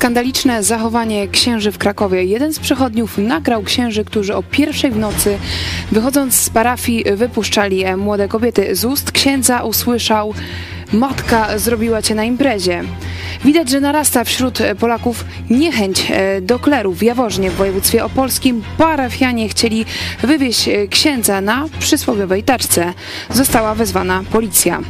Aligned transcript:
Skandaliczne 0.00 0.62
zachowanie 0.62 1.28
księży 1.28 1.72
w 1.72 1.78
Krakowie. 1.78 2.24
Jeden 2.24 2.52
z 2.52 2.58
przechodniów 2.58 3.18
nagrał 3.18 3.62
księży, 3.62 4.04
którzy 4.04 4.34
o 4.34 4.42
pierwszej 4.42 4.90
w 4.90 4.98
nocy, 4.98 5.38
wychodząc 5.92 6.34
z 6.34 6.50
parafii, 6.50 7.04
wypuszczali 7.16 7.84
młode 7.96 8.28
kobiety. 8.28 8.76
Z 8.76 8.84
ust 8.84 9.12
księdza 9.12 9.62
usłyszał: 9.62 10.34
Matka 10.92 11.58
zrobiła 11.58 12.02
cię 12.02 12.14
na 12.14 12.24
imprezie. 12.24 12.82
Widać, 13.44 13.70
że 13.70 13.80
narasta 13.80 14.24
wśród 14.24 14.58
Polaków 14.80 15.24
niechęć 15.50 16.06
e, 16.10 16.40
do 16.40 16.58
kleru. 16.58 16.92
W 16.92 17.02
Jaworznie 17.02 17.50
w 17.50 17.54
województwie 17.54 18.04
opolskim 18.04 18.62
parafianie 18.78 19.48
chcieli 19.48 19.84
wywieźć 20.22 20.68
e, 20.68 20.88
księdza 20.88 21.40
na 21.40 21.68
przysłowiowej 21.78 22.42
taczce. 22.42 22.94
Została 23.30 23.74
wezwana 23.74 24.22
policja. 24.32 24.80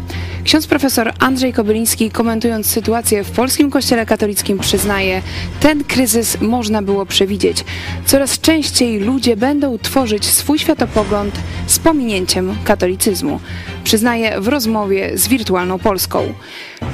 Ksiądz 0.45 0.67
profesor 0.67 1.13
Andrzej 1.19 1.53
Kobyliński, 1.53 2.11
komentując 2.11 2.67
sytuację 2.67 3.25
w 3.25 3.31
polskim 3.31 3.71
kościele 3.71 4.07
katolickim, 4.07 4.59
przyznaje, 4.59 5.23
ten 5.61 5.85
kryzys 5.85 6.41
można 6.41 6.83
było 6.83 7.07
przewidzieć. 7.07 7.65
Coraz 8.07 8.41
częściej 8.41 9.01
ludzie 9.01 9.37
będą 9.37 9.79
tworzyć 9.79 10.27
swój 10.27 10.59
światopogląd 10.59 11.35
z 11.67 11.79
pominięciem 11.79 12.57
katolicyzmu. 12.65 13.41
Przyznaje 13.85 14.41
w 14.41 14.49
rozmowie 14.49 15.19
z 15.19 15.29
Wirtualną 15.29 15.79
Polską. 15.79 16.35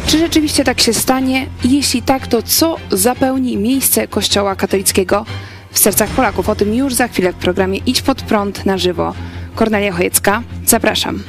Czy 0.07 0.19
rzeczywiście 0.19 0.65
tak 0.65 0.81
się 0.81 0.93
stanie? 0.93 1.47
Jeśli 1.65 2.03
tak, 2.03 2.27
to 2.27 2.43
co 2.43 2.77
zapełni 2.91 3.57
miejsce 3.57 4.09
kościoła 4.09 4.57
katolickiego 4.57 5.27
w 5.71 5.79
sercach 5.79 6.09
Polaków? 6.09 6.49
O 6.49 6.55
tym 6.55 6.75
już 6.75 6.95
za 6.95 7.09
chwilę 7.09 7.33
w 7.33 7.37
programie 7.37 7.79
Idź 7.87 8.03
pod 8.03 8.23
prąd 8.23 8.67
na 8.67 8.79
żywo. 8.79 9.15
Kornelia 9.55 9.93
Chojecka, 9.93 10.43
zapraszam. 10.67 11.23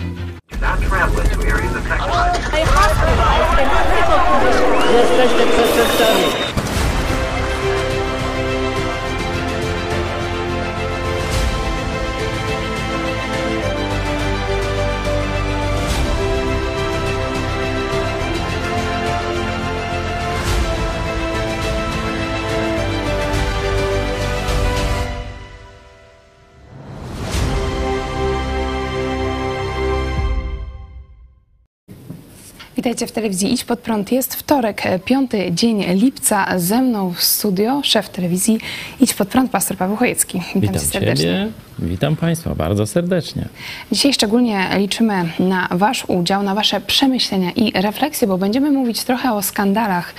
Witajcie 32.87 33.07
w 33.07 33.11
telewizji 33.11 33.53
Idź 33.53 33.63
Pod 33.63 33.79
Prąd. 33.79 34.11
Jest 34.11 34.35
wtorek, 34.35 34.83
piąty 35.05 35.51
dzień 35.51 35.83
lipca. 35.93 36.59
Ze 36.59 36.81
mną 36.81 37.13
w 37.13 37.23
studio 37.23 37.81
szef 37.83 38.09
telewizji 38.09 38.59
Idź 38.99 39.13
Pod 39.13 39.27
Prąd, 39.27 39.51
pastor 39.51 39.77
Paweł 39.77 39.95
Chojecki. 39.95 40.37
Witam, 40.39 40.61
Witam 40.61 40.79
serdecznie. 40.79 41.25
Ciebie. 41.25 41.66
Witam 41.79 42.15
Państwa 42.15 42.55
bardzo 42.55 42.87
serdecznie. 42.87 43.45
Dzisiaj 43.91 44.13
szczególnie 44.13 44.69
liczymy 44.77 45.29
na 45.39 45.67
Wasz 45.71 46.03
udział, 46.07 46.43
na 46.43 46.55
Wasze 46.55 46.81
przemyślenia 46.81 47.51
i 47.51 47.81
refleksje, 47.81 48.27
bo 48.27 48.37
będziemy 48.37 48.71
mówić 48.71 49.03
trochę 49.03 49.33
o 49.33 49.41
skandalach, 49.41 50.13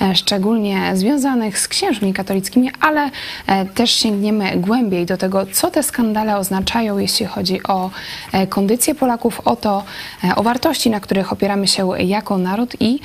e, 0.00 0.14
szczególnie 0.14 0.96
związanych 0.96 1.58
z 1.58 1.68
księżmi 1.68 2.12
katolickimi, 2.12 2.70
ale 2.80 3.10
e, 3.46 3.66
też 3.66 3.90
sięgniemy 3.90 4.56
głębiej 4.56 5.06
do 5.06 5.16
tego, 5.16 5.46
co 5.46 5.70
te 5.70 5.82
skandale 5.82 6.36
oznaczają, 6.36 6.98
jeśli 6.98 7.26
chodzi 7.26 7.62
o 7.62 7.90
e, 8.32 8.46
kondycję 8.46 8.94
Polaków, 8.94 9.40
o 9.40 9.56
to, 9.56 9.84
o 10.36 10.42
wartości, 10.42 10.90
na 10.90 11.00
których 11.00 11.32
opieramy 11.32 11.68
się 11.68 11.88
jako 11.98 12.38
naród 12.38 12.76
i 12.80 13.00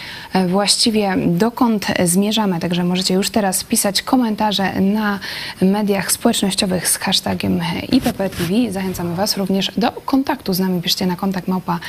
właściwie 0.47 1.15
dokąd 1.27 1.87
zmierzamy. 2.05 2.59
Także 2.59 2.83
możecie 2.83 3.13
już 3.13 3.29
teraz 3.29 3.63
pisać 3.63 4.01
komentarze 4.01 4.81
na 4.81 5.19
mediach 5.61 6.11
społecznościowych 6.11 6.87
z 6.87 6.97
hashtagiem 6.97 7.61
IPP 7.97 8.29
TV. 8.29 8.71
Zachęcamy 8.71 9.15
Was 9.15 9.37
również 9.37 9.71
do 9.77 9.91
kontaktu 9.91 10.53
z 10.53 10.59
nami. 10.59 10.81
Piszcie 10.81 11.05
na 11.05 11.15
kontakt 11.15 11.47
małpa 11.47 11.79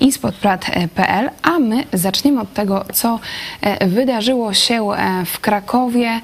ispodprat.pl, 0.00 1.30
a 1.42 1.58
my 1.58 1.84
zaczniemy 1.92 2.40
od 2.40 2.52
tego, 2.52 2.84
co 2.92 3.20
e, 3.60 3.86
wydarzyło 3.86 4.54
się 4.54 4.92
e, 4.92 5.24
w 5.24 5.40
Krakowie 5.40 6.20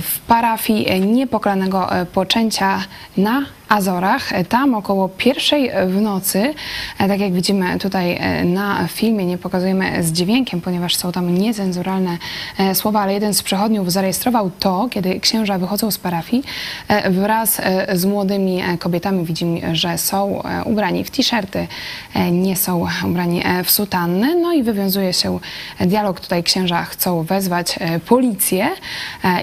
w 0.00 0.18
parafii 0.18 1.00
niepokalanego 1.00 1.92
e, 1.92 2.06
poczęcia 2.06 2.84
na 3.16 3.42
Azorach. 3.72 4.30
Tam 4.48 4.74
około 4.74 5.08
pierwszej 5.08 5.70
w 5.86 6.00
nocy, 6.00 6.54
tak 6.98 7.20
jak 7.20 7.32
widzimy 7.32 7.78
tutaj 7.78 8.20
na 8.44 8.88
filmie, 8.88 9.26
nie 9.26 9.38
pokazujemy 9.38 10.04
z 10.04 10.12
dźwiękiem, 10.12 10.60
ponieważ 10.60 10.96
są 10.96 11.12
tam 11.12 11.34
niecenzuralne 11.34 12.18
słowa, 12.74 13.00
ale 13.00 13.12
jeden 13.12 13.34
z 13.34 13.42
przechodniów 13.42 13.92
zarejestrował 13.92 14.50
to, 14.58 14.88
kiedy 14.90 15.20
księża 15.20 15.58
wychodzą 15.58 15.90
z 15.90 15.98
parafii 15.98 16.42
wraz 17.10 17.60
z 17.92 18.04
młodymi 18.04 18.62
kobietami. 18.78 19.24
Widzimy, 19.24 19.76
że 19.76 19.98
są 19.98 20.42
ubrani 20.64 21.04
w 21.04 21.10
t-shirty, 21.10 21.66
nie 22.32 22.56
są 22.56 22.86
ubrani 23.04 23.42
w 23.64 23.70
sutanny. 23.70 24.34
No 24.40 24.52
i 24.52 24.62
wywiązuje 24.62 25.12
się 25.12 25.38
dialog. 25.80 26.20
Tutaj 26.20 26.42
księża 26.42 26.84
chcą 26.84 27.22
wezwać 27.22 27.78
policję 28.06 28.68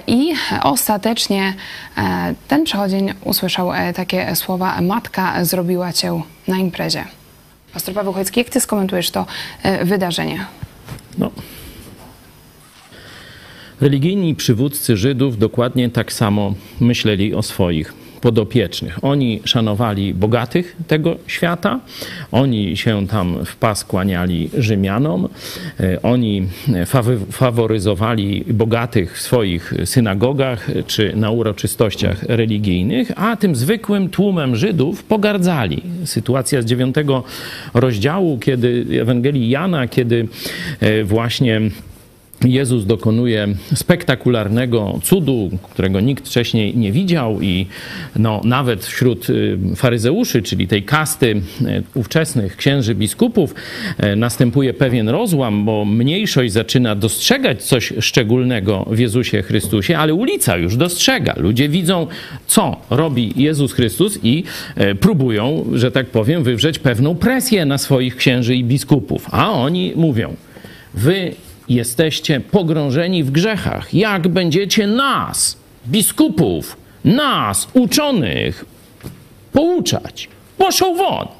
i 0.08 0.34
ostatecznie 0.64 1.54
ten 2.48 2.64
przechodzień 2.64 3.14
usłyszał 3.24 3.72
takie 3.96 4.36
słowa 4.36 4.82
matka 4.82 5.46
zrobiła 5.46 5.94
cię 5.94 6.22
na 6.48 6.58
imprezie. 6.58 7.06
Pastor 7.74 7.96
Paweł 7.96 8.14
Chojecki, 8.14 8.40
jak 8.40 8.50
ty 8.50 8.60
skomentujesz 8.60 9.12
to 9.12 9.26
e, 9.64 9.86
wydarzenie? 9.86 10.46
No. 11.18 11.32
Religijni 13.82 14.36
przywódcy 14.36 14.98
Żydów 14.98 15.38
dokładnie 15.38 15.90
tak 15.90 16.14
samo 16.14 16.54
myśleli 16.80 17.34
o 17.34 17.44
swoich 17.44 17.94
podopiecznych. 18.22 19.04
Oni 19.04 19.42
szanowali 19.46 20.14
bogatych 20.14 20.76
tego 20.88 21.16
świata, 21.28 21.80
oni 22.32 22.78
się 22.78 23.08
tam 23.08 23.46
w 23.46 23.56
pas 23.56 23.84
kłaniali 23.84 24.50
Rzymianom, 24.58 25.30
e, 25.80 26.02
oni 26.02 26.48
faworyzowali 27.32 28.44
bogatych 28.48 29.18
w 29.18 29.22
swoich 29.22 29.74
synagogach 29.86 30.68
czy 30.88 31.16
na 31.16 31.32
uroczystościach 31.32 32.24
religijnych, 32.24 33.12
a 33.16 33.36
tym 33.36 33.56
zwykłym 33.56 34.10
tłumem 34.10 34.56
Żydów 34.56 35.04
pogardzali. 35.04 35.82
Sytuacja 36.06 36.62
z 36.62 36.66
dziewiątego 36.66 37.24
rozdziału, 37.74 38.40
kiedy 38.40 38.86
Ewangelii 39.02 39.50
Jana, 39.50 39.88
kiedy 39.88 40.28
e, 40.80 41.04
właśnie 41.04 41.62
Jezus 42.46 42.86
dokonuje 42.86 43.48
spektakularnego 43.74 45.00
cudu, 45.04 45.50
którego 45.64 46.00
nikt 46.00 46.28
wcześniej 46.28 46.78
nie 46.78 46.92
widział, 46.92 47.42
i 47.42 47.66
no, 48.16 48.42
nawet 48.44 48.86
wśród 48.86 49.30
y, 49.30 49.58
faryzeuszy, 49.76 50.42
czyli 50.42 50.68
tej 50.68 50.84
kasty 50.84 51.42
y, 51.62 51.84
ówczesnych 51.94 52.58
księży 52.58 52.96
biskupów, 52.96 53.56
y, 54.04 54.16
następuje 54.16 54.74
pewien 54.74 55.10
rozłam, 55.10 55.66
bo 55.66 55.86
mniejszość 55.86 56.54
zaczyna 56.54 56.96
dostrzegać 56.96 57.64
coś 57.64 57.94
szczególnego 58.00 58.86
w 58.92 59.00
Jezusie 59.00 59.42
Chrystusie, 59.42 59.98
ale 59.98 60.14
ulica 60.14 60.58
już 60.58 60.76
dostrzega. 60.76 61.34
Ludzie 61.38 61.70
widzą, 61.70 62.08
co 62.48 62.78
robi 62.90 63.34
Jezus 63.36 63.74
Chrystus 63.74 64.20
i 64.24 64.44
próbują, 65.00 65.66
że 65.74 65.92
tak 65.92 66.06
powiem, 66.06 66.44
wywrzeć 66.44 66.80
pewną 66.80 67.16
presję 67.16 67.66
na 67.66 67.78
swoich 67.78 68.16
księży 68.16 68.56
i 68.56 68.64
biskupów. 68.64 69.28
A 69.32 69.52
oni 69.52 69.94
mówią: 69.96 70.36
Wy 70.94 71.32
jesteście 71.70 72.40
pogrążeni 72.40 73.24
w 73.24 73.32
grzechach. 73.32 73.94
Jak 73.94 74.28
będziecie 74.28 74.88
nas, 74.88 75.58
biskupów, 75.88 76.78
nas, 77.06 77.68
uczonych, 77.74 78.66
pouczać? 79.54 80.30
Poszł 80.58 80.96
won. 80.96 81.39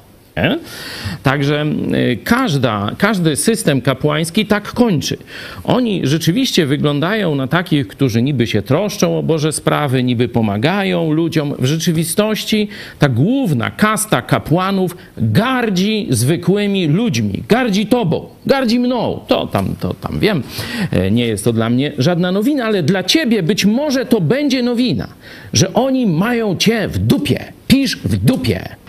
Także 1.22 1.66
y, 2.12 2.18
każda, 2.24 2.90
każdy 2.98 3.36
system 3.36 3.80
kapłański 3.80 4.46
tak 4.46 4.72
kończy. 4.72 5.16
Oni 5.64 6.00
rzeczywiście 6.04 6.66
wyglądają 6.66 7.34
na 7.34 7.46
takich, 7.46 7.88
którzy 7.88 8.22
niby 8.22 8.46
się 8.46 8.62
troszczą 8.62 9.18
o 9.18 9.22
Boże 9.22 9.52
sprawy, 9.52 10.02
niby 10.02 10.28
pomagają 10.28 11.12
ludziom. 11.12 11.54
W 11.58 11.64
rzeczywistości 11.64 12.68
ta 12.98 13.08
główna 13.08 13.70
kasta 13.70 14.22
kapłanów 14.22 14.96
gardzi 15.18 16.06
zwykłymi 16.10 16.86
ludźmi, 16.86 17.42
gardzi 17.48 17.86
tobą, 17.86 18.28
gardzi 18.46 18.80
mną. 18.80 19.20
To 19.26 19.46
tam, 19.46 19.74
to 19.80 19.94
tam 19.94 20.18
wiem, 20.18 20.42
e, 20.90 21.10
nie 21.10 21.26
jest 21.26 21.44
to 21.44 21.52
dla 21.52 21.70
mnie 21.70 21.92
żadna 21.98 22.32
nowina, 22.32 22.64
ale 22.64 22.82
dla 22.82 23.02
ciebie 23.02 23.42
być 23.42 23.64
może 23.64 24.06
to 24.06 24.20
będzie 24.20 24.62
nowina, 24.62 25.08
że 25.52 25.74
oni 25.74 26.06
mają 26.06 26.56
cię 26.56 26.88
w 26.88 26.98
dupie. 26.98 27.52
Pisz 27.68 27.96
w 27.96 28.16
dupie. 28.16 28.80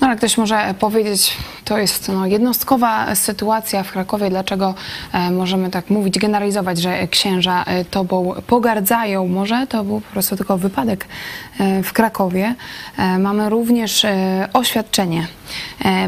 No 0.00 0.06
ale 0.06 0.16
ktoś 0.16 0.38
może 0.38 0.74
powiedzieć, 0.78 1.36
To 1.68 1.78
jest 1.78 2.08
no, 2.08 2.26
jednostkowa 2.26 3.14
sytuacja 3.14 3.82
w 3.82 3.92
Krakowie. 3.92 4.30
Dlaczego 4.30 4.74
e, 5.12 5.30
możemy 5.30 5.70
tak 5.70 5.90
mówić, 5.90 6.18
generalizować, 6.18 6.78
że 6.78 7.08
księża 7.08 7.64
e, 7.64 7.84
tobą 7.84 8.34
pogardzają? 8.46 9.28
Może 9.28 9.66
to 9.66 9.84
był 9.84 10.00
po 10.00 10.12
prostu 10.12 10.36
tylko 10.36 10.58
wypadek 10.58 11.06
e, 11.60 11.82
w 11.82 11.92
Krakowie. 11.92 12.54
Mamy 13.18 13.48
również 13.48 14.06
oświadczenie 14.52 15.26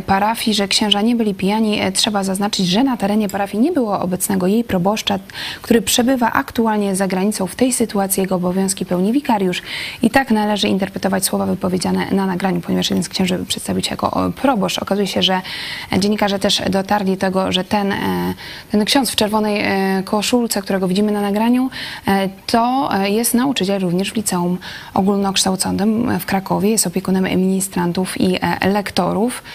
parafii, 0.06 0.54
że 0.54 0.68
księża 0.68 1.02
nie 1.02 1.16
byli 1.16 1.34
pijani. 1.34 1.80
E, 1.80 1.92
trzeba 1.92 2.24
zaznaczyć, 2.24 2.66
że 2.66 2.84
na 2.84 2.96
terenie 2.96 3.28
parafii 3.28 3.62
nie 3.62 3.72
było 3.72 4.00
obecnego 4.00 4.46
jej 4.46 4.64
proboszcza, 4.64 5.18
który 5.62 5.82
przebywa 5.82 6.32
aktualnie 6.32 6.96
za 6.96 7.08
granicą. 7.08 7.46
W 7.46 7.54
tej 7.54 7.72
sytuacji 7.72 8.20
jego 8.20 8.34
obowiązki 8.34 8.86
pełni 8.86 9.12
wikariusz 9.12 9.62
i 10.02 10.10
tak 10.10 10.30
należy 10.30 10.68
interpretować 10.68 11.24
słowa 11.24 11.46
wypowiedziane 11.46 12.06
na 12.10 12.26
nagraniu, 12.26 12.60
ponieważ 12.60 12.90
jeden 12.90 13.04
z 13.04 13.08
księży 13.08 13.44
przedstawił 13.48 13.82
się 13.82 13.90
jako 13.90 14.10
o, 14.10 14.30
proboszcz. 14.30 14.78
Okazuje 14.78 15.06
się, 15.06 15.22
że 15.22 15.40
dziennikarze 15.98 16.38
też 16.38 16.62
dotarli 16.70 17.12
do 17.12 17.20
tego, 17.20 17.52
że 17.52 17.64
ten, 17.64 17.92
e, 17.92 18.34
ten 18.70 18.84
ksiądz 18.84 19.10
w 19.10 19.16
czerwonej 19.16 19.60
e, 19.60 20.02
koszulce, 20.02 20.62
którego 20.62 20.88
widzimy 20.88 21.12
na 21.12 21.20
nagraniu, 21.20 21.70
e, 22.08 22.28
to 22.46 22.90
e, 22.92 23.10
jest 23.10 23.34
nauczyciel 23.34 23.80
również 23.80 24.12
w 24.12 24.16
liceum 24.16 24.58
ogólnokształconym 24.94 26.18
w 26.18 26.26
Krakowie, 26.26 26.70
jest 26.70 26.86
opiekunem 26.86 27.24
ministrantów 27.24 28.20
i 28.20 28.36
e, 28.36 28.40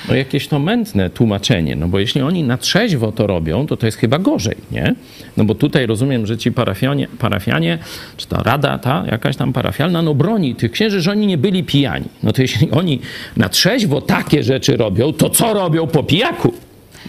No 0.09 0.15
jakieś 0.15 0.47
to 0.47 0.59
mętne 0.59 1.09
tłumaczenie, 1.09 1.75
no 1.75 1.87
bo 1.87 1.99
jeśli 1.99 2.21
oni 2.21 2.43
na 2.43 2.57
trzeźwo 2.57 3.11
to 3.11 3.27
robią, 3.27 3.67
to 3.67 3.77
to 3.77 3.85
jest 3.85 3.97
chyba 3.97 4.19
gorzej, 4.19 4.57
nie? 4.71 4.95
No 5.37 5.43
bo 5.45 5.55
tutaj 5.55 5.85
rozumiem, 5.85 6.25
że 6.25 6.37
ci 6.37 6.51
parafianie, 6.51 7.07
parafianie 7.19 7.77
czy 8.17 8.27
ta 8.27 8.43
rada 8.43 8.77
ta 8.77 9.03
jakaś 9.11 9.35
tam 9.35 9.53
parafialna, 9.53 10.01
no 10.01 10.13
broni 10.13 10.55
tych 10.55 10.71
księży, 10.71 11.01
że 11.01 11.11
oni 11.11 11.27
nie 11.27 11.37
byli 11.37 11.63
pijani. 11.63 12.05
No 12.23 12.31
to 12.31 12.41
jeśli 12.41 12.71
oni 12.71 12.99
na 13.37 13.49
trzeźwo 13.49 14.01
takie 14.01 14.43
rzeczy 14.43 14.77
robią, 14.77 15.13
to 15.13 15.29
co 15.29 15.53
robią 15.53 15.87
po 15.87 16.03
pijaku? 16.03 16.53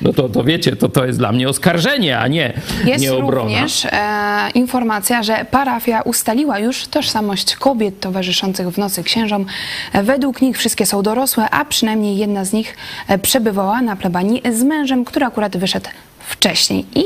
No 0.03 0.13
to, 0.13 0.29
to 0.29 0.45
wiecie, 0.45 0.77
to, 0.77 0.89
to 0.89 1.07
jest 1.07 1.19
dla 1.19 1.33
mnie 1.33 1.49
oskarżenie, 1.49 2.19
a 2.19 2.29
nie, 2.29 2.53
Jest 2.85 3.05
nie 3.05 3.13
obrona. 3.15 3.43
również 3.43 3.85
e, 3.85 3.91
informacja, 4.55 5.23
że 5.23 5.47
parafia 5.51 6.01
ustaliła 6.03 6.59
już 6.59 6.87
tożsamość 6.87 7.57
kobiet 7.57 8.01
towarzyszących 8.01 8.71
w 8.71 8.79
nocy 8.79 9.03
księżom. 9.03 9.47
Według 9.95 10.43
nich 10.43 10.59
wszystkie 10.59 10.87
są 10.87 11.03
dorosłe, 11.03 11.51
a 11.51 11.65
przynajmniej 11.65 12.17
jedna 12.17 12.45
z 12.45 12.53
nich 12.53 12.77
e, 13.09 13.19
przebywała 13.19 13.83
na 13.83 13.97
plebanii 13.97 14.43
z 14.53 14.63
mężem, 14.63 15.05
który 15.05 15.27
akurat 15.27 15.57
wyszedł 15.57 15.89
wcześniej. 16.19 16.85
I 16.95 17.05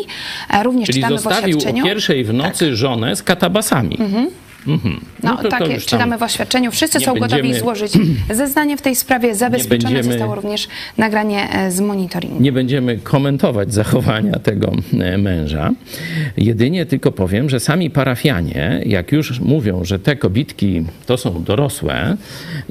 e, 0.51 0.63
również 0.63 0.87
Czyli 0.87 0.99
czytamy 0.99 1.17
w 1.19 1.21
zostawił 1.21 1.57
o 1.57 1.59
oświadczeniu... 1.59 1.85
pierwszej 1.85 2.25
w 2.25 2.33
nocy 2.35 2.77
żonę 2.77 3.17
z 3.17 3.23
katabasami. 3.23 3.97
Mhm. 4.01 4.31
No, 5.23 5.37
to- 5.37 5.43
to 5.43 5.49
takie 5.49 5.69
tam 5.69 5.81
czytamy 5.81 6.19
w 6.19 6.23
oświadczeniu. 6.23 6.71
Wszyscy 6.71 7.01
są 7.01 7.15
gotowi 7.15 7.31
będziemy- 7.43 7.59
złożyć 7.61 7.93
zeznanie 8.31 8.77
w 8.77 8.83
tej 8.83 8.97
sprawie. 8.97 9.35
Zabezpieczone 9.35 9.95
będziemy- 9.95 10.13
zostało 10.13 10.35
również 10.35 10.69
nagranie 10.99 11.51
e, 11.53 11.71
z 11.71 11.81
monitoringu. 11.81 12.43
Nie 12.43 12.53
będziemy 12.53 12.99
komentować 12.99 13.75
zachowania 13.75 14.39
tego 14.39 14.73
e, 15.01 15.19
męża. 15.19 15.71
Jedynie 16.37 16.87
tylko 16.87 17.13
powiem, 17.13 17.51
że 17.51 17.61
sami 17.61 17.91
parafianie, 17.91 18.83
jak 18.87 19.13
już 19.13 19.41
mówią, 19.41 19.85
że 19.85 19.99
te 19.99 20.17
kobitki 20.17 20.85
to 21.07 21.17
są 21.17 21.43
dorosłe 21.45 22.17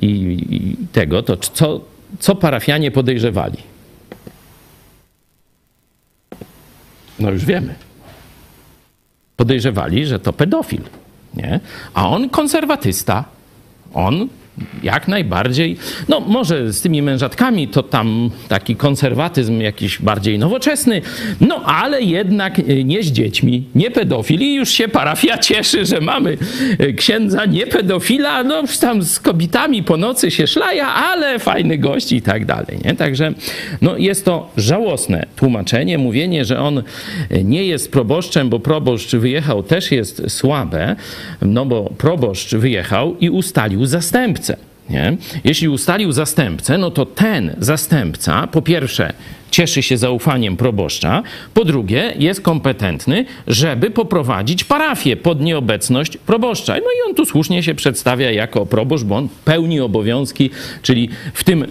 i, 0.02 0.08
i 0.50 0.88
tego, 0.92 1.24
to 1.24 1.38
co, 1.38 1.82
co 2.20 2.36
parafianie 2.36 2.92
podejrzewali? 2.92 3.58
No 7.20 7.32
już 7.32 7.46
wiemy. 7.46 7.76
Podejrzewali, 9.38 10.06
że 10.06 10.20
to 10.20 10.34
pedofil. 10.34 10.82
Nie? 11.34 11.60
A 11.94 12.08
on 12.10 12.30
konserwatysta. 12.30 13.26
On 13.94 14.30
jak 14.84 15.08
najbardziej, 15.08 15.78
no 16.08 16.20
może 16.20 16.74
z 16.74 16.82
tymi 16.82 17.02
mężatkami 17.02 17.68
to 17.68 17.84
tam 17.84 18.30
taki 18.48 18.76
konserwatyzm 18.76 19.62
jakiś 19.62 20.00
bardziej 20.00 20.40
nowoczesny, 20.40 21.02
no 21.42 21.64
ale 21.66 22.02
jednak 22.02 22.60
e, 22.60 22.84
nie 22.84 23.04
z 23.04 23.08
dziećmi, 23.08 23.64
nie 23.76 23.92
pedofil 23.92 24.42
i 24.42 24.54
już 24.54 24.70
się 24.70 24.88
parafia 24.88 25.38
cieszy, 25.50 25.86
że 25.86 26.02
mamy 26.02 26.38
e, 26.80 26.94
księdza 26.94 27.46
nie 27.46 27.68
pedofila, 27.68 28.44
no 28.44 28.64
tam 28.82 29.04
z 29.04 29.20
kobietami 29.20 29.84
po 29.84 29.98
nocy 29.98 30.32
się 30.32 30.48
szlaja, 30.48 30.88
ale 30.88 31.40
fajny 31.40 31.78
gość 31.78 32.12
i 32.12 32.22
tak 32.22 32.46
dalej, 32.46 32.80
nie? 32.86 32.96
Także 32.96 33.34
no 33.82 33.98
jest 33.98 34.26
to 34.26 34.52
żałosne 34.58 35.26
tłumaczenie, 35.36 35.98
mówienie, 35.98 36.46
że 36.46 36.60
on 36.60 36.84
e, 37.30 37.44
nie 37.44 37.66
jest 37.66 37.92
proboszczem, 37.92 38.50
bo 38.50 38.60
proboszcz 38.60 39.16
wyjechał 39.16 39.64
też 39.64 39.92
jest 39.92 40.32
słabe, 40.32 40.96
no 41.42 41.66
bo 41.66 41.90
proboszcz 41.98 42.56
wyjechał 42.56 43.18
i 43.20 43.30
ustalił 43.30 43.86
zastępcę. 43.86 44.49
Nie? 44.90 45.18
Jeśli 45.44 45.70
ustalił 45.70 46.12
zastępcę, 46.12 46.78
no 46.78 46.92
to 46.92 47.06
ten 47.06 47.56
zastępca 47.60 48.48
po 48.48 48.62
pierwsze 48.62 49.14
cieszy 49.52 49.84
się 49.84 49.98
zaufaniem 49.98 50.58
proboszcza, 50.58 51.24
po 51.54 51.66
drugie 51.66 52.14
jest 52.18 52.42
kompetentny, 52.42 53.26
żeby 53.48 53.92
poprowadzić 53.92 54.64
parafię 54.64 55.18
pod 55.18 55.42
nieobecność 55.42 56.18
proboszcza. 56.18 56.74
No 56.74 56.80
i 56.80 57.10
on 57.10 57.16
tu 57.16 57.26
słusznie 57.26 57.64
się 57.64 57.76
przedstawia 57.76 58.32
jako 58.32 58.66
proboszcz, 58.66 59.04
bo 59.04 59.16
on 59.16 59.30
pełni 59.46 59.80
obowiązki, 59.80 60.50
czyli 60.82 61.10
w 61.34 61.44
tym... 61.44 61.66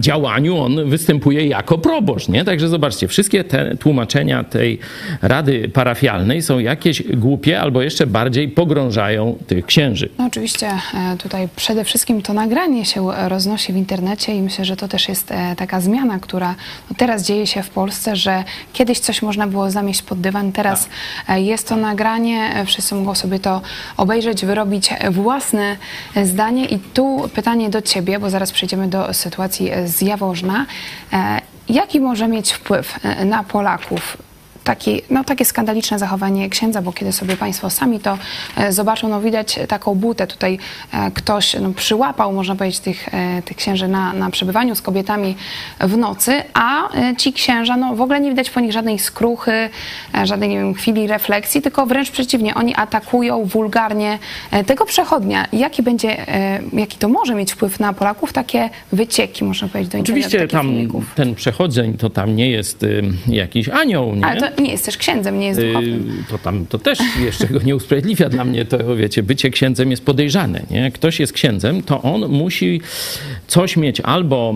działaniu 0.00 0.56
on 0.56 0.90
występuje 0.90 1.46
jako 1.46 1.78
proboszcz, 1.78 2.28
nie? 2.28 2.44
Także 2.44 2.68
zobaczcie, 2.68 3.08
wszystkie 3.08 3.44
te 3.44 3.76
tłumaczenia 3.76 4.44
tej 4.44 4.78
rady 5.22 5.68
parafialnej 5.68 6.42
są 6.42 6.58
jakieś 6.58 7.02
głupie 7.02 7.60
albo 7.60 7.82
jeszcze 7.82 8.06
bardziej 8.06 8.48
pogrążają 8.48 9.38
tych 9.46 9.66
księży. 9.66 10.08
No 10.18 10.26
oczywiście 10.26 10.68
e, 10.94 11.16
tutaj 11.16 11.48
przede 11.56 11.84
wszystkim 11.84 12.22
to 12.22 12.32
nagranie 12.32 12.84
się 12.84 13.12
e, 13.12 13.28
roznosi 13.28 13.72
w 13.72 13.76
internecie 13.76 14.34
i 14.34 14.42
myślę, 14.42 14.64
że 14.64 14.76
to 14.76 14.88
też 14.88 15.08
jest 15.08 15.30
e, 15.30 15.56
taka 15.56 15.80
zmiana, 15.80 16.18
która 16.18 16.54
no 16.90 16.96
teraz 16.98 17.26
dzieje 17.26 17.46
się 17.46 17.62
w 17.62 17.70
Polsce, 17.70 18.16
że 18.16 18.44
kiedyś 18.72 18.98
coś 18.98 19.22
można 19.22 19.46
było 19.46 19.70
zamieść 19.70 20.02
pod 20.02 20.20
dywan, 20.20 20.52
teraz 20.52 20.88
e, 21.28 21.40
jest 21.40 21.68
to 21.68 21.76
nagranie, 21.76 22.64
wszyscy 22.66 22.94
mogą 22.94 23.14
sobie 23.14 23.38
to 23.38 23.60
obejrzeć, 23.96 24.44
wyrobić 24.44 24.90
własne 25.10 25.76
zdanie 26.24 26.64
i 26.64 26.78
tu 26.78 27.30
pytanie 27.34 27.70
do 27.70 27.82
Ciebie, 27.82 28.18
bo 28.18 28.30
zaraz 28.30 28.52
przejdziemy 28.52 28.88
do 28.88 29.14
sytuacji 29.14 29.70
z 29.88 30.00
Jaworzna. 30.00 30.66
E, 31.12 31.40
Jaki 31.68 32.00
może 32.00 32.28
mieć 32.28 32.52
wpływ 32.52 32.98
e, 33.02 33.24
na 33.24 33.44
Polaków 33.44 34.16
taki, 34.64 35.02
no, 35.10 35.24
takie 35.24 35.44
skandaliczne 35.44 35.98
zachowanie 35.98 36.48
księdza, 36.48 36.82
bo 36.82 36.92
kiedy 36.92 37.12
sobie 37.12 37.36
Państwo 37.36 37.70
sami 37.70 38.00
to 38.00 38.18
e, 38.56 38.72
zobaczą, 38.72 39.08
no 39.08 39.20
widać 39.20 39.58
taką 39.68 39.94
butę. 39.94 40.26
Tutaj 40.26 40.58
e, 40.92 41.10
ktoś 41.10 41.54
no, 41.54 41.72
przyłapał, 41.72 42.32
można 42.32 42.56
powiedzieć, 42.56 42.80
tych, 42.80 43.14
e, 43.14 43.42
tych 43.42 43.56
księży 43.56 43.88
na, 43.88 44.12
na 44.12 44.30
przebywaniu 44.30 44.74
z 44.74 44.82
kobietami 44.82 45.36
w 45.80 45.96
nocy, 45.96 46.42
a 46.54 46.88
ci 47.18 47.32
księża, 47.32 47.76
no 47.76 47.96
w 47.96 48.00
ogóle 48.00 48.20
nie 48.20 48.30
widać 48.30 48.50
po 48.50 48.60
nich 48.60 48.72
żadnej 48.72 48.98
skruchy, 48.98 49.68
żadnej, 50.24 50.48
nie 50.48 50.56
wiem, 50.56 50.74
chwili 50.74 51.06
refleksji, 51.06 51.62
tylko 51.62 51.86
wręcz 51.86 52.10
przeciwnie, 52.10 52.54
oni 52.54 52.74
atakują 52.74 53.44
wulgarnie 53.44 54.18
tego 54.66 54.84
przechodnia. 54.84 55.46
Jaki 55.52 55.82
będzie, 55.82 56.26
jaki 56.72 56.98
to 56.98 57.08
może 57.08 57.34
mieć 57.34 57.52
wpływ 57.52 57.80
na 57.80 57.92
Polaków, 57.92 58.32
takie 58.32 58.70
wycieki, 58.92 59.44
można 59.44 59.68
powiedzieć, 59.68 59.92
do 59.92 59.98
internetu, 59.98 60.26
Oczywiście 60.26 60.48
tam 60.48 60.66
filmików. 60.66 61.04
ten 61.14 61.34
przechodzeń 61.34 61.94
to 61.94 62.10
tam 62.10 62.36
nie 62.36 62.50
jest 62.50 62.86
jakiś 63.26 63.68
anioł, 63.68 64.14
nie? 64.14 64.26
Ale 64.26 64.40
to 64.40 64.51
nie 64.60 64.70
jest 64.70 64.84
też 64.84 64.96
księdzem, 64.96 65.38
nie 65.38 65.46
jest 65.46 65.60
Y, 65.60 65.66
duchownym. 65.66 66.24
to 66.30 66.38
tam 66.38 66.66
to 66.66 66.78
też 66.78 66.98
jeszcze 67.24 67.46
go 67.46 67.60
nie 67.64 67.76
usprawiedliwia 67.76 68.28
dla 68.28 68.44
mnie, 68.44 68.64
to 68.64 68.96
wiecie, 68.96 69.22
bycie 69.22 69.50
księdzem 69.50 69.90
jest 69.90 70.04
podejrzane. 70.04 70.62
Nie? 70.70 70.78
Jak 70.80 70.94
ktoś 70.94 71.20
jest 71.20 71.32
księdzem, 71.32 71.82
to 71.82 72.02
on 72.02 72.28
musi 72.28 72.80
coś 73.46 73.76
mieć 73.76 74.00
albo 74.00 74.54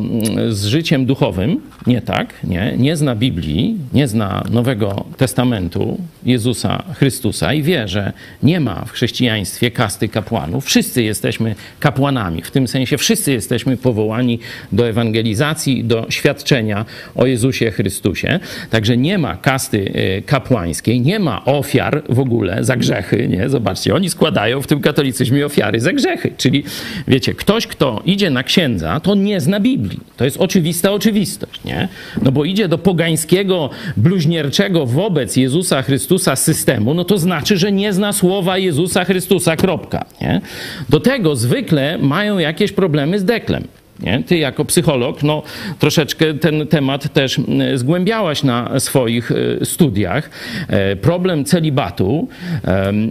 z 0.49 0.65
życiem 0.65 1.07
duchowym, 1.07 1.61
nie 1.87 2.03
tak, 2.03 2.35
nie, 2.45 2.75
nie 2.79 2.97
zna 2.97 3.15
Biblii, 3.15 3.77
nie 3.93 4.09
zna 4.09 4.45
Nowego 4.51 5.05
Testamentu 5.17 6.01
Jezusa 6.25 6.83
Chrystusa 6.95 7.55
i 7.55 7.63
wie, 7.63 7.89
że 7.89 8.13
nie 8.43 8.61
ma 8.61 8.85
w 8.85 8.91
chrześcijaństwie 8.93 9.71
kasty 9.71 10.09
kapłanów. 10.09 10.65
Wszyscy 10.65 11.03
jesteśmy 11.03 11.55
kapłanami, 11.81 12.43
w 12.43 12.51
tym 12.51 12.69
sensie 12.69 12.99
wszyscy 12.99 13.33
jesteśmy 13.33 13.77
powołani 13.77 14.39
do 14.73 14.89
ewangelizacji, 14.89 15.85
do 15.85 16.07
świadczenia 16.09 16.85
o 17.15 17.27
Jezusie 17.27 17.71
Chrystusie. 17.71 18.41
Także 18.71 18.97
nie 18.97 19.19
ma 19.19 19.37
kasty 19.37 19.86
e, 19.95 20.23
kapłańskiej, 20.23 21.01
nie 21.01 21.19
ma 21.19 21.45
ofiar 21.45 22.03
w 22.09 22.21
ogóle 22.21 22.65
za 22.65 22.77
grzechy, 22.77 23.29
nie? 23.29 23.49
Zobaczcie, 23.49 23.95
oni 23.95 24.11
składają 24.11 24.63
w 24.63 24.67
tym 24.67 24.81
katolicyzmie 24.81 25.47
ofiary 25.47 25.81
za 25.81 25.93
grzechy. 25.93 26.33
Czyli 26.37 26.65
wiecie, 27.09 27.35
ktoś, 27.35 27.67
kto 27.67 28.03
idzie 28.05 28.31
na 28.31 28.43
księdza, 28.43 29.01
to 29.01 29.15
nie 29.15 29.41
zna 29.41 29.61
Biblii. 29.61 30.01
To 30.17 30.25
jest 30.25 30.37
oczywista 30.37 30.93
oczywistość, 30.93 31.65
nie? 31.65 31.89
No 32.23 32.33
bo 32.33 32.45
idzie 32.45 32.69
do 32.69 32.79
pogańskiego, 32.79 33.71
bluźnierczego 33.97 34.87
wobec 34.87 35.37
Jezusa 35.37 35.83
Chrystusa 35.83 36.37
systemu, 36.37 36.95
no 36.95 37.05
to 37.05 37.19
znaczy, 37.19 37.57
że 37.57 37.73
nie 37.73 37.93
zna 37.93 38.13
słowa 38.13 38.59
Jezusa 38.59 39.05
Chrystusa, 39.05 39.57
kropka, 39.57 40.05
nie? 40.21 40.41
Do 40.89 41.01
tego 41.01 41.37
zwykle 41.37 41.99
mają 41.99 42.39
jakieś 42.39 42.73
problemy 42.73 43.19
z 43.19 43.25
deklem. 43.25 43.65
Nie? 44.01 44.23
Ty 44.23 44.39
jako 44.39 44.65
psycholog, 44.65 45.23
no 45.23 45.43
troszeczkę 45.79 46.35
ten 46.35 46.67
temat 46.67 47.13
też 47.13 47.39
mm, 47.39 47.79
zgłębiałaś 47.79 48.43
na 48.43 48.81
swoich 48.81 49.31
y, 49.31 49.59
studiach. 49.65 50.31
E, 50.69 50.97
Problem 50.97 51.45
celibatu 51.45 52.29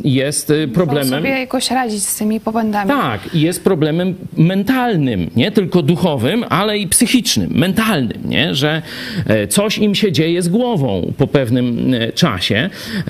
jest 0.04 0.50
y, 0.50 0.68
problemem... 0.68 1.10
sobie 1.10 1.30
jakoś 1.30 1.72
radzić 1.72 2.04
z 2.04 2.16
tymi 2.16 2.40
popędami. 2.40 2.90
Tak, 2.90 3.22
jest 3.34 3.64
problemem 3.64 4.16
mentalnym, 4.38 5.30
nie 5.36 5.52
tylko 5.52 5.82
duchowym, 5.82 6.46
ale 6.50 6.78
i 6.78 6.88
psychicznym, 6.88 7.50
mentalnym, 7.52 8.22
nie? 8.26 8.56
że 8.56 8.82
e, 9.28 9.48
coś 9.48 9.78
im 9.78 9.96
się 9.96 10.12
dzieje 10.12 10.42
z 10.42 10.50
głową 10.50 11.14
po 11.18 11.28
pewnym 11.28 11.94
e, 11.94 12.12
czasie. 12.12 12.70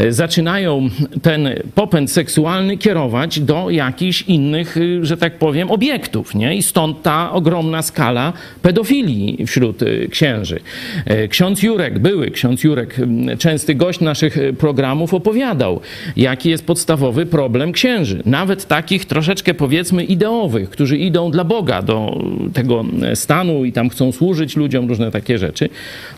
Zaczynają 0.10 0.90
ten 1.22 1.50
popęd 1.76 2.12
seksualny 2.12 2.78
kierować 2.78 3.40
do 3.40 3.70
jakichś 3.70 4.22
innych, 4.22 4.78
y, 4.78 5.06
że 5.06 5.18
tak 5.18 5.38
powiem, 5.38 5.72
obiektów. 5.72 6.36
Nie? 6.36 6.56
I 6.56 6.64
stąd 6.64 7.02
ta 7.02 7.32
ogromna 7.32 7.65
skala 7.82 8.34
pedofilii 8.62 9.46
wśród 9.46 9.82
y, 9.82 10.08
księży. 10.12 10.60
E, 11.06 11.28
Ksiądz 11.28 11.64
Jurek, 11.64 12.00
były 12.00 12.32
ksiądz 12.32 12.64
Jurek, 12.64 12.96
częsty 13.40 13.76
gość 13.76 14.00
naszych 14.00 14.38
y, 14.38 14.54
programów, 14.54 15.14
opowiadał, 15.14 15.82
jaki 16.18 16.50
jest 16.50 16.66
podstawowy 16.66 17.26
problem 17.26 17.72
księży. 17.72 18.22
Nawet 18.26 18.66
takich 18.66 19.06
troszeczkę 19.06 19.54
powiedzmy 19.54 20.04
ideowych, 20.04 20.70
którzy 20.70 20.98
idą 20.98 21.32
dla 21.32 21.44
Boga 21.44 21.82
do 21.82 22.22
tego 22.54 22.86
stanu 23.14 23.66
i 23.66 23.72
tam 23.72 23.90
chcą 23.90 24.12
służyć 24.12 24.56
ludziom, 24.56 24.88
różne 24.88 25.12
takie 25.12 25.38
rzeczy. 25.38 25.70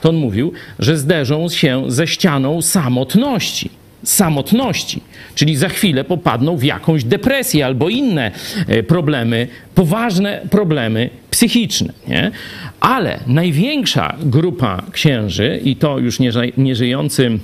To 0.01 0.09
on 0.09 0.15
mówił, 0.15 0.53
że 0.79 0.97
zderzą 0.97 1.49
się 1.49 1.83
ze 1.87 2.07
ścianą 2.07 2.61
samotności 2.61 3.69
samotności, 4.03 5.01
czyli 5.35 5.55
za 5.55 5.69
chwilę 5.69 6.03
popadną 6.03 6.57
w 6.57 6.63
jakąś 6.63 7.03
depresję 7.03 7.65
albo 7.65 7.89
inne 7.89 8.31
e, 8.67 8.83
problemy, 8.83 9.47
poważne 9.75 10.41
problemy 10.49 11.09
psychiczne. 11.31 11.93
Nie? 12.07 12.31
Ale 12.79 13.19
największa 13.27 14.15
grupa 14.23 14.83
księży, 14.91 15.59
i 15.63 15.75
to 15.75 15.99
już 15.99 16.19
nieży- 16.19 16.51
nieżyjący 16.57 17.39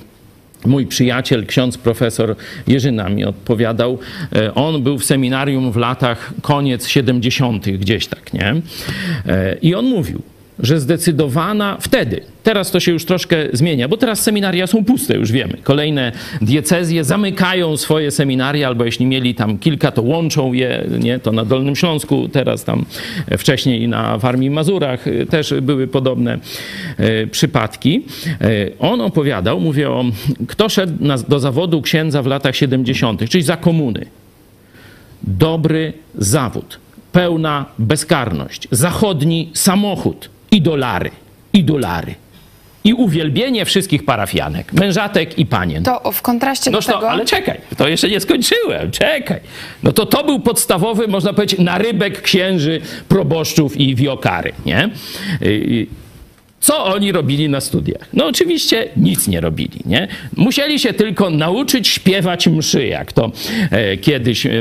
Mój 0.66 0.86
przyjaciel, 0.86 1.46
ksiądz 1.46 1.78
profesor 1.78 2.36
Jerzyna 2.68 3.10
mi 3.10 3.26
odpowiadał, 3.26 4.00
e, 4.36 4.54
on 4.56 4.84
był 4.84 4.98
w 4.98 5.06
seminarium 5.06 5.72
w 5.72 5.76
latach 5.76 6.34
koniec 6.42 6.88
70., 6.88 7.78
gdzieś 7.78 8.08
tak, 8.08 8.34
nie? 8.34 8.56
E, 9.26 9.58
I 9.62 9.76
on 9.76 9.86
mówił, 9.86 10.22
że 10.60 10.80
zdecydowana 10.80 11.78
wtedy, 11.82 12.22
teraz 12.44 12.72
to 12.72 12.80
się 12.80 12.92
już 12.92 13.06
troszkę 13.06 13.38
zmienia, 13.54 13.88
bo 13.88 13.98
teraz 13.98 14.22
seminaria 14.22 14.68
są 14.68 14.86
puste, 14.86 15.16
już 15.16 15.32
wiemy. 15.32 15.58
Kolejne 15.64 16.12
diecezje 16.42 17.04
zamykają 17.04 17.78
swoje 17.78 18.12
seminaria, 18.12 18.68
albo 18.68 18.86
jeśli 18.86 19.06
mieli 19.06 19.36
tam 19.36 19.58
kilka, 19.58 19.92
to 19.92 20.02
łączą 20.02 20.54
je, 20.54 20.84
nie? 21.00 21.20
To 21.20 21.32
na 21.32 21.46
Dolnym 21.46 21.76
Śląsku, 21.76 22.28
teraz 22.28 22.64
tam 22.64 22.86
wcześniej 23.38 23.88
na 23.88 24.18
Warmii 24.18 24.48
i 24.48 24.52
Mazurach 24.52 25.08
e, 25.08 25.26
też 25.26 25.54
były 25.62 25.88
podobne 25.88 26.40
e, 26.98 27.28
przypadki. 27.28 28.06
E, 28.42 28.48
On 28.80 29.02
opowiadał, 29.02 29.60
mówię 29.60 29.90
o, 29.90 30.06
kto 30.48 30.70
szedł 30.70 30.94
do 31.28 31.40
zawodu 31.40 31.82
księdza 31.82 32.22
w 32.22 32.26
latach 32.26 32.56
70., 32.56 33.30
czyli 33.30 33.44
za 33.44 33.58
komuny 33.58 34.06
dobry 35.24 35.94
zawód, 36.18 36.80
pełna 37.12 37.66
bezkarność, 37.80 38.68
zachodni 38.72 39.50
samochód 39.54 40.30
i 40.54 40.62
dolary, 40.62 41.12
i 41.54 41.64
dolary. 41.64 42.16
I 42.84 42.94
uwielbienie 42.94 43.66
wszystkich 43.66 44.06
parafianek, 44.06 44.74
mężatek 44.74 45.40
i 45.40 45.46
panien. 45.46 45.84
To 45.84 46.12
w 46.12 46.22
kontraście 46.22 46.72
No 46.72 46.80
do 46.80 46.86
to, 46.86 46.94
tego... 46.94 47.10
ale 47.10 47.26
czekaj, 47.26 47.58
to 47.78 47.88
jeszcze 47.88 48.10
nie 48.10 48.20
skończyłem, 48.20 48.92
czekaj. 48.92 49.40
No 49.84 49.92
to 49.92 50.06
to 50.06 50.24
był 50.24 50.40
podstawowy, 50.40 51.08
można 51.08 51.34
powiedzieć, 51.34 51.60
narybek 51.60 52.22
księży, 52.22 52.82
proboszczów 53.08 53.78
i 53.78 53.96
wiokary, 53.96 54.54
nie? 54.66 54.90
Y, 55.42 55.88
Co 56.64 56.86
oni 56.86 57.12
robili 57.12 57.50
na 57.50 57.62
studiach? 57.62 58.08
No 58.14 58.26
oczywiście 58.26 58.90
nic 58.98 59.28
nie 59.28 59.42
robili, 59.42 59.80
nie? 59.86 60.08
Musieli 60.38 60.80
się 60.80 60.94
tylko 60.94 61.30
nauczyć 61.30 61.88
śpiewać 61.88 62.48
mszy, 62.48 62.88
jak 62.88 63.14
to 63.14 63.32
e, 63.72 63.98
kiedyś 63.98 64.46
e, 64.46 64.52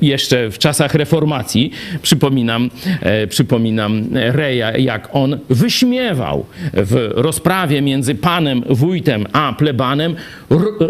jeszcze 0.00 0.50
w 0.50 0.58
czasach 0.58 0.94
reformacji, 0.94 1.70
przypominam, 2.02 2.70
e, 3.00 3.26
przypominam 3.26 4.04
Reja, 4.12 4.76
jak 4.78 5.08
on 5.12 5.38
wyśmiewał 5.48 6.46
w 6.72 7.10
rozprawie 7.14 7.82
między 7.82 8.14
panem 8.14 8.62
wójtem 8.68 9.26
a 9.32 9.52
plebanem, 9.52 10.16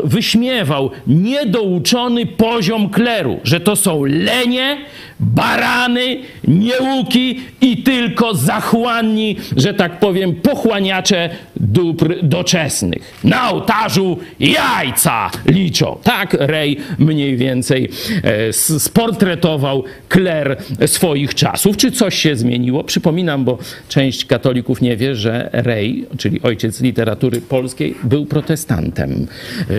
wyśmiewał 0.04 0.90
niedouczony 1.06 2.26
poziom 2.26 2.90
kleru, 2.90 3.40
że 3.44 3.60
to 3.60 3.76
są 3.76 4.04
lenie, 4.04 4.78
barany, 5.20 6.16
nieuki 6.48 7.40
i 7.60 7.82
tylko 7.82 8.34
zachłanni, 8.34 9.36
że 9.56 9.74
tak 9.74 9.98
powiem, 9.98 10.34
pochłaniacze 10.34 11.30
dóbr 11.56 12.14
doczesnych. 12.22 13.20
Na 13.24 13.50
ołtarzu 13.50 14.18
jajca 14.40 15.30
liczą. 15.46 15.98
Tak 16.02 16.36
Rej 16.40 16.76
mniej 16.98 17.36
więcej 17.36 17.88
e, 18.22 18.52
sportretował 18.78 19.84
kler 20.08 20.56
swoich 20.86 21.34
czasów. 21.34 21.76
Czy 21.76 21.92
coś 21.92 22.14
się 22.14 22.36
zmieniło? 22.36 22.84
Przypominam, 22.84 23.44
bo 23.44 23.58
część 23.88 24.24
katolików 24.24 24.80
nie 24.80 24.96
wie, 24.96 25.14
że 25.14 25.50
Rej, 25.52 26.06
czyli 26.18 26.42
ojciec 26.42 26.80
literatury 26.80 27.40
polskiej, 27.40 27.94
był 28.04 28.26
protestantem. 28.26 29.26
E, 29.70 29.74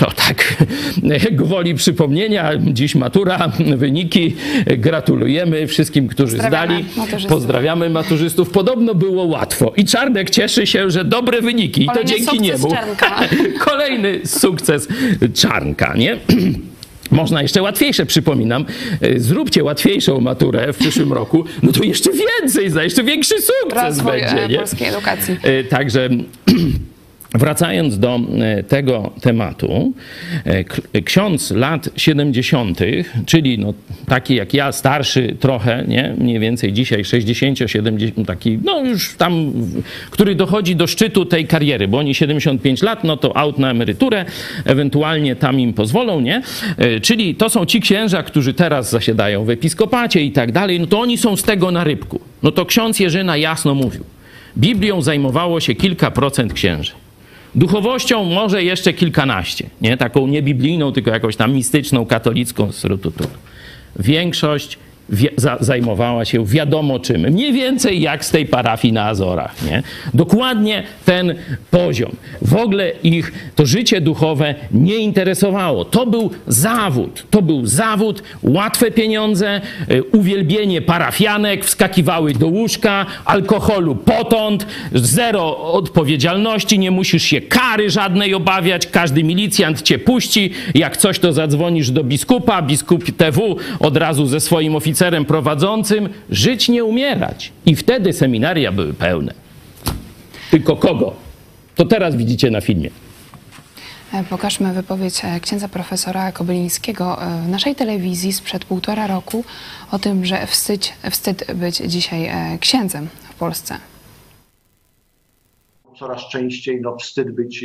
No 0.00 0.06
tak, 0.10 0.56
gwoli 1.32 1.74
przypomnienia, 1.74 2.50
dziś 2.58 2.94
matura, 2.94 3.52
wyniki. 3.76 4.36
Gratulujemy 4.84 5.66
wszystkim, 5.66 6.08
którzy 6.08 6.38
zdali. 6.38 6.84
maturzystów. 6.96 7.30
Pozdrawiamy 7.30 7.90
maturzystów. 7.90 8.50
Podobno 8.50 8.94
było 8.94 9.24
łatwo. 9.24 9.72
I 9.76 9.84
Czarnek 9.84 10.30
cieszy 10.30 10.66
się, 10.66 10.90
że 10.90 11.04
dobre 11.04 11.40
wyniki. 11.42 11.84
I 11.84 11.86
to 11.86 12.04
dzięki 12.04 12.40
niemu. 12.40 12.68
Kolejny 13.68 14.20
sukces 14.26 14.88
Czarnka, 15.34 15.94
nie? 15.96 16.16
Można 17.10 17.42
jeszcze 17.42 17.62
łatwiejsze, 17.62 18.06
przypominam. 18.06 18.64
E, 19.00 19.20
Zróbcie 19.20 19.64
łatwiejszą 19.64 20.20
maturę 20.20 20.72
w 20.72 20.76
przyszłym 20.78 21.12
roku, 21.12 21.44
no 21.62 21.72
to 21.72 21.84
jeszcze 21.84 22.10
więcej, 22.42 22.70
za 22.70 22.84
jeszcze 22.84 23.04
większy 23.04 23.34
sukces 23.42 23.82
Rozwój 23.84 24.12
będzie. 24.12 24.42
e, 24.44 24.48
Nie? 24.48 24.56
polskiej 24.58 24.88
edukacji. 24.88 25.36
E, 25.42 25.64
Także 25.64 26.08
wracając 27.34 27.98
do 27.98 28.20
e, 28.40 28.62
tego 28.62 29.12
tematu, 29.20 29.92
e, 30.92 31.02
ksiądz 31.02 31.50
lat 31.50 31.88
70., 31.96 32.78
czyli 33.26 33.58
no, 33.58 33.74
taki 34.06 34.34
jak 34.34 34.54
ja, 34.54 34.72
starszy 34.72 35.36
trochę, 35.40 35.84
nie? 35.88 36.14
mniej 36.18 36.38
więcej 36.38 36.72
dzisiaj 36.72 37.04
60, 37.04 37.58
70, 37.66 38.26
taki, 38.26 38.58
no 38.64 38.84
już 38.84 39.16
tam, 39.16 39.52
który 40.10 40.34
dochodzi 40.34 40.76
do 40.76 40.86
szczytu 40.86 41.24
tej 41.24 41.46
kariery, 41.46 41.88
bo 41.88 41.98
oni 41.98 42.14
75 42.14 42.82
lat, 42.82 43.04
no 43.04 43.16
to 43.16 43.36
aut 43.36 43.58
na 43.58 43.70
emeryturę, 43.70 44.24
ewentualnie 44.64 45.36
tam 45.36 45.60
im 45.60 45.72
pozwolą, 45.72 46.20
nie? 46.20 46.42
E, 46.76 47.00
Czyli 47.00 47.34
to 47.34 47.50
są 47.50 47.66
ci 47.66 47.80
księża, 47.80 48.22
którzy 48.22 48.54
teraz 48.54 48.90
zasiadają 48.90 49.44
w 49.44 49.50
episkopacie 49.50 50.24
i 50.24 50.32
tak 50.32 50.52
dalej, 50.52 50.80
no 50.80 50.86
to 50.86 51.00
oni 51.00 51.18
są 51.18 51.36
z 51.36 51.42
tego 51.42 51.70
na 51.70 51.84
rybku. 51.84 52.20
No 52.42 52.52
to 52.52 52.66
ksiądz 52.66 53.00
Jerzyna 53.00 53.36
jasno 53.36 53.74
mówił. 53.74 54.04
Biblią 54.58 55.02
zajmowało 55.02 55.60
się 55.60 55.74
kilka 55.74 56.10
procent 56.10 56.52
księży. 56.52 56.92
Duchowością 57.54 58.24
może 58.24 58.64
jeszcze 58.64 58.92
kilkanaście, 58.92 59.70
nie? 59.80 59.96
Taką 59.96 60.26
nie 60.26 60.42
biblijną, 60.42 60.92
tylko 60.92 61.10
jakąś 61.10 61.36
tam 61.36 61.52
mistyczną, 61.52 62.06
katolicką. 62.06 62.70
Większość 63.98 64.78
zajmowała 65.60 66.24
się 66.24 66.46
wiadomo 66.46 66.98
czym. 66.98 67.20
Mniej 67.20 67.52
więcej 67.52 68.00
jak 68.00 68.24
z 68.24 68.30
tej 68.30 68.46
parafii 68.46 68.92
na 68.92 69.04
Azorach, 69.04 69.54
nie? 69.62 69.82
Dokładnie 70.14 70.82
ten 71.04 71.34
poziom. 71.70 72.10
W 72.42 72.54
ogóle 72.54 72.90
ich 73.02 73.32
to 73.56 73.66
życie 73.66 74.00
duchowe 74.00 74.54
nie 74.70 74.96
interesowało. 74.96 75.84
To 75.84 76.06
był 76.06 76.30
zawód. 76.46 77.26
To 77.30 77.42
był 77.42 77.66
zawód, 77.66 78.22
łatwe 78.42 78.90
pieniądze, 78.90 79.60
y, 79.90 80.02
uwielbienie 80.02 80.82
parafianek, 80.82 81.64
wskakiwały 81.64 82.32
do 82.32 82.46
łóżka, 82.46 83.06
alkoholu 83.24 83.94
potąd, 83.96 84.66
zero 84.92 85.72
odpowiedzialności, 85.72 86.78
nie 86.78 86.90
musisz 86.90 87.22
się 87.22 87.40
kary 87.40 87.90
żadnej 87.90 88.34
obawiać, 88.34 88.86
każdy 88.86 89.24
milicjant 89.24 89.82
cię 89.82 89.98
puści, 89.98 90.50
jak 90.74 90.96
coś 90.96 91.18
to 91.18 91.32
zadzwonisz 91.32 91.90
do 91.90 92.04
biskupa, 92.04 92.62
biskup 92.62 93.04
TW 93.04 93.56
od 93.80 93.96
razu 93.96 94.26
ze 94.26 94.40
swoim 94.40 94.76
oficerem 94.76 94.93
prowadzącym, 95.26 96.08
żyć 96.30 96.68
nie 96.68 96.84
umierać. 96.84 97.52
I 97.66 97.76
wtedy 97.76 98.12
seminaria 98.12 98.72
były 98.72 98.94
pełne. 98.94 99.34
Tylko 100.50 100.76
kogo? 100.76 101.14
To 101.74 101.84
teraz 101.84 102.16
widzicie 102.16 102.50
na 102.50 102.60
filmie. 102.60 102.90
E, 104.12 104.24
Pokażmy 104.24 104.72
wypowiedź 104.72 105.24
e, 105.24 105.40
księdza 105.40 105.68
profesora 105.68 106.32
Kobylińskiego 106.32 107.22
e, 107.22 107.42
w 107.42 107.48
naszej 107.48 107.74
telewizji 107.74 108.32
sprzed 108.32 108.64
półtora 108.64 109.06
roku 109.06 109.44
o 109.90 109.98
tym, 109.98 110.24
że 110.24 110.46
wstyd, 110.46 110.92
wstyd 111.10 111.54
być 111.54 111.76
dzisiaj 111.76 112.30
księdzem 112.60 113.08
w 113.30 113.34
Polsce. 113.34 113.78
coraz 115.98 116.28
częściej 116.28 116.80
no, 116.80 116.96
wstyd 116.96 117.30
być 117.30 117.64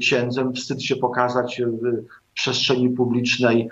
księdzem, 0.00 0.52
wstyd 0.52 0.82
się 0.82 0.96
pokazać 0.96 1.62
w 1.62 2.04
przestrzeni 2.34 2.90
publicznej 2.90 3.68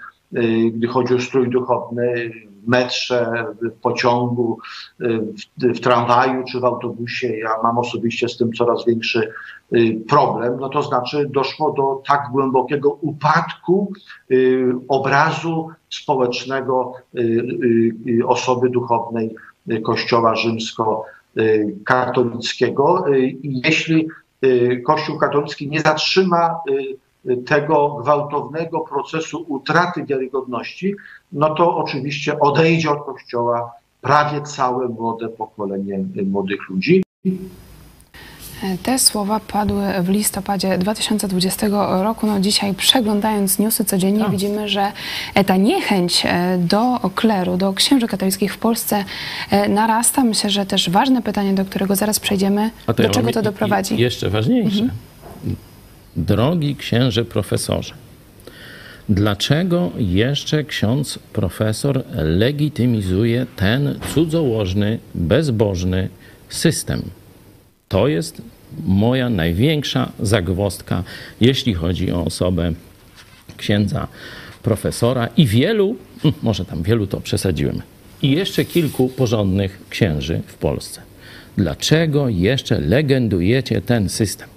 gdy 0.72 0.87
chodzi 0.87 1.14
o 1.14 1.20
strój 1.20 1.50
duchowny, 1.50 2.30
metrze, 2.66 3.47
w 3.62 3.73
pociągu, 3.81 4.59
y, 5.00 5.21
w, 5.59 5.64
w 5.76 5.81
tramwaju 5.81 6.45
czy 6.52 6.61
w 6.61 6.64
autobusie. 6.64 7.37
Ja 7.37 7.50
mam 7.62 7.78
osobiście 7.78 8.28
z 8.28 8.37
tym 8.37 8.52
coraz 8.52 8.87
większy 8.87 9.33
y, 9.73 10.00
problem. 10.09 10.57
No 10.61 10.69
to 10.69 10.83
znaczy 10.83 11.28
doszło 11.31 11.73
do 11.73 12.02
tak 12.07 12.28
głębokiego 12.33 12.90
upadku 12.90 13.92
y, 14.31 14.73
obrazu 14.88 15.69
społecznego 15.90 16.92
osoby 18.26 18.71
duchownej 18.71 19.35
Kościoła 19.85 20.37
rzymskokatolickiego. 20.37 23.04
Jeśli 23.42 24.09
Kościół 24.87 25.19
katolicki 25.19 25.69
nie 25.69 25.81
zatrzyma 25.81 26.61
tego 27.47 27.88
gwałtownego 28.02 28.81
procesu 28.81 29.45
utraty 29.49 30.05
wiarygodności, 30.05 30.95
no 31.33 31.55
to 31.55 31.76
oczywiście 31.76 32.41
odejdzie 32.41 32.91
od 32.91 33.05
Kościoła 33.07 33.73
prawie 34.00 34.43
całe 34.43 34.88
młode 34.88 35.29
pokolenie 35.29 36.05
młodych 36.25 36.69
ludzi. 36.69 37.02
Te 38.83 38.99
słowa 38.99 39.41
padły 39.41 39.83
w 40.02 40.09
listopadzie 40.09 40.79
2020 40.79 41.67
roku. 42.02 42.26
No 42.26 42.41
dzisiaj 42.41 42.75
przeglądając 42.75 43.59
newsy 43.59 43.85
codziennie 43.85 44.21
Tak. 44.21 44.31
widzimy, 44.31 44.69
że 44.69 44.93
ta 45.47 45.57
niechęć 45.57 46.23
e, 46.26 46.59
do 46.59 47.11
kleru, 47.14 47.57
do 47.57 47.73
księży 47.73 48.07
katolickich 48.07 48.55
w 48.55 48.59
Polsce 48.59 49.05
e, 49.50 49.69
narasta. 49.69 50.25
Myślę, 50.25 50.50
że 50.50 50.67
też 50.67 50.91
ważne 50.91 51.23
pytanie, 51.23 51.55
do 51.55 51.64
którego 51.64 51.97
zaraz 51.97 52.21
przejdziemy, 52.21 52.71
A 52.87 52.93
do 52.93 53.02
ja 53.02 53.09
czego 53.09 53.33
to 53.33 53.43
doprowadzi. 53.43 53.99
Jeszcze 53.99 54.31
ważniejsze. 54.31 54.88
Drogi 56.16 56.76
księże 56.76 57.25
profesorze, 57.25 57.95
dlaczego 59.09 59.90
jeszcze 59.99 60.64
ksiądz 60.64 61.19
profesor 61.33 62.04
legitymizuje 62.14 63.47
ten 63.57 63.99
cudzołożny, 64.14 64.99
bezbożny 65.14 66.09
system? 66.49 67.02
To 67.88 68.09
jest 68.09 68.42
moja 68.85 69.31
największa 69.31 70.12
zagwozdka, 70.21 71.04
jeśli 71.40 71.75
chodzi 71.75 72.12
o 72.12 72.25
osobę 72.25 72.73
księdza 73.57 74.09
profesora 74.62 75.28
i 75.37 75.47
wielu, 75.47 75.97
mm, 76.25 76.35
może 76.42 76.64
tam 76.64 76.83
wielu 76.83 77.07
to 77.07 77.21
przesadziłem, 77.21 77.83
i 78.23 78.31
jeszcze 78.31 78.64
kilku 78.64 79.09
porządnych 79.09 79.78
księży 79.90 80.40
w 80.47 80.54
Polsce. 80.54 81.00
Dlaczego 81.57 82.28
jeszcze 82.28 82.81
legendujecie 82.81 83.81
ten 83.81 84.09
system? 84.09 84.51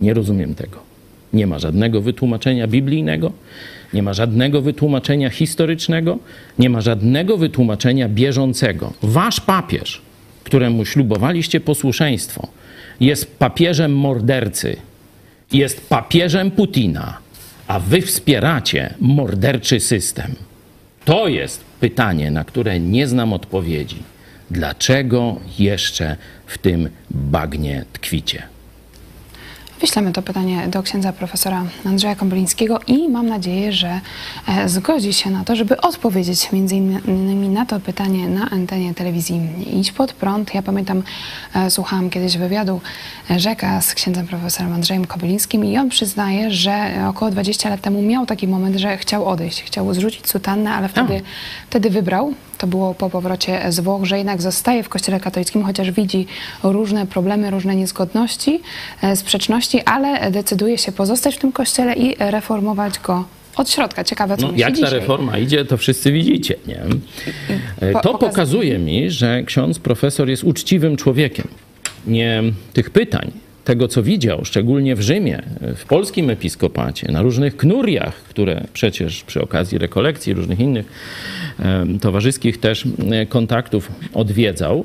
Nie 0.00 0.14
rozumiem 0.14 0.54
tego. 0.54 0.78
Nie 1.32 1.46
ma 1.46 1.58
żadnego 1.58 2.00
wytłumaczenia 2.00 2.66
biblijnego, 2.66 3.32
nie 3.94 4.02
ma 4.02 4.12
żadnego 4.12 4.62
wytłumaczenia 4.62 5.30
historycznego, 5.30 6.18
nie 6.58 6.70
ma 6.70 6.80
żadnego 6.80 7.36
wytłumaczenia 7.36 8.08
bieżącego. 8.08 8.92
Wasz 9.02 9.40
papież, 9.40 10.02
któremu 10.44 10.84
ślubowaliście 10.84 11.60
posłuszeństwo, 11.60 12.48
jest 13.00 13.38
papieżem 13.38 13.96
mordercy, 13.96 14.76
jest 15.52 15.88
papieżem 15.88 16.50
Putina, 16.50 17.18
a 17.66 17.80
wy 17.80 18.02
wspieracie 18.02 18.94
morderczy 19.00 19.80
system. 19.80 20.34
To 21.04 21.28
jest 21.28 21.64
pytanie, 21.80 22.30
na 22.30 22.44
które 22.44 22.80
nie 22.80 23.06
znam 23.06 23.32
odpowiedzi. 23.32 24.02
Dlaczego 24.50 25.36
jeszcze 25.58 26.16
w 26.46 26.58
tym 26.58 26.88
bagnie 27.10 27.84
tkwicie? 27.92 28.53
Wyślemy 29.80 30.12
to 30.12 30.22
pytanie 30.22 30.68
do 30.68 30.82
księdza 30.82 31.12
profesora 31.12 31.64
Andrzeja 31.84 32.16
Kąblińskiego 32.16 32.80
i 32.86 33.08
mam 33.08 33.26
nadzieję, 33.26 33.72
że 33.72 34.00
e, 34.48 34.68
zgodzi 34.68 35.12
się 35.12 35.30
na 35.30 35.44
to, 35.44 35.56
żeby 35.56 35.80
odpowiedzieć 35.80 36.52
między 36.52 36.74
innymi 36.76 37.48
na 37.48 37.66
to 37.66 37.80
pytanie 37.80 38.28
na 38.28 38.50
antenie 38.50 38.94
telewizji 38.94 39.40
Idź 39.72 39.92
Pod 39.92 40.12
Prąd. 40.12 40.54
Ja 40.54 40.62
pamiętam, 40.62 41.02
e, 41.54 41.70
słuchałam 41.70 42.10
kiedyś 42.10 42.36
wywiadu 42.36 42.80
e, 43.30 43.40
Rzeka 43.40 43.80
z 43.80 43.94
księdzem 43.94 44.26
profesorem 44.26 44.72
Andrzejem 44.72 45.04
Kobylińskim 45.04 45.64
i 45.64 45.78
on 45.78 45.88
przyznaje, 45.88 46.50
że 46.50 47.04
około 47.08 47.30
20 47.30 47.68
lat 47.68 47.80
temu 47.80 48.02
miał 48.02 48.26
taki 48.26 48.48
moment, 48.48 48.76
że 48.76 48.96
chciał 48.96 49.26
odejść, 49.26 49.62
chciał 49.62 49.94
zrzucić 49.94 50.28
sutannę, 50.28 50.74
ale 50.74 50.88
wtedy, 50.88 51.22
wtedy 51.70 51.90
wybrał. 51.90 52.34
To 52.64 52.68
było 52.68 52.94
po 52.94 53.10
powrocie 53.10 53.60
z 53.72 53.80
Włoch, 53.80 54.04
że 54.04 54.18
jednak 54.18 54.42
zostaje 54.42 54.82
w 54.82 54.88
Kościele 54.88 55.20
katolickim, 55.20 55.62
chociaż 55.64 55.90
widzi 55.90 56.26
różne 56.62 57.06
problemy, 57.06 57.50
różne 57.50 57.76
niezgodności, 57.76 58.60
e, 59.02 59.16
sprzeczności, 59.16 59.80
ale 59.82 60.30
decyduje 60.30 60.78
się 60.78 60.92
pozostać 60.92 61.34
w 61.36 61.38
tym 61.38 61.52
Kościele 61.52 61.94
i 61.94 62.14
reformować 62.18 62.98
go 62.98 63.24
od 63.56 63.70
środka. 63.70 64.04
Ciekawe, 64.04 64.36
co 64.36 64.46
No, 64.46 64.52
jak 64.56 64.68
ta 64.70 64.74
dzisiaj. 64.74 64.90
reforma 64.90 65.38
idzie, 65.38 65.64
to 65.64 65.76
wszyscy 65.76 66.12
widzicie. 66.12 66.54
Nie? 66.66 66.80
E, 67.80 67.92
Po- 67.92 68.00
To 68.00 68.12
pokaz- 68.12 68.30
pokazuje 68.30 68.78
mi, 68.78 69.10
że 69.10 69.42
ksiądz 69.42 69.78
profesor 69.78 70.28
jest 70.28 70.44
uczciwym 70.44 70.96
człowiekiem. 70.96 71.48
Nie 72.06 72.42
tych 72.72 72.90
pytań, 72.90 73.30
tego 73.64 73.88
co 73.88 74.02
widział, 74.02 74.44
szczególnie 74.44 74.96
w 74.96 75.00
Rzymie, 75.00 75.42
w 75.76 75.84
polskim 75.84 76.30
episkopacie, 76.30 77.12
na 77.12 77.22
różnych 77.22 77.56
knuriach, 77.56 78.14
które 78.14 78.64
przecież 78.72 79.22
przy 79.22 79.42
okazji 79.42 79.78
rekolekcji, 79.78 80.34
różnych 80.34 80.60
innych 80.60 80.86
towarzyskich 82.00 82.60
też 82.60 82.84
e, 83.10 83.26
kontaktów 83.26 83.92
odwiedzał, 84.14 84.84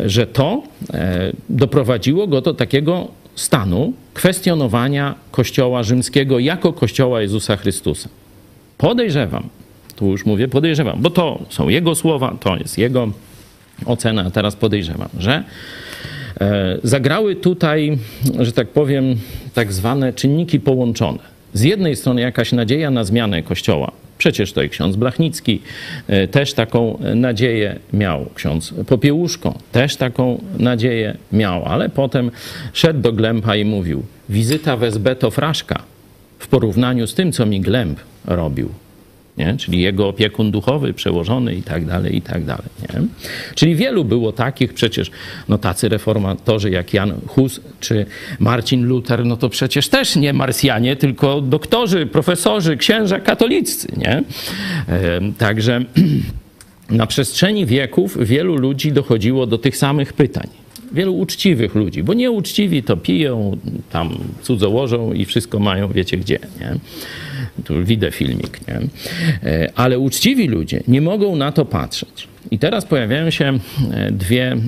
że 0.00 0.26
to 0.26 0.62
e, 0.94 1.32
doprowadziło 1.48 2.26
go 2.26 2.40
do 2.40 2.54
takiego 2.54 3.08
stanu 3.34 3.92
kwestionowania 4.14 5.14
Kościoła 5.30 5.82
rzymskiego 5.82 6.38
jako 6.38 6.72
Kościoła 6.72 7.22
Jezusa 7.22 7.56
Chrystusa. 7.56 8.08
Podejrzewam, 8.78 9.48
tu 9.96 10.06
już 10.06 10.26
mówię 10.26 10.48
podejrzewam, 10.48 10.98
bo 11.02 11.10
to 11.10 11.42
są 11.48 11.68
jego 11.68 11.94
słowa, 11.94 12.36
to 12.40 12.56
jest 12.56 12.78
jego 12.78 13.08
ocena, 13.86 14.30
teraz 14.30 14.56
podejrzewam, 14.56 15.08
że 15.18 15.44
zagrały 16.82 17.36
tutaj, 17.36 17.98
że 18.40 18.52
tak 18.52 18.68
powiem, 18.68 19.16
tak 19.54 19.72
zwane 19.72 20.12
czynniki 20.12 20.60
połączone. 20.60 21.18
Z 21.54 21.62
jednej 21.62 21.96
strony 21.96 22.20
jakaś 22.20 22.52
nadzieja 22.52 22.90
na 22.90 23.04
zmianę 23.04 23.42
Kościoła. 23.42 23.92
Przecież 24.18 24.52
to 24.52 24.62
i 24.62 24.68
ksiądz 24.68 24.96
Blachnicki 24.96 25.60
e, 26.08 26.28
też 26.28 26.54
taką 26.54 26.98
nadzieję 27.14 27.78
miał. 27.92 28.26
Ksiądz 28.34 28.74
Popiełuszko 28.86 29.54
też 29.72 29.96
taką 29.96 30.42
nadzieję 30.58 31.16
miał, 31.32 31.64
ale 31.64 31.88
potem 31.88 32.30
szedł 32.72 33.00
do 33.00 33.12
Glępa 33.12 33.56
i 33.56 33.64
mówił: 33.64 34.02
Wizyta 34.28 34.76
w 34.76 34.82
SB 34.82 35.16
to 35.16 35.30
fraszka 35.30 35.82
w 36.38 36.48
porównaniu 36.48 37.06
z 37.06 37.14
tym, 37.14 37.32
co 37.32 37.46
mi 37.46 37.60
Glęb 37.60 38.00
robił. 38.24 38.68
Nie? 39.38 39.56
Czyli 39.56 39.80
jego 39.80 40.08
opiekun 40.08 40.50
duchowy, 40.50 40.94
przełożony 40.94 41.54
i 41.54 41.62
tak 41.62 41.84
dalej, 41.84 42.16
i 42.16 42.22
tak 42.22 42.44
dalej. 42.44 42.68
Nie? 42.82 43.02
Czyli 43.54 43.76
wielu 43.76 44.04
było 44.04 44.32
takich, 44.32 44.74
przecież 44.74 45.10
no 45.48 45.58
tacy 45.58 45.88
reformatorzy 45.88 46.70
jak 46.70 46.94
Jan 46.94 47.12
Hus 47.26 47.60
czy 47.80 48.06
Marcin 48.38 48.86
Luther, 48.86 49.24
no 49.24 49.36
to 49.36 49.48
przecież 49.48 49.88
też 49.88 50.16
nie 50.16 50.32
Marsjanie, 50.32 50.96
tylko 50.96 51.40
doktorzy, 51.40 52.06
profesorzy, 52.06 52.76
księża 52.76 53.20
katoliccy. 53.20 53.88
Nie? 53.96 54.22
Także 55.38 55.84
na 56.90 57.06
przestrzeni 57.06 57.66
wieków 57.66 58.26
wielu 58.26 58.56
ludzi 58.56 58.92
dochodziło 58.92 59.46
do 59.46 59.58
tych 59.58 59.76
samych 59.76 60.12
pytań. 60.12 60.61
Wielu 60.92 61.18
uczciwych 61.18 61.74
ludzi, 61.74 62.02
bo 62.02 62.14
nieuczciwi 62.14 62.82
to 62.82 62.96
piją, 62.96 63.56
tam 63.90 64.18
cudzołożą 64.42 65.12
i 65.12 65.24
wszystko 65.24 65.58
mają, 65.58 65.88
wiecie 65.88 66.16
gdzie. 66.16 66.38
Nie? 66.60 66.76
Tu 67.64 67.84
widzę 67.84 68.10
filmik, 68.10 68.60
nie? 68.68 68.80
E, 69.50 69.70
Ale 69.74 69.98
uczciwi 69.98 70.48
ludzie 70.48 70.82
nie 70.88 71.00
mogą 71.00 71.36
na 71.36 71.52
to 71.52 71.64
patrzeć. 71.64 72.28
I 72.50 72.58
teraz 72.58 72.84
pojawiają 72.84 73.30
się 73.30 73.58
e, 73.92 74.10
dwie, 74.10 74.52
e, 74.52 74.58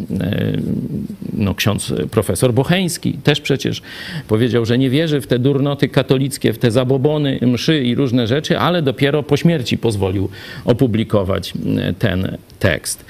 no 1.32 1.54
ksiądz 1.54 1.92
profesor 2.10 2.54
Bocheński 2.54 3.12
też 3.12 3.40
przecież 3.40 3.82
powiedział, 4.28 4.66
że 4.66 4.78
nie 4.78 4.90
wierzy 4.90 5.20
w 5.20 5.26
te 5.26 5.38
durnoty 5.38 5.88
katolickie, 5.88 6.52
w 6.52 6.58
te 6.58 6.70
zabobony, 6.70 7.38
mszy 7.42 7.82
i 7.82 7.94
różne 7.94 8.26
rzeczy, 8.26 8.58
ale 8.58 8.82
dopiero 8.82 9.22
po 9.22 9.36
śmierci 9.36 9.78
pozwolił 9.78 10.28
opublikować 10.64 11.52
ten 11.98 12.36
tekst. 12.58 13.04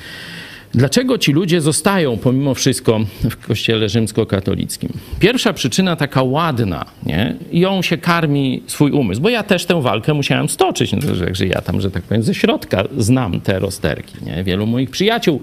Dlaczego 0.75 1.19
ci 1.19 1.33
ludzie 1.33 1.61
zostają 1.61 2.17
pomimo 2.17 2.55
wszystko 2.55 3.01
w 3.31 3.47
kościele 3.47 3.89
rzymskokatolickim? 3.89 4.91
Pierwsza 5.21 5.53
przyczyna 5.53 5.97
taka 5.97 6.23
ładna, 6.23 6.85
nie? 7.07 7.37
ją 7.53 7.83
się 7.83 7.99
karmi 7.99 8.63
swój 8.67 8.91
umysł, 8.91 9.21
bo 9.21 9.29
ja 9.29 9.43
też 9.43 9.65
tę 9.67 9.83
walkę 9.83 10.15
musiałem 10.15 10.49
stoczyć, 10.49 10.93
no, 10.93 10.99
to, 11.01 11.35
że 11.35 11.47
ja 11.47 11.61
tam, 11.61 11.81
że 11.81 11.91
tak 11.91 12.03
powiem, 12.03 12.23
ze 12.23 12.35
środka 12.35 12.85
znam 12.99 13.41
te 13.41 13.59
rozterki. 13.59 14.15
Nie? 14.25 14.45
Wielu 14.45 14.67
moich 14.67 14.91
przyjaciół 14.91 15.41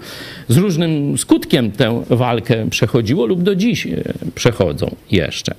z 0.48 0.58
różnym 0.58 1.18
skutkiem 1.18 1.72
tę 1.72 2.04
walkę 2.10 2.70
przechodziło 2.70 3.26
lub 3.26 3.44
do 3.44 3.56
dziś 3.56 3.88
e, 3.88 4.04
przechodzą 4.36 4.96
jeszcze. 5.12 5.56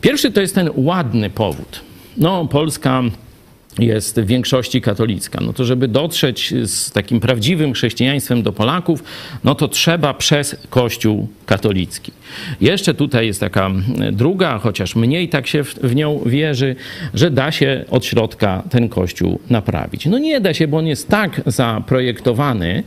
Pierwszy 0.00 0.30
to 0.30 0.40
jest 0.40 0.54
ten 0.54 0.70
ładny 0.76 1.30
powód. 1.30 1.80
No, 2.16 2.46
Polska 2.46 3.02
jest 3.80 4.20
w 4.20 4.26
większości 4.26 4.80
katolicka. 4.80 5.38
No 5.42 5.52
to 5.52 5.64
żeby 5.64 5.88
dotrzeć 5.88 6.54
z 6.64 6.90
takim 6.90 7.20
prawdziwym 7.20 7.72
chrześcijaństwem 7.72 8.42
do 8.42 8.52
Polaków, 8.52 9.04
no 9.44 9.54
to 9.54 9.68
trzeba 9.68 10.14
przez 10.14 10.56
Kościół 10.70 11.28
katolicki. 11.46 12.12
Jeszcze 12.60 12.94
tutaj 12.94 13.26
jest 13.26 13.40
taka 13.40 13.70
druga, 14.12 14.58
chociaż 14.58 14.96
mniej 14.96 15.28
tak 15.28 15.46
się 15.46 15.64
w, 15.64 15.74
w 15.74 15.94
nią 15.94 16.20
wierzy, 16.26 16.76
że 17.14 17.30
da 17.30 17.52
się 17.52 17.84
od 17.90 18.04
środka 18.04 18.62
ten 18.70 18.88
Kościół 18.88 19.40
naprawić. 19.50 20.06
No 20.06 20.18
nie 20.18 20.40
da 20.40 20.54
się, 20.54 20.68
bo 20.68 20.76
on 20.76 20.86
jest 20.86 21.08
tak 21.08 21.40
zaprojektowany 21.46 22.82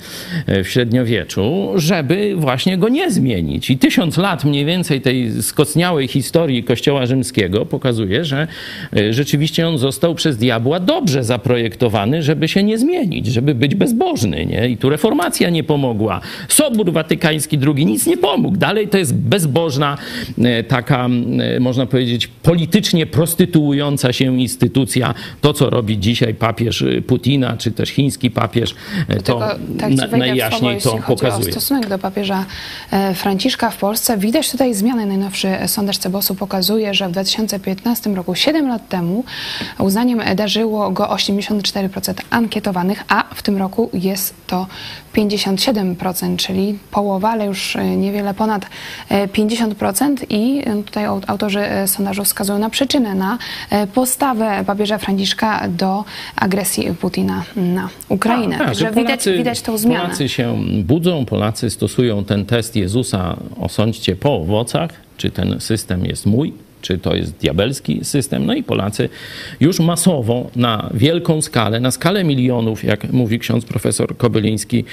w 0.47 0.67
średniowieczu, 0.67 1.71
żeby 1.75 2.33
właśnie 2.37 2.77
go 2.77 2.89
nie 2.89 3.11
zmienić. 3.11 3.69
I 3.69 3.77
tysiąc 3.77 4.17
lat 4.17 4.45
mniej 4.45 4.65
więcej 4.65 5.01
tej 5.01 5.43
skocniałej 5.43 6.07
historii 6.07 6.63
Kościoła 6.63 7.05
rzymskiego 7.05 7.65
pokazuje, 7.65 8.25
że 8.25 8.47
e, 8.95 9.13
rzeczywiście 9.13 9.67
on 9.67 9.77
został 9.77 10.15
przez 10.15 10.37
diabła 10.37 10.79
dobrze 10.79 11.23
zaprojektowany, 11.23 12.23
żeby 12.23 12.47
się 12.47 12.63
nie 12.63 12.77
zmienić, 12.77 13.27
żeby 13.27 13.55
być 13.55 13.75
bezbożny. 13.75 14.45
Nie? 14.45 14.69
I 14.69 14.77
tu 14.77 14.89
reformacja 14.89 15.49
nie 15.49 15.63
pomogła. 15.63 16.21
Sobór 16.47 16.91
Watykański 16.91 17.59
II 17.75 17.85
nic 17.85 18.05
nie 18.05 18.17
pomógł. 18.17 18.57
Dalej 18.57 18.87
to 18.87 18.97
jest 18.97 19.15
bezbożna, 19.33 19.97
e, 20.37 20.63
taka, 20.63 21.05
e, 21.05 21.59
można 21.59 21.85
powiedzieć, 21.85 22.27
politycznie 22.27 23.05
prostytuująca 23.05 24.13
się 24.13 24.39
instytucja. 24.39 25.13
To, 25.41 25.53
co 25.53 25.69
robi 25.69 25.99
dzisiaj 25.99 26.33
papież 26.33 26.83
Putina, 27.07 27.57
czy 27.57 27.71
też 27.71 27.89
chiński 27.89 28.31
papież, 28.31 28.75
to 29.23 29.39
tak 29.79 29.91
na, 29.91 30.17
najjaśniej 30.17 30.81
słowo, 30.81 30.97
to 30.97 31.03
pokazuje. 31.03 31.51
stosunek 31.51 31.89
do 31.89 31.99
papieża 31.99 32.45
e, 32.91 33.13
Franciszka 33.13 33.69
w 33.69 33.77
Polsce. 33.77 34.17
Widać 34.17 34.51
tutaj 34.51 34.73
zmiany. 34.73 35.05
Najnowszy 35.05 35.47
sondaż 35.67 35.97
Cebosu 35.97 36.35
pokazuje, 36.35 36.93
że 36.93 37.07
w 37.07 37.11
2015 37.11 38.09
roku, 38.09 38.35
7 38.35 38.67
lat 38.67 38.89
temu, 38.89 39.23
uznaniem 39.79 40.21
darzyło 40.35 40.91
go 40.91 41.03
84% 41.05 42.13
ankietowanych, 42.29 43.03
a 43.07 43.23
w 43.35 43.41
tym 43.41 43.57
roku 43.57 43.89
jest 43.93 44.33
to 44.47 44.67
57%, 45.13 46.35
czyli 46.35 46.79
połowa, 46.91 47.29
ale 47.29 47.45
już 47.45 47.75
e, 47.75 47.97
niewiele 47.97 48.33
ponad 48.33 48.65
e, 49.09 49.22
50% 49.27 50.15
i 50.29 50.63
tutaj 50.85 51.05
au- 51.05 51.21
autorzy 51.27 51.59
e, 51.59 51.87
sondażu 51.87 52.23
wskazują 52.23 52.59
na 52.59 52.69
przyczynę, 52.69 53.15
na 53.15 53.37
e, 53.69 53.87
postawę 53.87 54.63
papieża 54.67 54.97
Franciszka 54.97 55.67
do 55.69 56.03
agresji 56.35 56.93
Putina 57.01 57.43
na 57.55 57.89
Ukrainę. 58.09 58.57
Tak, 58.57 58.67
Także 58.67 58.85
że 58.85 58.91
widać, 58.91 59.19
Polacy- 59.23 59.37
widać 59.37 59.61
tą 59.61 59.77
zmianę. 59.77 60.03
Polacy 60.03 60.29
się 60.29 60.57
budzą, 60.83 61.25
Polacy 61.25 61.69
stosują 61.69 62.23
ten 62.25 62.45
test 62.45 62.75
Jezusa, 62.75 63.35
osądźcie 63.59 64.15
po 64.15 64.35
owocach, 64.35 64.89
czy 65.17 65.31
ten 65.31 65.59
system 65.61 66.05
jest 66.05 66.25
mój, 66.25 66.53
czy 66.83 66.97
to 66.97 67.15
jest 67.15 67.31
diabelski 67.31 67.99
system. 68.05 68.45
No 68.45 68.53
i 68.53 68.63
Polacy 68.63 69.09
już 69.59 69.79
masowo, 69.79 70.49
na 70.55 70.89
wielką 70.93 71.41
skalę, 71.41 71.79
na 71.79 71.91
skalę 71.91 72.23
milionów, 72.23 72.83
jak 72.83 73.13
mówi 73.13 73.39
ksiądz 73.39 73.65
profesor 73.65 74.17
Kobyliński, 74.17 74.85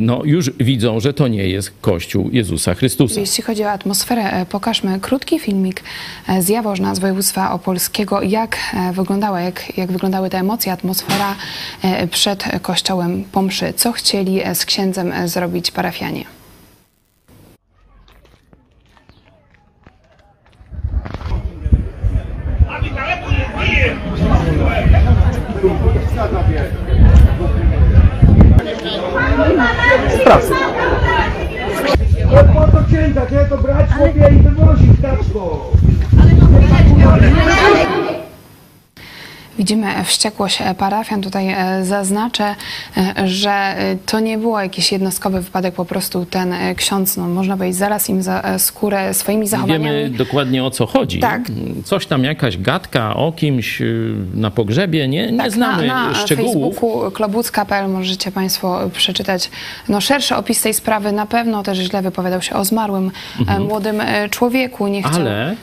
no 0.00 0.22
już 0.24 0.50
widzą, 0.60 1.00
że 1.00 1.14
to 1.14 1.28
nie 1.28 1.48
jest 1.48 1.72
Kościół 1.80 2.30
Jezusa 2.32 2.74
Chrystusa. 2.74 3.20
Jeśli 3.20 3.44
chodzi 3.44 3.64
o 3.64 3.70
atmosferę, 3.70 4.22
e, 4.30 4.46
pokażmy 4.46 5.00
krótki 5.00 5.38
filmik 5.38 5.82
e, 6.28 6.42
z 6.42 6.48
Jaworzna, 6.48 6.94
z 6.94 6.98
województwa 6.98 7.52
opolskiego. 7.52 8.22
Jak 8.22 8.56
e, 8.74 8.92
wyglądała, 8.92 9.40
jak, 9.40 9.78
jak 9.78 9.92
wyglądały 9.92 10.30
te 10.30 10.38
emocje, 10.38 10.72
atmosfera 10.72 11.36
przed 12.10 12.44
kościołem 12.62 13.24
po 13.32 13.42
mszy? 13.42 13.72
Co 13.72 13.92
chcieli 13.92 14.40
z 14.54 14.64
księdzem 14.64 15.12
zrobić 15.24 15.70
parafianie? 15.70 16.41
No 25.62 25.70
po 32.54 32.66
to 32.72 32.84
księdza, 32.88 33.26
to 33.26 33.34
ja 33.34 33.44
to 33.44 33.58
brać 33.58 33.90
chłopie 33.90 34.30
i 34.34 34.38
wywozić 34.42 35.00
taczko. 35.02 35.70
Widzimy 39.58 39.86
wściekłość 40.04 40.58
parafian. 40.78 41.22
Tutaj 41.22 41.48
e, 41.48 41.84
zaznaczę, 41.84 42.54
e, 42.96 43.28
że 43.28 43.50
e, 43.50 43.96
to 44.06 44.20
nie 44.20 44.38
był 44.38 44.58
jakiś 44.58 44.92
jednostkowy 44.92 45.40
wypadek, 45.40 45.74
po 45.74 45.84
prostu 45.84 46.24
ten 46.24 46.54
ksiądz, 46.76 47.16
no, 47.16 47.28
można 47.28 47.56
powiedzieć, 47.56 47.78
zaraz 47.78 48.08
im 48.08 48.22
za 48.22 48.58
skórę 48.58 49.14
swoimi 49.14 49.46
zachowaniami. 49.48 49.84
Wiemy 49.84 50.10
dokładnie 50.10 50.64
o 50.64 50.70
co 50.70 50.86
chodzi. 50.86 51.18
Tak. 51.18 51.42
Coś 51.84 52.06
tam, 52.06 52.24
jakaś 52.24 52.58
gadka 52.58 53.16
o 53.16 53.32
kimś 53.32 53.82
na 54.34 54.50
pogrzebie, 54.50 55.08
nie, 55.08 55.32
nie 55.32 55.38
Tak, 55.38 55.52
znamy 55.52 55.86
na, 55.86 56.08
na 56.08 56.14
szczegółów. 56.14 56.74
Facebooku 56.74 57.10
klobucka.pl 57.10 57.88
możecie 57.88 58.32
Państwo 58.32 58.90
przeczytać 58.94 59.50
no, 59.88 60.00
szerszy 60.00 60.36
opis 60.36 60.62
tej 60.62 60.74
sprawy. 60.74 61.12
Na 61.12 61.26
pewno 61.26 61.62
też 61.62 61.78
źle 61.78 62.02
wypowiadał 62.02 62.42
się 62.42 62.54
o 62.54 62.64
zmarłym 62.64 63.10
e, 63.48 63.60
młodym 63.60 64.02
człowieku. 64.30 64.88
Nie 64.88 65.02
chciał... 65.02 65.20
Mhm. 65.20 65.28
Ale 65.28 65.56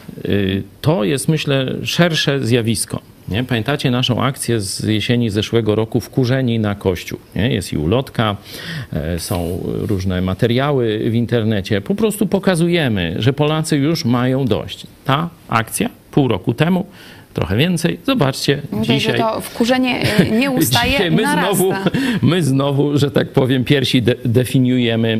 to 0.81 1.03
jest, 1.03 1.27
myślę, 1.27 1.65
szersze 1.83 2.39
zjawisko. 2.45 2.99
Nie? 3.31 3.43
Pamiętacie 3.43 3.91
naszą 3.91 4.23
akcję 4.23 4.61
z 4.61 4.83
jesieni 4.83 5.29
zeszłego 5.29 5.75
roku 5.75 5.99
Wkurzeni 5.99 6.59
na 6.59 6.75
Kościół. 6.75 7.19
Nie? 7.35 7.53
Jest 7.53 7.73
i 7.73 7.77
ulotka, 7.77 8.35
e, 8.93 9.19
są 9.19 9.59
różne 9.63 10.21
materiały 10.21 11.09
w 11.09 11.15
internecie. 11.15 11.81
Po 11.81 11.95
prostu 11.95 12.27
pokazujemy, 12.27 13.15
że 13.19 13.33
Polacy 13.33 13.77
już 13.77 14.05
mają 14.05 14.45
dość. 14.45 14.87
Ta 15.05 15.29
akcja 15.49 15.89
pół 16.11 16.27
roku 16.27 16.53
temu, 16.53 16.85
trochę 17.33 17.57
więcej, 17.57 17.99
zobaczcie, 18.05 18.61
że 18.83 18.93
dzisiaj... 18.93 19.17
to 19.19 19.41
wkurzenie 19.41 20.01
e, 20.01 20.25
nie 20.39 20.51
ustaje, 20.61 21.11
my 21.11 21.21
narasta. 21.21 21.55
znowu, 21.55 21.73
my 22.21 22.43
znowu, 22.43 22.97
że 22.97 23.11
tak 23.11 23.29
powiem, 23.29 23.63
piersi 23.63 24.01
de- 24.01 24.15
definiujemy 24.25 25.19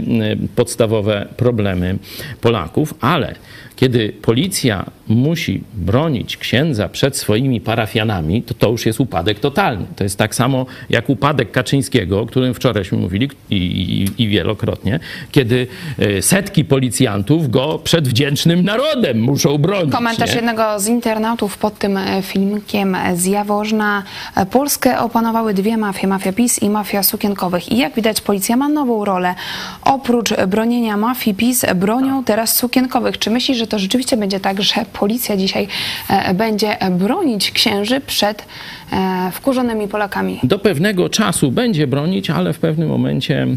podstawowe 0.55 1.27
problemy 1.37 1.97
Polaków, 2.41 2.93
ale 3.01 3.35
kiedy 3.75 4.09
policja 4.21 4.85
musi 5.09 5.63
bronić 5.73 6.37
księdza 6.37 6.89
przed 6.89 7.17
swoimi 7.17 7.61
parafianami, 7.61 8.43
to 8.43 8.53
to 8.53 8.69
już 8.69 8.85
jest 8.85 8.99
upadek 8.99 9.39
totalny. 9.39 9.85
To 9.95 10.03
jest 10.03 10.17
tak 10.17 10.35
samo 10.35 10.65
jak 10.89 11.09
upadek 11.09 11.51
Kaczyńskiego, 11.51 12.21
o 12.21 12.25
którym 12.25 12.53
wczorajśmy 12.53 12.97
mówili 12.97 13.29
i, 13.49 13.55
i, 13.55 14.23
i 14.23 14.27
wielokrotnie, 14.27 14.99
kiedy 15.31 15.67
y, 15.99 16.21
setki 16.21 16.65
policjantów 16.65 17.49
go 17.49 17.79
przed 17.83 18.07
wdzięcznym 18.07 18.63
narodem 18.63 19.19
muszą 19.21 19.57
bronić. 19.57 19.93
Komentarz 19.93 20.29
nie? 20.29 20.35
jednego 20.35 20.79
z 20.79 20.87
internautów 20.87 21.57
pod 21.57 21.77
tym 21.77 21.97
e, 21.97 22.21
filmikiem 22.21 22.97
z 23.15 23.25
Jaworzna. 23.25 24.03
E, 24.35 24.45
Polskę 24.45 24.99
opanowały 24.99 25.53
dwie 25.53 25.77
mafie, 25.77 26.07
mafia 26.07 26.33
PiS 26.33 26.61
i 26.61 26.69
mafia 26.69 27.03
sukienkowych. 27.03 27.71
I 27.71 27.77
jak 27.77 27.95
widać, 27.95 28.21
policja 28.21 28.57
ma 28.57 28.69
nową 28.69 29.05
rolę. 29.05 29.35
Oprócz 29.83 30.33
bronienia 30.47 30.97
mafii 30.97 31.35
PiS, 31.35 31.65
bronią 31.75 32.23
teraz 32.23 32.55
sukienkowych. 32.55 33.17
Czy 33.17 33.29
myślisz, 33.29 33.57
że 33.57 33.67
to 33.67 33.79
rzeczywiście 33.79 34.17
będzie 34.17 34.39
tak, 34.39 34.61
że 34.61 34.85
policja 34.99 35.37
dzisiaj 35.37 35.67
e, 36.09 36.33
będzie 36.33 36.77
bronić 36.91 37.51
księży 37.51 38.01
przed 38.01 38.45
e, 38.91 39.31
wkurzonymi 39.33 39.87
Polakami? 39.87 40.39
do 40.43 40.59
pewnego 40.59 41.09
czasu 41.09 41.51
będzie 41.51 41.87
bronić, 41.87 42.29
ale 42.29 42.53
w 42.53 42.59
pewnym 42.59 42.89
momencie 42.89 43.47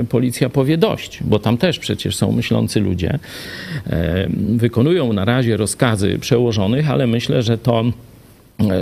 e, 0.00 0.04
policja 0.04 0.48
powie 0.48 0.78
dość, 0.78 1.18
bo 1.22 1.38
tam 1.38 1.58
też 1.58 1.78
przecież 1.78 2.16
są 2.16 2.32
myślący 2.32 2.80
ludzie. 2.80 3.18
Wykonują 4.56 5.12
na 5.12 5.24
razie 5.24 5.56
rozkazy 5.56 6.18
przełożonych, 6.18 6.90
ale 6.90 7.06
myślę, 7.06 7.42
że 7.42 7.58
to 7.58 7.84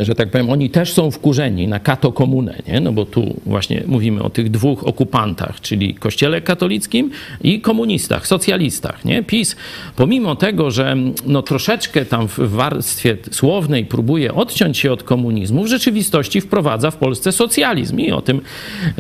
że 0.03 0.15
tak 0.15 0.31
powiem, 0.31 0.51
oni 0.51 0.71
też 0.71 0.93
są 0.93 1.11
wkurzeni 1.11 1.69
na 1.69 1.81
katokomunę, 1.81 2.59
nie? 2.69 2.81
no 2.81 2.93
bo 2.93 3.05
tu 3.05 3.35
właśnie 3.47 3.83
mówimy 3.87 4.23
o 4.23 4.31
tych 4.31 4.51
dwóch 4.51 4.85
okupantach, 4.85 5.61
czyli 5.61 5.95
kościele 5.95 6.41
katolickim 6.41 7.11
i 7.41 7.61
komunistach, 7.61 8.27
socjalistach. 8.27 9.05
Nie? 9.05 9.23
PiS, 9.23 9.57
pomimo 9.97 10.37
tego, 10.37 10.71
że 10.71 10.97
no, 11.27 11.43
troszeczkę 11.43 12.05
tam 12.05 12.29
w 12.29 12.39
warstwie 12.39 13.17
słownej 13.31 13.85
próbuje 13.85 14.35
odciąć 14.35 14.79
się 14.79 14.93
od 14.93 15.03
komunizmu, 15.03 15.65
w 15.65 15.67
rzeczywistości 15.67 16.41
wprowadza 16.41 16.91
w 16.91 16.97
Polsce 16.97 17.33
socjalizm 17.33 17.99
i 17.99 18.13
o 18.13 18.23
tym, 18.23 18.41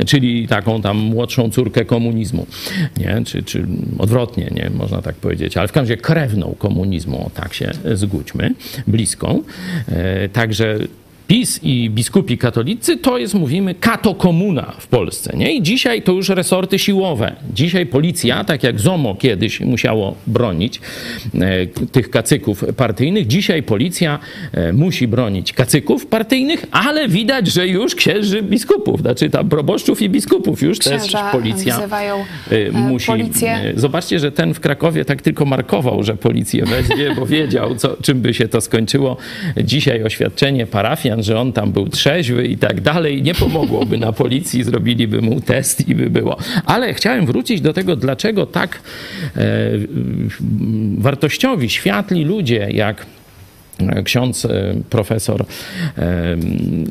czyli 0.07 0.49
taką 0.49 0.83
tam 0.83 0.97
młodszą 0.97 1.51
córkę 1.51 1.85
komunizmu, 1.85 2.47
nie? 2.97 3.23
Czy, 3.27 3.43
czy 3.43 3.67
odwrotnie, 3.99 4.51
nie? 4.55 4.71
można 4.71 5.03
tak 5.03 5.15
powiedzieć, 5.15 5.57
ale 5.57 5.69
w 5.69 5.73
każdym 5.73 5.91
razie 5.91 6.03
krewną 6.03 6.55
komunizmu, 6.59 7.27
o 7.27 7.31
tak 7.31 7.55
się 7.55 7.71
zgódźmy, 7.95 8.55
bliską. 8.87 9.43
E, 9.89 10.29
Także 10.65 11.04
PiS 11.27 11.61
i 11.63 11.91
biskupi 11.91 12.39
katolicy 12.39 12.97
to 12.97 13.19
jest, 13.19 13.35
mówimy, 13.35 13.75
katokomuna 13.75 14.75
w 14.79 14.87
Polsce. 14.87 15.37
Nie? 15.37 15.53
I 15.55 15.63
dzisiaj 15.63 16.03
to 16.03 16.13
już 16.13 16.29
resorty 16.29 16.79
siłowe. 16.79 17.37
Dzisiaj 17.55 17.87
policja, 17.87 18.45
tak 18.45 18.63
jak 18.63 18.81
ZOMO 18.81 19.15
kiedyś 19.15 19.61
musiało 19.61 20.17
bronić 20.27 20.81
e, 21.35 21.67
tych 21.67 22.11
kacyków 22.11 22.65
partyjnych, 22.77 23.27
dzisiaj 23.27 23.63
policja 23.63 24.19
e, 24.53 24.73
musi 24.73 25.09
bronić 25.09 25.53
kacyków 25.53 26.07
partyjnych, 26.07 26.65
ale 26.71 27.09
widać, 27.09 27.47
że 27.49 27.69
już 27.69 27.95
księży 27.95 28.43
biskupów, 28.43 29.01
znaczy 29.01 29.31
tam 29.31 29.49
proboszczów 29.49 30.03
i 30.03 30.09
biskupów 30.11 30.63
już 30.63 30.79
też 30.79 31.03
Księża 31.03 31.31
policja 31.33 31.79
wzywają, 31.79 32.25
e, 32.53 32.67
e, 32.69 32.71
musi. 32.73 33.07
policję. 33.07 33.53
e, 33.53 33.73
Zobaczcie, 33.77 34.19
że 34.19 34.33
ten 34.33 34.55
w 34.55 34.61
Krakowie 34.61 35.05
tak 35.05 35.23
tylko 35.23 35.45
markował, 35.45 36.03
że 36.03 36.17
policję 36.17 36.65
weźmie, 36.65 37.15
bo 37.17 37.27
wiedział, 37.27 37.77
co, 37.77 37.97
czym 38.03 38.21
by 38.21 38.35
się 38.35 38.49
to 38.49 38.61
skończyło. 38.61 39.17
Dzisiaj 39.57 40.03
oświadczenie 40.03 40.67
parafian 40.67 41.14
że 41.23 41.41
on 41.41 41.53
tam 41.53 41.73
był 41.73 41.89
trzeźwy 41.89 42.47
i 42.47 42.57
tak 42.57 42.81
dalej. 42.81 43.23
Nie 43.23 43.35
pomogłoby 43.35 43.99
na 43.99 44.13
policji, 44.13 44.63
zrobiliby 44.63 45.21
mu 45.23 45.41
test 45.41 45.89
i 45.89 45.95
by 45.95 46.11
było. 46.11 46.37
Ale 46.65 46.95
chciałem 46.95 47.27
wrócić 47.27 47.61
do 47.61 47.73
tego, 47.73 47.97
dlaczego 47.97 48.47
tak 48.47 48.81
e, 49.37 49.71
wartościowi, 50.99 51.71
światli 51.71 52.25
ludzie 52.25 52.69
jak 52.71 53.07
ksiądz 54.05 54.45
e, 54.45 54.75
profesor 54.91 55.45
e, 55.99 56.37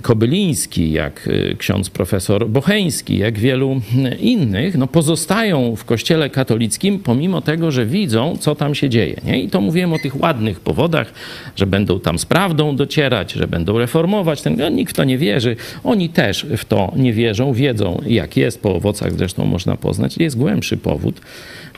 Kobyliński, 0.02 0.92
jak 0.92 1.30
e, 1.52 1.56
ksiądz 1.56 1.90
profesor 1.90 2.50
Bocheński, 2.50 3.18
jak 3.18 3.40
wielu 3.40 3.82
innych, 4.20 4.78
no 4.78 4.88
pozostają 4.88 5.76
w 5.76 5.86
kościele 5.86 6.30
katolickim, 6.30 7.00
pomimo 7.00 7.42
tego, 7.42 7.72
że 7.72 7.86
widzą, 7.86 8.38
co 8.38 8.56
tam 8.56 8.76
się 8.76 8.90
dzieje. 8.90 9.22
Nie? 9.26 9.42
I 9.42 9.50
to 9.50 9.62
mówiłem 9.62 9.94
o 9.94 10.00
tych 10.00 10.22
ładnych 10.22 10.60
powodach, 10.60 11.14
że 11.56 11.68
będą 11.68 12.00
tam 12.00 12.20
z 12.20 12.26
prawdą 12.26 12.76
docierać, 12.76 13.32
że 13.32 13.48
będą 13.48 13.78
reformować. 13.78 14.42
Ten, 14.42 14.56
no, 14.58 14.70
nikt 14.70 14.94
w 14.94 14.96
to 14.96 15.04
nie 15.04 15.18
wierzy. 15.18 15.56
Oni 15.84 16.10
też 16.10 16.46
w 16.58 16.66
to 16.66 16.92
nie 16.96 17.14
wierzą, 17.14 17.54
wiedzą, 17.54 18.02
jak 18.06 18.38
jest, 18.38 18.62
po 18.62 18.76
owocach 18.76 19.14
zresztą 19.14 19.46
można 19.46 19.78
poznać. 19.78 20.18
Jest 20.18 20.38
głębszy 20.38 20.78
powód. 20.78 21.22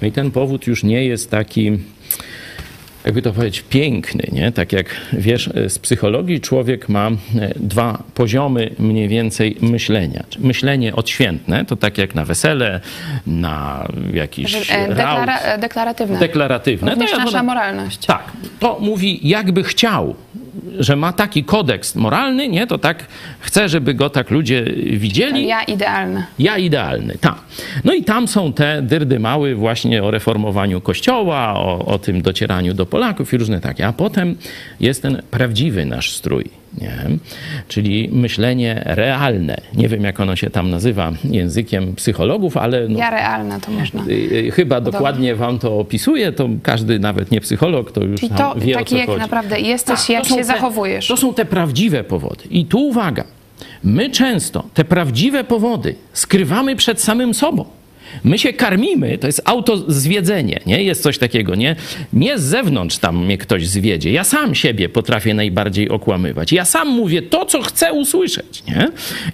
No 0.02 0.08
i 0.08 0.12
ten 0.12 0.32
powód 0.32 0.68
już 0.68 0.84
nie 0.84 1.06
jest 1.06 1.32
taki 1.32 1.78
jakby 3.06 3.22
to 3.22 3.34
powiedzieć, 3.34 3.64
piękny, 3.70 4.28
nie? 4.32 4.52
Tak 4.52 4.74
jak 4.74 4.86
wiesz, 5.14 5.50
z 5.68 5.80
psychologii 5.80 6.42
człowiek 6.42 6.90
ma 6.90 7.08
e, 7.08 7.14
dwa 7.56 8.04
poziomy 8.14 8.72
mniej 8.80 9.08
więcej 9.08 9.58
myślenia. 9.62 10.24
Myślenie 10.40 10.96
odświętne, 10.96 11.66
to 11.66 11.76
tak 11.76 11.98
jak 11.98 12.16
na 12.16 12.26
wesele, 12.26 12.80
na 13.28 13.88
jakiś 14.14 14.72
e, 14.72 14.88
deklara, 14.88 15.40
e, 15.40 15.58
deklaratywne. 15.58 16.20
deklaratywne. 16.20 16.92
Również 16.92 17.12
To 17.12 17.18
nasza 17.18 17.44
moralność. 17.44 18.06
Tak, 18.06 18.24
to 18.60 18.78
mówi 18.82 19.30
jakby 19.30 19.64
chciał, 19.64 20.16
że 20.80 20.96
ma 20.96 21.14
taki 21.14 21.44
kodeks 21.44 21.96
moralny, 21.96 22.48
nie? 22.48 22.68
To 22.68 22.78
tak 22.78 23.06
chce, 23.40 23.70
żeby 23.70 23.94
go 23.94 24.10
tak 24.10 24.32
ludzie 24.32 24.64
widzieli. 24.92 25.48
Ja 25.48 25.64
idealne. 25.64 26.26
Ja 26.40 26.58
idealny, 26.58 27.18
tak. 27.22 27.36
No 27.84 27.94
i 27.94 28.04
tam 28.04 28.28
są 28.28 28.54
te 28.54 28.82
dyrdy 28.82 29.20
mały 29.20 29.56
właśnie 29.56 30.04
o 30.04 30.12
reformowaniu 30.12 30.82
kościoła, 30.82 31.54
o, 31.54 31.86
o 31.86 32.00
tym 32.00 32.22
docieraniu 32.22 32.74
do 32.74 32.86
Polaków 32.86 33.34
i 33.34 33.38
różne 33.38 33.62
takie. 33.62 33.88
A 33.88 33.94
potem 33.94 34.36
jest 34.80 35.02
ten 35.02 35.22
prawdziwy 35.32 35.86
nasz 35.86 36.12
strój, 36.12 36.50
nie? 36.82 36.92
czyli 37.68 38.10
myślenie 38.12 38.82
realne. 38.86 39.58
Nie 39.74 39.88
wiem, 39.88 40.04
jak 40.04 40.20
ono 40.20 40.36
się 40.36 40.50
tam 40.50 40.70
nazywa 40.70 41.12
językiem 41.24 41.96
psychologów, 41.96 42.58
ale 42.58 42.88
no, 42.90 43.00
Ja 43.00 43.10
realne 43.10 43.60
to 43.62 43.72
można. 43.72 44.04
y, 44.08 44.12
y, 44.48 44.52
chyba 44.52 44.82
dokładnie 44.82 45.36
wam 45.36 45.60
to 45.60 45.80
opisuje, 45.80 46.32
to 46.32 46.50
każdy, 46.64 47.00
nawet 47.00 47.32
nie 47.32 47.42
psycholog, 47.42 47.92
to 47.92 48.04
już 48.04 48.22
to 48.38 48.56
wie, 48.58 48.76
o 48.76 48.80
taki 48.80 48.90
co 48.90 48.98
jak 48.98 49.08
chodzi. 49.08 49.20
naprawdę 49.20 49.60
jesteś, 49.60 50.00
Tak, 50.00 50.10
jak 50.10 50.26
się 50.26 50.36
te- 50.36 50.44
zachowujesz. 50.44 51.08
To 51.08 51.18
są 51.18 51.34
te 51.34 51.46
prawdziwe 51.46 52.04
powody. 52.04 52.44
I 52.50 52.66
tu 52.66 52.80
uwaga, 52.88 53.24
my 53.84 54.10
często 54.10 54.64
te 54.74 54.86
prawdziwe 54.86 55.44
powody 55.44 55.96
skrywamy 56.14 56.76
przed 56.76 57.02
samym 57.02 57.34
sobą. 57.34 57.66
My 58.24 58.38
się 58.38 58.54
karmimy, 58.54 59.18
to 59.18 59.28
jest 59.28 59.42
autozwiedzenie, 59.46 60.60
nie? 60.66 60.84
Jest 60.84 61.04
coś 61.04 61.18
takiego, 61.18 61.56
nie? 61.56 61.76
Nie 62.14 62.40
z 62.40 62.42
zewnątrz 62.42 62.98
tam 62.98 63.26
mnie 63.26 63.38
ktoś 63.38 63.68
zwiedzie. 63.68 64.12
Ja 64.12 64.24
sam 64.24 64.56
siebie 64.56 64.90
potrafię 64.90 65.34
najbardziej 65.34 65.90
okłamywać. 65.90 66.52
Ja 66.52 66.66
sam 66.66 66.88
mówię 66.88 67.22
to, 67.22 67.46
co 67.46 67.62
chcę 67.62 67.94
usłyszeć, 67.94 68.64
nie? 68.68 68.88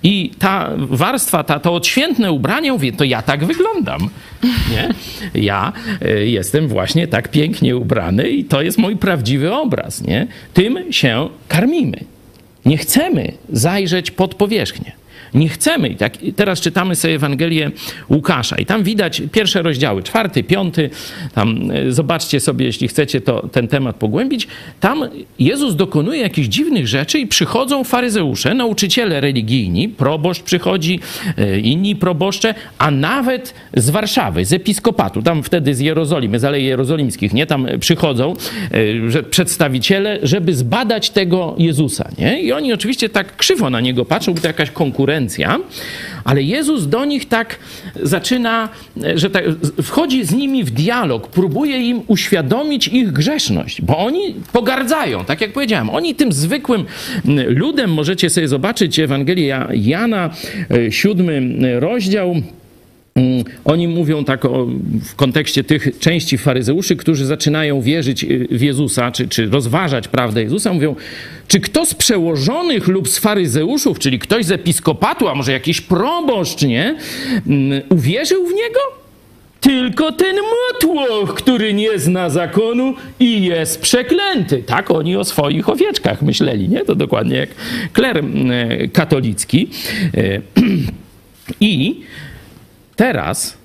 I 0.03 0.31
ta 0.39 0.69
warstwa, 0.77 1.43
ta, 1.43 1.59
to 1.59 1.73
odświętne 1.73 2.31
ubranie, 2.31 2.71
mówię, 2.71 2.91
to 2.91 3.03
ja 3.03 3.21
tak 3.21 3.45
wyglądam, 3.45 4.09
nie? 4.43 4.89
Ja 5.41 5.73
y, 6.05 6.27
jestem 6.27 6.67
właśnie 6.67 7.07
tak 7.07 7.27
pięknie 7.27 7.77
ubrany 7.77 8.29
i 8.29 8.45
to 8.45 8.61
jest 8.61 8.77
mój 8.77 8.95
prawdziwy 8.95 9.53
obraz, 9.53 10.01
nie? 10.01 10.27
Tym 10.53 10.93
się 10.93 11.29
karmimy. 11.47 11.97
Nie 12.65 12.77
chcemy 12.77 13.31
zajrzeć 13.49 14.11
pod 14.11 14.35
powierzchnię. 14.35 15.00
Nie 15.33 15.49
chcemy. 15.49 15.89
I 15.89 15.95
tak, 15.95 16.17
teraz 16.35 16.61
czytamy 16.61 16.95
sobie 16.95 17.15
Ewangelię 17.15 17.71
Łukasza 18.09 18.55
i 18.55 18.65
tam 18.65 18.83
widać 18.83 19.21
pierwsze 19.31 19.61
rozdziały, 19.61 20.03
czwarty, 20.03 20.43
piąty. 20.43 20.89
Tam 21.33 21.71
e, 21.71 21.91
zobaczcie 21.91 22.39
sobie, 22.39 22.65
jeśli 22.65 22.87
chcecie 22.87 23.21
to, 23.21 23.47
ten 23.51 23.67
temat 23.67 23.95
pogłębić. 23.95 24.47
Tam 24.79 25.03
Jezus 25.39 25.75
dokonuje 25.75 26.21
jakichś 26.21 26.47
dziwnych 26.47 26.87
rzeczy 26.87 27.19
i 27.19 27.27
przychodzą 27.27 27.83
faryzeusze, 27.83 28.53
nauczyciele 28.53 29.21
religijni, 29.21 29.89
proboszcz 29.89 30.41
przychodzi, 30.41 30.99
e, 31.37 31.59
inni 31.59 31.95
proboszcze, 31.95 32.55
a 32.77 32.91
nawet 32.91 33.53
z 33.73 33.89
Warszawy, 33.89 34.45
z 34.45 34.53
episkopatu, 34.53 35.21
tam 35.21 35.43
wtedy 35.43 35.75
z 35.75 35.79
Jerozolimy, 35.79 36.39
z 36.39 36.45
Alei 36.45 36.65
Jerozolimskich, 36.65 37.33
nie? 37.33 37.45
Tam 37.45 37.67
przychodzą 37.79 38.33
e, 38.73 39.11
że 39.11 39.23
przedstawiciele, 39.23 40.19
żeby 40.23 40.55
zbadać 40.55 41.09
tego 41.09 41.55
Jezusa, 41.57 42.09
nie? 42.17 42.41
I 42.41 42.51
oni 42.51 42.73
oczywiście 42.73 43.09
tak 43.09 43.35
krzywo 43.35 43.69
na 43.69 43.81
niego 43.81 44.05
patrzą, 44.05 44.33
bo 44.33 44.41
to 44.41 44.47
jakaś 44.47 44.71
konkurencja, 44.71 45.20
ale 46.23 46.43
Jezus 46.43 46.87
do 46.87 47.05
nich 47.05 47.27
tak 47.27 47.59
zaczyna, 48.03 48.69
e, 49.03 49.17
że 49.17 49.29
tak, 49.29 49.43
wchodzi 49.83 50.25
z 50.25 50.31
nimi 50.31 50.63
w 50.63 50.71
dialog, 50.71 51.27
próbuje 51.27 51.77
im 51.77 52.01
uświadomić 52.07 52.87
ich 52.87 53.11
grzeszność, 53.11 53.81
bo 53.81 53.97
oni 53.97 54.35
pogardzają, 54.53 55.25
tak 55.25 55.41
jak 55.41 55.53
powiedziałem, 55.53 55.89
oni 55.89 56.15
tym 56.15 56.31
zwykłym 56.31 56.85
ludem, 57.47 57.93
możecie 57.93 58.29
sobie 58.29 58.47
zobaczyć 58.47 58.99
Ewangelię 58.99 59.67
Jana, 59.73 60.29
e, 60.71 60.91
siódmy 60.91 61.79
rozdział, 61.79 62.35
Oni 63.65 63.87
mówią 63.87 64.25
tak 64.25 64.45
o, 64.45 64.67
w 65.03 65.15
kontekście 65.15 65.63
tych 65.63 65.99
części 65.99 66.37
faryzeuszy, 66.37 66.95
którzy 66.95 67.25
zaczynają 67.25 67.81
wierzyć 67.81 68.23
y, 68.23 68.47
w 68.51 68.61
Jezusa, 68.61 69.11
czy, 69.11 69.27
czy 69.27 69.45
rozważać 69.45 70.07
prawdę 70.07 70.43
Jezusa, 70.43 70.73
mówią, 70.73 70.95
czy 71.47 71.59
kto 71.59 71.85
z 71.85 71.93
przełożonych 71.93 72.87
lub 72.87 73.09
z 73.09 73.17
faryzeuszów, 73.17 73.99
czyli 73.99 74.19
ktoś 74.19 74.45
z 74.45 74.51
episkopatu, 74.51 75.27
a 75.27 75.35
może 75.35 75.51
jakiś 75.51 75.81
proboszcz, 75.81 76.61
nie, 76.61 76.95
mm, 77.47 77.81
uwierzył 77.89 78.45
w 78.45 78.53
Niego? 78.53 78.79
Tylko 79.61 80.11
ten 80.11 80.35
motłoch, 80.35 81.33
który 81.33 81.73
nie 81.73 81.99
zna 81.99 82.29
zakonu 82.29 82.93
i 83.19 83.45
jest 83.45 83.81
przeklęty. 83.81 84.63
Tak 84.63 84.91
oni 84.91 85.15
o 85.15 85.23
swoich 85.23 85.69
owieczkach 85.69 86.21
myśleli, 86.21 86.69
nie? 86.69 86.85
To 86.85 86.95
dokładnie 86.95 87.35
jak 87.35 87.49
kler 87.93 88.17
mm, 88.17 88.59
katolicki. 88.93 89.69
E, 90.17 90.41
I 91.59 92.01
teraz 93.01 93.57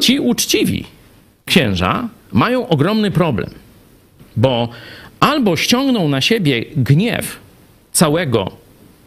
ci 0.00 0.20
uczciwi 0.20 0.84
księża 1.44 2.08
mają 2.32 2.68
ogromny 2.68 3.10
problem, 3.10 3.50
bo 4.36 4.68
albo 5.20 5.56
ściągną 5.56 6.08
na 6.08 6.20
siebie 6.20 6.64
gniew 6.76 7.38
całego 7.92 8.50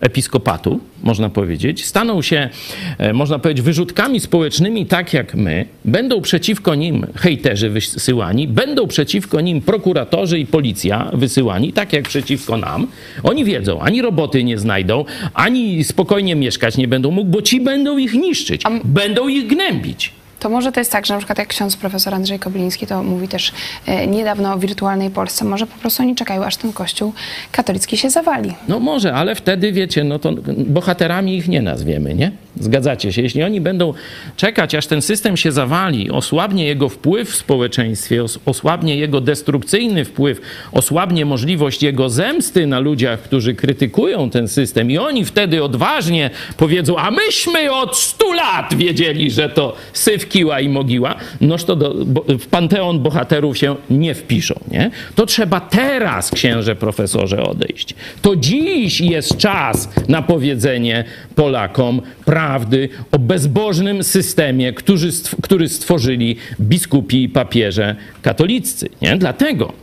episkopatu, 0.01 0.79
można 1.03 1.29
powiedzieć, 1.29 1.85
staną 1.85 2.21
się, 2.21 2.49
e, 2.97 3.13
można 3.13 3.39
powiedzieć, 3.39 3.65
wyrzutkami 3.65 4.19
społecznymi, 4.19 4.85
tak 4.85 5.13
jak 5.13 5.35
my, 5.35 5.65
będą 5.85 6.21
przeciwko 6.21 6.75
nim 6.75 7.05
hejterzy 7.15 7.69
wysyłani, 7.69 8.47
będą 8.47 8.87
przeciwko 8.87 9.41
nim 9.41 9.61
prokuratorzy 9.61 10.39
i 10.39 10.45
policja 10.45 11.11
wysyłani, 11.13 11.73
tak 11.73 11.93
jak 11.93 12.07
przeciwko 12.07 12.57
nam. 12.57 12.87
Oni 13.23 13.45
wiedzą, 13.45 13.79
ani 13.79 14.01
roboty 14.01 14.43
nie 14.43 14.57
znajdą, 14.57 15.05
ani 15.33 15.83
spokojnie 15.83 16.35
mieszkać 16.35 16.77
nie 16.77 16.87
będą 16.87 17.11
mógł, 17.11 17.31
bo 17.31 17.41
ci 17.41 17.61
będą 17.61 17.97
ich 17.97 18.13
niszczyć, 18.13 18.61
będą 18.83 19.27
ich 19.27 19.47
gnębić. 19.47 20.11
To 20.39 20.49
może 20.49 20.71
to 20.71 20.79
jest 20.79 20.91
tak, 20.91 21.05
że 21.05 21.13
na 21.13 21.17
przykład 21.19 21.37
jak 21.39 21.47
ksiądz 21.47 21.77
profesor 21.77 22.13
Andrzej 22.13 22.39
Kobyliński 22.39 22.87
to 22.87 23.03
mówi 23.03 23.27
też 23.27 23.51
e, 23.85 24.07
niedawno 24.07 24.53
o 24.53 24.57
wirtualnej 24.59 25.09
Polsce, 25.09 25.45
może 25.45 25.67
po 25.67 25.77
prostu 25.77 26.03
oni 26.03 26.15
czekają, 26.15 26.43
aż 26.45 26.55
ten 26.57 26.73
kościół 26.73 27.13
katolicki 27.51 27.97
się 27.97 28.09
zawali. 28.09 28.53
No 28.67 28.79
może, 28.79 29.13
ale 29.13 29.35
wtedy 29.35 29.71
wiecie, 29.71 30.03
no 30.03 30.19
to 30.19 30.31
bohaterami 30.57 31.37
ich 31.37 31.47
nie 31.47 31.61
nazwiemy, 31.61 32.15
nie? 32.15 32.31
Zgadzacie 32.59 33.13
się? 33.13 33.21
Jeśli 33.21 33.43
oni 33.43 33.61
będą 33.61 33.93
czekać, 34.37 34.75
aż 34.75 34.87
ten 34.87 35.01
system 35.01 35.37
się 35.37 35.51
zawali, 35.51 36.11
osłabnie 36.11 36.65
jego 36.65 36.89
wpływ 36.89 37.29
w 37.29 37.35
społeczeństwie, 37.35 38.23
os- 38.23 38.39
osłabnie 38.45 38.95
jego 38.97 39.21
destrukcyjny 39.21 40.05
wpływ, 40.05 40.41
osłabnie 40.71 41.25
możliwość 41.25 41.83
jego 41.83 42.09
zemsty 42.09 42.67
na 42.67 42.79
ludziach, 42.79 43.19
którzy 43.21 43.55
krytykują 43.55 44.29
ten 44.29 44.47
system 44.47 44.91
i 44.91 44.97
oni 44.97 45.25
wtedy 45.25 45.63
odważnie 45.63 46.29
powiedzą, 46.57 46.97
a 46.97 47.11
myśmy 47.11 47.71
od 47.71 47.97
stu 47.97 48.33
lat 48.33 48.73
wiedzieli, 48.73 49.31
że 49.31 49.49
to 49.49 49.75
syf, 49.93 50.28
kiła 50.29 50.59
i 50.59 50.69
mogiła, 50.69 51.15
noż 51.41 51.63
to 51.63 51.75
do, 51.75 52.05
bo, 52.05 52.25
w 52.39 52.47
panteon 52.47 52.99
bohaterów 52.99 53.57
się 53.57 53.75
nie 53.89 54.15
wpiszą, 54.15 54.59
nie? 54.71 54.91
To 55.15 55.25
trzeba 55.25 55.59
teraz, 55.59 56.31
księże 56.31 56.75
profesorze, 56.75 57.43
odejść. 57.43 57.95
To 58.21 58.35
dziś 58.35 59.01
jest 59.01 59.37
czas 59.37 59.89
na 60.07 60.21
powiedzenie 60.21 61.03
Polakom 61.35 62.01
prawdy 62.25 62.89
o 63.11 63.19
bezbożnym 63.19 64.03
systemie, 64.03 64.73
który, 64.73 65.09
stw- 65.09 65.35
który 65.41 65.69
stworzyli 65.69 66.35
biskupi 66.61 67.23
i 67.23 67.29
papieże 67.29 67.95
katoliccy, 68.21 68.89
nie? 69.01 69.17
Dlatego 69.17 69.73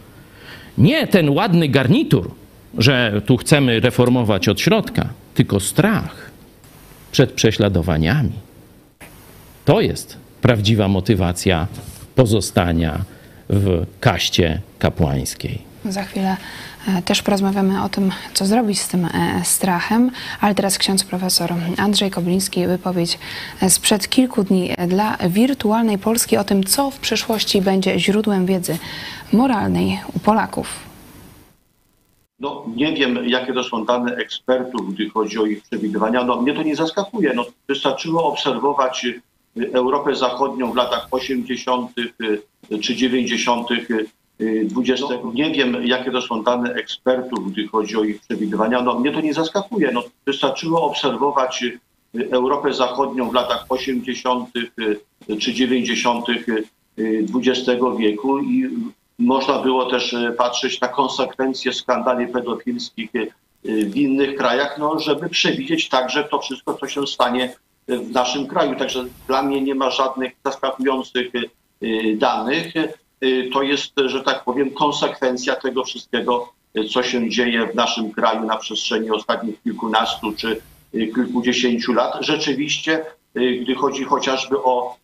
nie 0.79 1.07
ten 1.07 1.31
ładny 1.31 1.69
garnitur, 1.69 2.31
że 2.79 3.23
tu 3.27 3.37
chcemy 3.37 3.81
reformować 3.81 4.49
od 4.49 4.61
środka, 4.61 5.09
tylko 5.35 5.61
strach 5.61 6.31
przed 7.13 7.33
prześladowaniami. 7.33 8.33
To 9.65 9.81
jest 9.81 10.17
prawdziwa 10.47 10.89
motywacja 10.89 11.67
pozostania 12.15 12.99
w 13.51 13.87
kaście 14.01 14.61
kapłańskiej. 14.79 15.59
Za 15.85 16.03
chwilę 16.03 16.37
e, 16.89 17.03
też 17.03 17.23
porozmawiamy 17.23 17.83
o 17.83 17.89
tym, 17.89 18.11
co 18.35 18.47
zrobić 18.47 18.81
z 18.81 18.89
tym 18.89 19.05
e, 19.05 19.09
strachem, 19.45 20.11
ale 20.41 20.55
teraz 20.55 20.79
ksiądz 20.79 21.05
profesor 21.05 21.55
Andrzej 21.77 22.11
Kobliński, 22.11 22.67
wypowiedź 22.67 23.19
e, 23.63 23.71
sprzed 23.71 24.09
kilku 24.09 24.45
dni 24.45 24.75
dla 24.89 25.17
wirtualnej 25.29 25.99
Polski 25.99 26.37
o 26.37 26.45
tym, 26.45 26.65
co 26.65 26.91
w 26.91 26.99
przyszłości 26.99 27.63
będzie 27.63 27.99
źródłem 27.99 28.47
wiedzy 28.47 28.79
moralnej 29.33 30.01
u 30.15 30.19
Polaków. 30.19 30.69
No, 32.41 32.65
nie 32.77 32.93
wiem, 32.93 33.19
jakie 33.29 33.53
to 33.53 33.65
są 33.65 33.85
dane 33.85 34.17
ekspertów, 34.17 34.95
gdy 34.95 35.11
chodzi 35.11 35.39
o 35.39 35.47
ich 35.47 35.63
przewidywania. 35.63 36.25
No, 36.25 36.43
mnie 36.43 36.55
to 36.55 36.63
nie 36.63 36.77
zaskakuje. 36.77 37.33
No, 37.35 37.47
wystarczyło 37.69 38.25
obserwować 38.25 39.07
Europę 39.73 40.15
Zachodnią 40.15 40.73
w 40.73 40.77
latach 40.77 41.09
80. 41.11 41.91
y, 41.99 42.79
czy 42.79 42.97
90. 42.97 43.71
y, 43.71 44.07
XX. 44.77 45.03
No, 45.25 45.33
nie 45.35 45.51
wiem, 45.51 45.87
jakie 45.87 46.11
to 46.11 46.23
są 46.23 46.43
dane 46.43 46.75
ekspertów, 46.75 47.53
gdy 47.53 47.69
chodzi 47.69 47.97
o 47.97 48.05
ich 48.05 48.21
przewidywania. 48.21 48.83
No, 48.83 49.01
mnie 49.01 49.13
to 49.13 49.21
nie 49.21 49.35
zaskakuje. 49.35 49.91
No, 49.93 50.03
wystarczyło 50.27 50.83
obserwować 50.83 51.65
Europę 52.31 52.73
Zachodnią 52.73 53.31
w 53.31 53.35
latach 53.35 53.67
80. 53.69 54.51
y, 54.57 55.37
czy 55.37 55.55
90. 55.55 56.29
y, 56.29 56.65
XX 57.35 57.83
wieku 57.99 58.39
i 58.39 58.71
można 59.19 59.59
było 59.59 59.91
też 59.91 60.15
e, 60.15 60.33
patrzeć 60.33 60.81
na 60.81 60.89
konsekwencje 60.89 61.73
skandali 61.73 62.29
pedofilskich 62.29 63.11
e, 63.17 63.27
w 63.65 63.97
innych 63.97 64.37
krajach, 64.37 64.79
no, 64.79 64.99
żeby 64.99 65.29
przewidzieć 65.29 65.89
także 65.89 66.25
to 66.25 66.39
wszystko, 66.39 66.75
co 66.75 66.89
się 66.89 67.07
stanie 67.07 67.55
w 67.89 68.11
naszym 68.11 68.47
kraju. 68.47 68.77
Także 68.77 69.05
dla 69.27 69.43
mnie 69.43 69.61
nie 69.61 69.75
ma 69.75 69.91
żadnych 69.91 70.33
zaskakujących 70.45 71.33
e, 71.35 72.17
danych. 72.17 72.73
To 73.53 73.63
jest, 73.63 73.93
że 74.07 74.23
tak 74.23 74.45
powiem, 74.45 74.71
konsekwencja 74.71 75.57
tego 75.57 75.85
wszystkiego, 75.85 76.53
co 76.93 77.03
się 77.03 77.31
dzieje 77.31 77.67
w 77.67 77.75
naszym 77.75 78.11
kraju 78.13 78.45
na 78.45 78.57
przestrzeni 78.57 79.11
ostatnich 79.11 79.63
kilkunastu 79.63 80.33
czy 80.33 80.61
kilkudziesięciu 80.93 81.93
lat. 81.93 82.17
Rzeczywiście, 82.21 83.05
gdy 83.35 83.75
chodzi 83.75 84.05
chociażby 84.05 84.63
o 84.63 84.97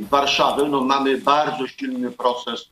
Warszawę, 0.00 0.68
no 0.68 0.80
mamy 0.80 1.18
bardzo 1.18 1.66
silny 1.66 2.10
proces 2.10 2.68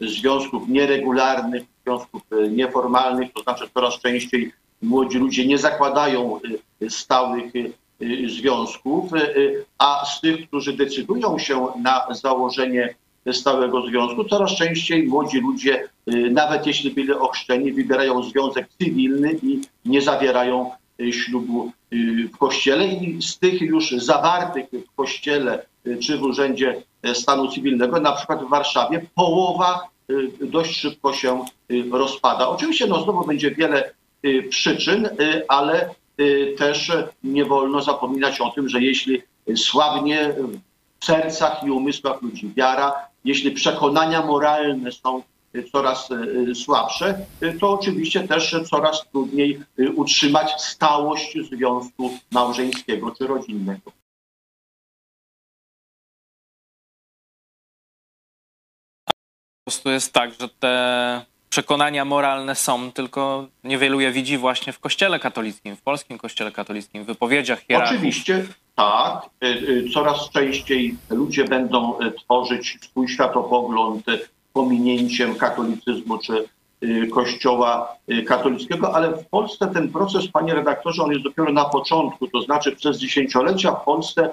związków 0.00 0.68
nieregularnych, 0.68 1.62
związków 1.84 2.22
nieformalnych, 2.50 3.32
to 3.32 3.42
znaczy 3.42 3.64
coraz 3.74 4.00
częściej 4.00 4.52
młodzi 4.82 5.18
ludzie 5.18 5.46
nie 5.46 5.58
zakładają 5.58 6.40
stałych 6.88 7.52
związków, 8.26 9.10
a 9.78 10.04
z 10.04 10.20
tych, 10.20 10.48
którzy 10.48 10.72
decydują 10.72 11.38
się 11.38 11.66
na 11.82 12.06
założenie 12.10 12.94
stałego 13.32 13.82
związku, 13.86 14.24
coraz 14.24 14.50
częściej 14.50 15.06
młodzi 15.06 15.40
ludzie, 15.40 15.88
nawet 16.30 16.66
jeśli 16.66 16.90
byli 16.90 17.12
ochrzczeni, 17.12 17.72
wybierają 17.72 18.22
związek 18.22 18.68
cywilny 18.78 19.32
i 19.42 19.60
nie 19.84 20.02
zawierają 20.02 20.70
ślubu 21.12 21.72
w 22.34 22.38
kościele 22.38 22.86
i 22.86 23.22
z 23.22 23.38
tych 23.38 23.60
już 23.60 23.90
zawartych 23.90 24.66
w 24.92 24.94
kościele 24.96 25.66
czy 26.02 26.18
w 26.18 26.22
urzędzie 26.22 26.82
stanu 27.14 27.48
cywilnego, 27.48 28.00
na 28.00 28.12
przykład 28.12 28.44
w 28.44 28.48
Warszawie, 28.48 29.06
połowa 29.14 29.92
Y, 30.10 30.46
dość 30.46 30.76
szybko 30.76 31.12
się 31.12 31.44
y, 31.70 31.84
rozpada. 31.92 32.48
Oczywiście 32.48 32.86
no, 32.86 33.02
znowu 33.02 33.26
będzie 33.26 33.50
wiele 33.50 33.90
y, 34.26 34.42
przyczyn, 34.42 35.08
ale 35.48 35.94
też 36.58 36.92
nie 37.24 37.44
wolno 37.44 37.82
zapominać 37.82 38.40
o 38.40 38.50
tym, 38.50 38.68
że 38.68 38.80
jeśli 38.80 39.22
słabnie 39.56 40.34
w 41.00 41.04
sercach 41.04 41.64
i 41.64 41.70
umysłach 41.70 42.22
ludzi 42.22 42.52
wiara, 42.56 42.94
jeśli 43.24 43.50
przekonania 43.50 44.26
moralne 44.26 44.92
są 44.92 45.22
coraz 45.72 46.08
słabsze, 46.54 47.26
to 47.60 47.70
oczywiście 47.70 48.28
też 48.28 48.56
coraz 48.70 49.08
trudniej 49.10 49.60
utrzymać 49.94 50.62
stałość 50.62 51.38
związku 51.50 52.18
małżeńskiego 52.30 53.14
czy 53.18 53.26
rodzinnego. 53.26 53.92
prostu 59.72 59.90
jest 59.90 60.12
tak, 60.12 60.30
że 60.40 60.48
te 60.48 61.26
przekonania 61.52 62.04
moralne 62.04 62.54
są, 62.54 62.92
tylko 62.92 63.46
niewielu 63.64 64.00
je 64.00 64.12
widzi 64.12 64.38
właśnie 64.38 64.72
w 64.72 64.78
kościele 64.78 65.18
katolickim, 65.18 65.76
w 65.76 65.82
polskim 65.82 66.18
kościele 66.18 66.52
katolickim, 66.52 67.04
w 67.04 67.06
wypowiedziach 67.06 67.60
hierarchów. 67.60 67.96
Oczywiście, 67.96 68.46
tak. 68.74 69.30
Y, 69.44 69.46
y, 69.46 69.90
coraz 69.94 70.30
częściej 70.30 70.96
ludzie 71.10 71.44
będą 71.44 72.00
y, 72.00 72.12
tworzyć 72.12 72.78
swój 72.82 73.08
światopogląd 73.08 74.04
pominięciem 74.52 75.34
katolicyzmu 75.34 76.18
czy 76.18 76.48
kościoła 77.10 77.96
katolickiego, 78.26 78.94
ale 78.94 79.10
w 79.10 79.26
Polsce 79.26 79.66
ten 79.66 79.92
proces, 79.92 80.28
panie 80.28 80.54
redaktorze, 80.54 81.02
on 81.02 81.12
jest 81.12 81.24
dopiero 81.24 81.52
na 81.52 81.64
początku, 81.64 82.28
to 82.28 82.42
znaczy 82.42 82.76
przez 82.76 82.98
dziesięciolecia 82.98 83.72
w 83.72 83.84
Polsce 83.84 84.30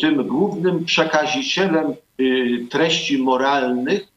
tym 0.00 0.28
głównym 0.28 0.84
przekazicielem 0.84 1.94
treści 2.70 3.18
moralnych 3.18 4.08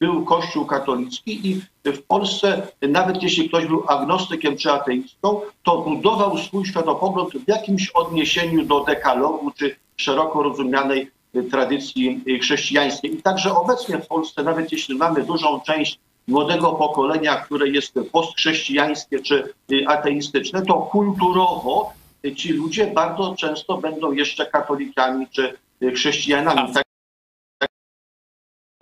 był 0.00 0.24
Kościół 0.24 0.66
katolicki 0.66 1.50
i 1.50 1.60
w 1.84 2.02
Polsce, 2.02 2.66
nawet 2.82 3.22
jeśli 3.22 3.48
ktoś 3.48 3.66
był 3.66 3.84
agnostykiem 3.88 4.56
czy 4.56 4.72
ateistą, 4.72 5.40
to 5.62 5.78
budował 5.78 6.38
swój 6.38 6.66
światopogląd 6.66 7.32
w 7.32 7.48
jakimś 7.48 7.90
odniesieniu 7.90 8.64
do 8.64 8.80
dekalogu 8.80 9.50
czy 9.50 9.76
szeroko 9.96 10.42
rozumianej 10.42 11.10
tradycji 11.50 12.24
chrześcijańskiej. 12.42 13.14
I 13.14 13.22
także 13.22 13.54
obecnie 13.54 13.98
w 13.98 14.06
Polsce, 14.06 14.42
nawet 14.42 14.72
jeśli 14.72 14.94
mamy 14.94 15.22
dużą 15.22 15.60
część 15.60 15.98
młodego 16.28 16.72
pokolenia, 16.72 17.36
które 17.36 17.68
jest 17.68 17.94
postchrześcijańskie 18.12 19.20
czy 19.20 19.54
ateistyczne, 19.86 20.62
to 20.66 20.74
kulturowo 20.74 21.92
ci 22.36 22.52
ludzie 22.52 22.86
bardzo 22.86 23.34
często 23.38 23.78
będą 23.78 24.12
jeszcze 24.12 24.46
katolikami 24.46 25.26
czy 25.30 25.58
chrześcijanami. 25.94 26.72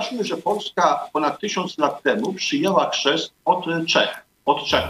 Zobaczmy, 0.01 0.25
że 0.25 0.37
Polska 0.37 1.09
ponad 1.13 1.41
tysiąc 1.41 1.79
lat 1.79 2.03
temu 2.03 2.33
przyjęła 2.33 2.91
chrzest 2.91 3.33
od 3.45 3.65
Czech, 3.87 4.25
od 4.45 4.65
Czech, 4.65 4.85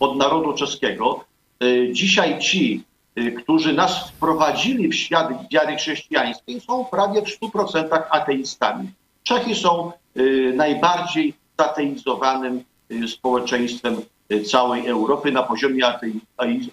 od 0.00 0.16
narodu 0.16 0.54
czeskiego. 0.54 1.24
Y, 1.62 1.88
dzisiaj 1.92 2.38
ci, 2.38 2.84
y, 3.18 3.32
którzy 3.32 3.72
nas 3.72 4.08
wprowadzili 4.08 4.88
w 4.88 4.94
świat 4.94 5.28
wiary 5.52 5.76
chrześcijańskiej, 5.76 6.60
są 6.60 6.84
prawie 6.84 7.22
w 7.22 7.40
100% 7.40 8.02
ateistami. 8.10 8.90
Czechy 9.22 9.54
są 9.54 9.92
y, 10.16 10.52
najbardziej 10.56 11.34
zateizowanym 11.58 12.64
społeczeństwem 13.06 14.02
całej 14.50 14.86
Europy 14.86 15.32
na 15.32 15.42
poziomie 15.42 15.82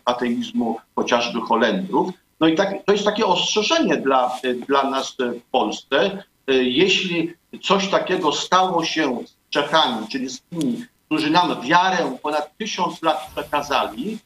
ateizmu 0.06 0.78
chociażby 0.96 1.42
Holendrów. 1.42 2.10
No 2.40 2.48
i 2.48 2.56
tak, 2.56 2.74
to 2.86 2.92
jest 2.92 3.06
takie 3.06 3.26
ostrzeżenie 3.26 3.98
dla, 3.98 4.40
dla 4.68 4.90
nas 4.90 5.16
w 5.20 5.52
Polsce, 5.52 6.24
jeśli 6.54 7.34
coś 7.64 7.88
takiego 7.88 8.32
stało 8.32 8.86
się 8.86 9.20
z 9.26 9.40
Czechami, 9.50 10.08
czyli 10.08 10.30
z 10.30 10.42
tymi, 10.42 10.86
którzy 11.06 11.30
nam 11.30 11.62
wiarę 11.62 12.18
ponad 12.22 12.58
tysiąc 12.58 13.02
lat 13.02 13.32
przekazali, 13.36 14.18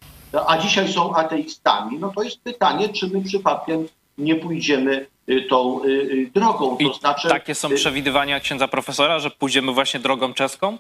a 0.48 0.58
dzisiaj 0.58 0.94
są 0.94 1.16
ateistami, 1.16 2.00
no 2.00 2.12
to 2.16 2.24
jest 2.24 2.42
pytanie, 2.42 2.90
czy 2.90 3.08
my 3.08 3.22
przypadkiem 3.22 3.88
nie 4.18 4.36
pójdziemy 4.36 5.08
e, 5.28 5.42
tą 5.42 5.84
e, 5.84 5.88
drogą. 6.34 6.78
To 6.78 6.94
znaczy, 6.94 7.28
takie 7.28 7.56
są 7.56 7.70
przewidywania 7.70 8.40
księdza 8.40 8.68
profesora, 8.68 9.20
że 9.20 9.32
pójdziemy 9.32 9.74
właśnie 9.74 10.00
drogą 10.00 10.34
czeską? 10.34 10.78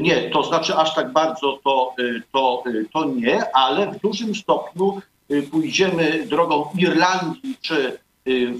Nie, 0.00 0.30
to 0.30 0.42
znaczy 0.42 0.74
aż 0.74 0.94
tak 0.94 1.12
bardzo 1.12 1.58
to, 1.64 1.94
to, 2.32 2.64
to 2.92 3.04
nie, 3.04 3.56
ale 3.56 3.92
w 3.92 4.00
dużym 4.00 4.34
stopniu 4.34 5.00
pójdziemy 5.50 6.26
drogą 6.26 6.68
Irlandii 6.78 7.56
czy 7.60 7.98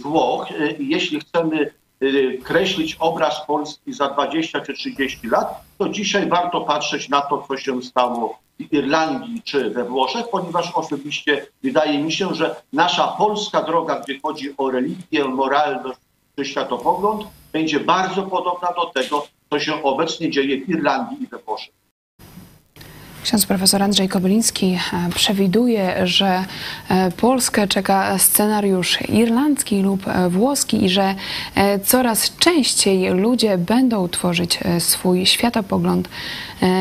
Włoch, 0.03 0.51
y, 0.51 0.77
jeśli 0.79 1.21
chcemy 1.21 1.71
y, 2.03 2.39
kreślić 2.45 2.97
obraz 3.01 3.47
Polski 3.47 3.93
za 3.93 4.09
20 4.09 4.61
czy 4.61 4.75
30 4.75 5.29
lat, 5.29 5.61
to 5.79 5.89
dzisiaj 5.89 6.29
warto 6.29 6.61
patrzeć 6.61 7.09
na 7.09 7.21
to, 7.21 7.45
co 7.49 7.57
się 7.57 7.83
stało 7.83 8.39
w 8.61 8.73
Irlandii 8.73 9.43
czy 9.45 9.71
we 9.71 9.85
Włoszech, 9.85 10.29
ponieważ 10.31 10.73
osobiście 10.75 11.47
wydaje 11.63 11.99
mi 11.99 12.13
się, 12.13 12.35
że 12.35 12.57
nasza 12.73 13.09
polska 13.09 13.63
droga, 13.63 14.01
gdy 14.01 14.21
chodzi 14.21 14.55
o 14.57 14.71
religię, 14.71 15.25
moralność 15.25 16.01
czy 16.37 16.45
światopogląd, 16.45 17.23
będzie 17.53 17.81
bardzo 17.81 18.23
podobna 18.23 18.69
do 18.73 19.03
tego, 19.03 19.27
co 19.51 19.61
się 19.61 19.83
obecnie 19.83 20.31
dzieje 20.31 20.65
w 20.65 20.69
Irlandii 20.69 21.23
i 21.23 21.27
we 21.27 21.39
Włoszech. 21.39 21.84
Ksiądz 23.25 23.47
profesor 23.47 23.83
Andrzej 23.83 24.09
Kobyliński 24.09 24.79
e, 24.93 25.11
przewiduje, 25.15 26.07
że 26.07 26.45
e, 26.89 27.11
Polskę 27.11 27.69
czeka 27.69 28.19
scenariusz 28.19 28.99
irlandzki 29.09 29.83
lub 29.83 30.09
e, 30.09 30.29
włoski 30.29 30.85
i 30.85 30.89
że 30.89 31.15
coraz 31.85 32.37
częściej 32.37 33.11
ludzie 33.11 33.59
będą 33.59 34.09
tworzyć 34.09 34.59
swój 34.79 35.27
światopogląd 35.27 36.09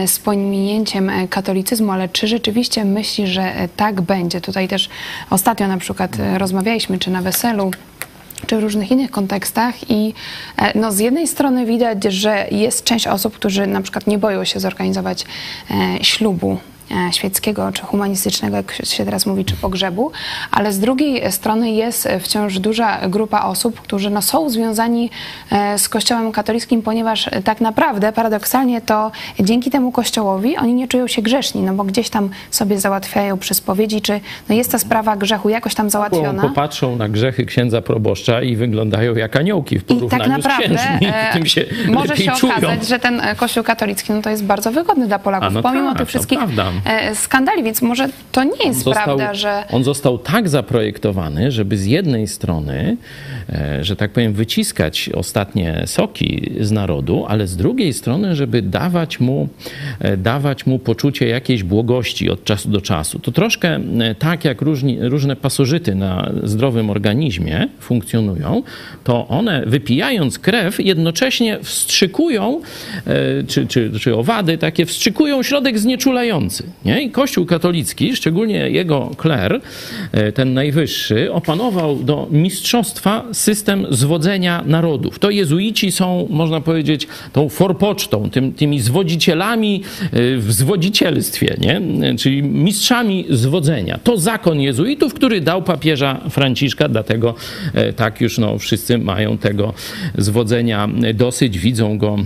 z 0.06 0.20
pominięciem 0.20 1.12
katolicyzmu, 1.30 1.92
ale 1.92 2.10
czy 2.10 2.28
rzeczywiście 2.28 2.86
myśli, 2.86 3.28
że 3.28 3.54
tak 3.76 4.02
będzie? 4.02 4.42
Tutaj 4.42 4.68
też 4.68 4.90
ostatnio 5.30 5.68
na 5.68 5.78
przykład 5.78 6.12
rozmawialiśmy, 6.38 7.00
czy 7.00 7.12
na 7.12 7.22
weselu 7.22 7.72
czy 8.48 8.58
w 8.58 8.60
różnych 8.60 8.92
innych 8.92 9.12
kontekstach 9.12 9.92
i 9.92 10.14
e, 10.58 10.80
no, 10.80 10.92
z 10.92 11.00
jednej 11.00 11.28
strony 11.28 11.66
widać, 11.66 12.04
że 12.04 12.48
jest 12.52 12.84
część 12.84 13.08
osób, 13.08 13.36
którzy 13.36 13.68
na 13.68 13.82
przykład 13.82 14.08
nie 14.08 14.18
boją 14.18 14.44
się 14.44 14.60
zorganizować 14.60 15.26
e, 15.72 16.04
ślubu 16.04 16.58
świeckiego 17.12 17.72
czy 17.72 17.82
humanistycznego, 17.82 18.56
jak 18.58 18.72
się 18.84 19.06
teraz 19.06 19.26
mówi, 19.26 19.46
czy 19.46 19.56
pogrzebu, 19.56 20.12
ale 20.52 20.74
z 20.74 20.80
drugiej 20.80 21.32
strony 21.32 21.72
jest 21.72 22.08
wciąż 22.20 22.60
duża 22.60 23.10
grupa 23.10 23.42
osób, 23.42 23.82
którzy 23.82 24.10
no, 24.10 24.22
są 24.22 24.50
związani 24.50 25.10
e, 25.52 25.80
z 25.80 25.90
Kościołem 25.90 26.32
katolickim, 26.32 26.82
ponieważ 26.82 27.28
e, 27.28 27.42
tak 27.42 27.62
naprawdę 27.62 28.12
paradoksalnie 28.14 28.82
to 28.82 29.12
dzięki 29.40 29.72
temu 29.72 29.92
Kościołowi 29.92 30.58
oni 30.58 30.74
nie 30.74 30.88
czują 30.88 31.08
się 31.08 31.22
grzeszni, 31.22 31.62
no 31.62 31.74
bo 31.74 31.84
gdzieś 31.84 32.10
tam 32.10 32.30
sobie 32.52 32.80
załatwiają 32.80 33.38
przy 33.38 33.54
spowiedzi, 33.54 34.02
czy 34.02 34.20
no, 34.50 34.56
jest 34.56 34.72
ta 34.72 34.80
sprawa 34.80 35.16
grzechu 35.16 35.50
jakoś 35.50 35.76
tam 35.76 35.90
załatwiona. 35.90 36.42
Popatrzą 36.42 36.96
na 36.96 37.10
grzechy 37.10 37.46
księdza 37.46 37.82
proboszcza 37.82 38.42
i 38.42 38.56
wyglądają 38.56 39.16
jak 39.16 39.36
aniołki 39.36 39.80
w 39.80 39.84
I 39.84 39.86
porównaniu 39.86 40.24
tak 40.24 40.32
naprawdę 40.32 40.78
z 40.78 40.82
księżmi. 40.82 41.08
e, 41.08 41.34
Tym 41.34 41.46
się 41.46 41.66
może 41.88 42.18
się 42.18 42.32
czują. 42.32 42.54
okazać, 42.54 42.88
że 42.88 43.00
ten 43.00 43.20
e, 43.22 43.36
Kościół 43.36 43.64
katolicki 43.64 44.14
no 44.14 44.22
to 44.22 44.30
jest 44.30 44.44
bardzo 44.44 44.72
wygodny 44.72 45.08
dla 45.08 45.20
Polaków, 45.20 45.48
A, 45.48 45.52
no 45.52 45.62
pomimo 45.62 45.90
tak, 45.90 45.98
tych 45.98 46.08
wszystkich 46.08 46.38
prawda. 46.40 46.66
E, 46.86 47.16
skandali, 47.16 47.64
więc 47.64 47.82
może 47.82 48.10
to 48.32 48.44
nie 48.44 48.68
jest 48.68 48.86
prawda, 48.86 49.34
że 49.34 49.64
on 49.72 49.84
został 49.84 50.18
tak 50.18 50.50
zaprojektowany, 50.50 51.52
żeby 51.52 51.78
z 51.78 51.86
jednej 51.86 52.28
strony, 52.28 52.98
e, 53.50 53.84
że 53.84 53.96
tak 53.96 54.12
powiem, 54.12 54.34
wyciskać 54.34 55.10
ostatnie 55.14 55.84
soki 55.86 56.52
z 56.60 56.72
narodu, 56.72 57.26
ale 57.28 57.48
z 57.48 57.58
drugiej 57.58 57.94
strony, 57.94 58.36
żeby 58.36 58.62
dawać 58.62 59.20
mu, 59.20 59.50
e, 60.00 60.18
dawać 60.18 60.66
mu 60.66 60.80
poczucie 60.80 61.28
jakiejś 61.28 61.64
błogości 61.64 62.30
od 62.30 62.44
czasu 62.44 62.70
do 62.70 62.82
czasu. 62.82 63.20
To 63.20 63.32
troszkę 63.32 63.80
tak, 64.20 64.46
jak 64.46 64.62
różni, 64.62 64.98
różne 65.02 65.36
pasożyty 65.36 65.96
na 65.96 66.32
zdrowym 66.44 66.90
organizmie 66.90 67.68
funkcjonują, 67.80 68.64
to 69.04 69.28
one 69.28 69.64
wypijając 69.66 70.40
krew 70.40 70.80
jednocześnie 70.80 71.60
wstrzykują, 71.64 72.62
czy, 73.48 73.68
czy, 73.68 74.00
czy 74.00 74.16
owady 74.16 74.58
takie, 74.58 74.86
wstrzykują 74.86 75.44
środek 75.44 75.80
znieczulający. 75.80 76.64
Nie? 76.86 77.02
I 77.02 77.10
Kościół 77.12 77.46
katolicki, 77.46 78.16
szczególnie 78.16 78.70
jego 78.70 79.12
kler, 79.18 79.62
e, 80.12 80.32
ten 80.32 80.54
najwyższy, 80.54 81.34
opanował 81.34 81.96
do 81.96 82.28
mistrzostwa 82.32 83.26
system 83.32 83.86
zwodzenia 83.90 84.64
narodów. 84.66 85.20
To 85.20 85.30
jezuici 85.30 85.92
są, 85.92 86.28
można 86.30 86.62
powiedzieć, 86.62 87.08
tą 87.34 87.50
forpocztą, 87.50 88.30
tym, 88.30 88.54
tymi 88.54 88.80
zwodzicielami 88.80 89.84
e, 90.04 90.38
w 90.38 90.54
zwodzicielstwie, 90.54 91.58
nie? 91.62 91.82
czyli 92.18 92.44
mistrzami 92.44 93.26
zwodzenia. 93.30 94.00
To 94.04 94.18
zakon 94.18 94.62
jezuitów, 94.62 95.14
który 95.14 95.42
dał 95.42 95.62
papieża 95.62 96.22
Franciszka, 96.30 96.90
dlatego 96.90 97.36
e, 97.74 97.94
tak 97.94 98.22
już 98.22 98.38
no, 98.38 98.58
wszyscy 98.58 98.98
mają 98.98 99.38
tego 99.38 99.74
zwodzenia 100.18 100.90
dosyć, 101.14 101.60
widzą 101.60 101.98
go 101.98 102.18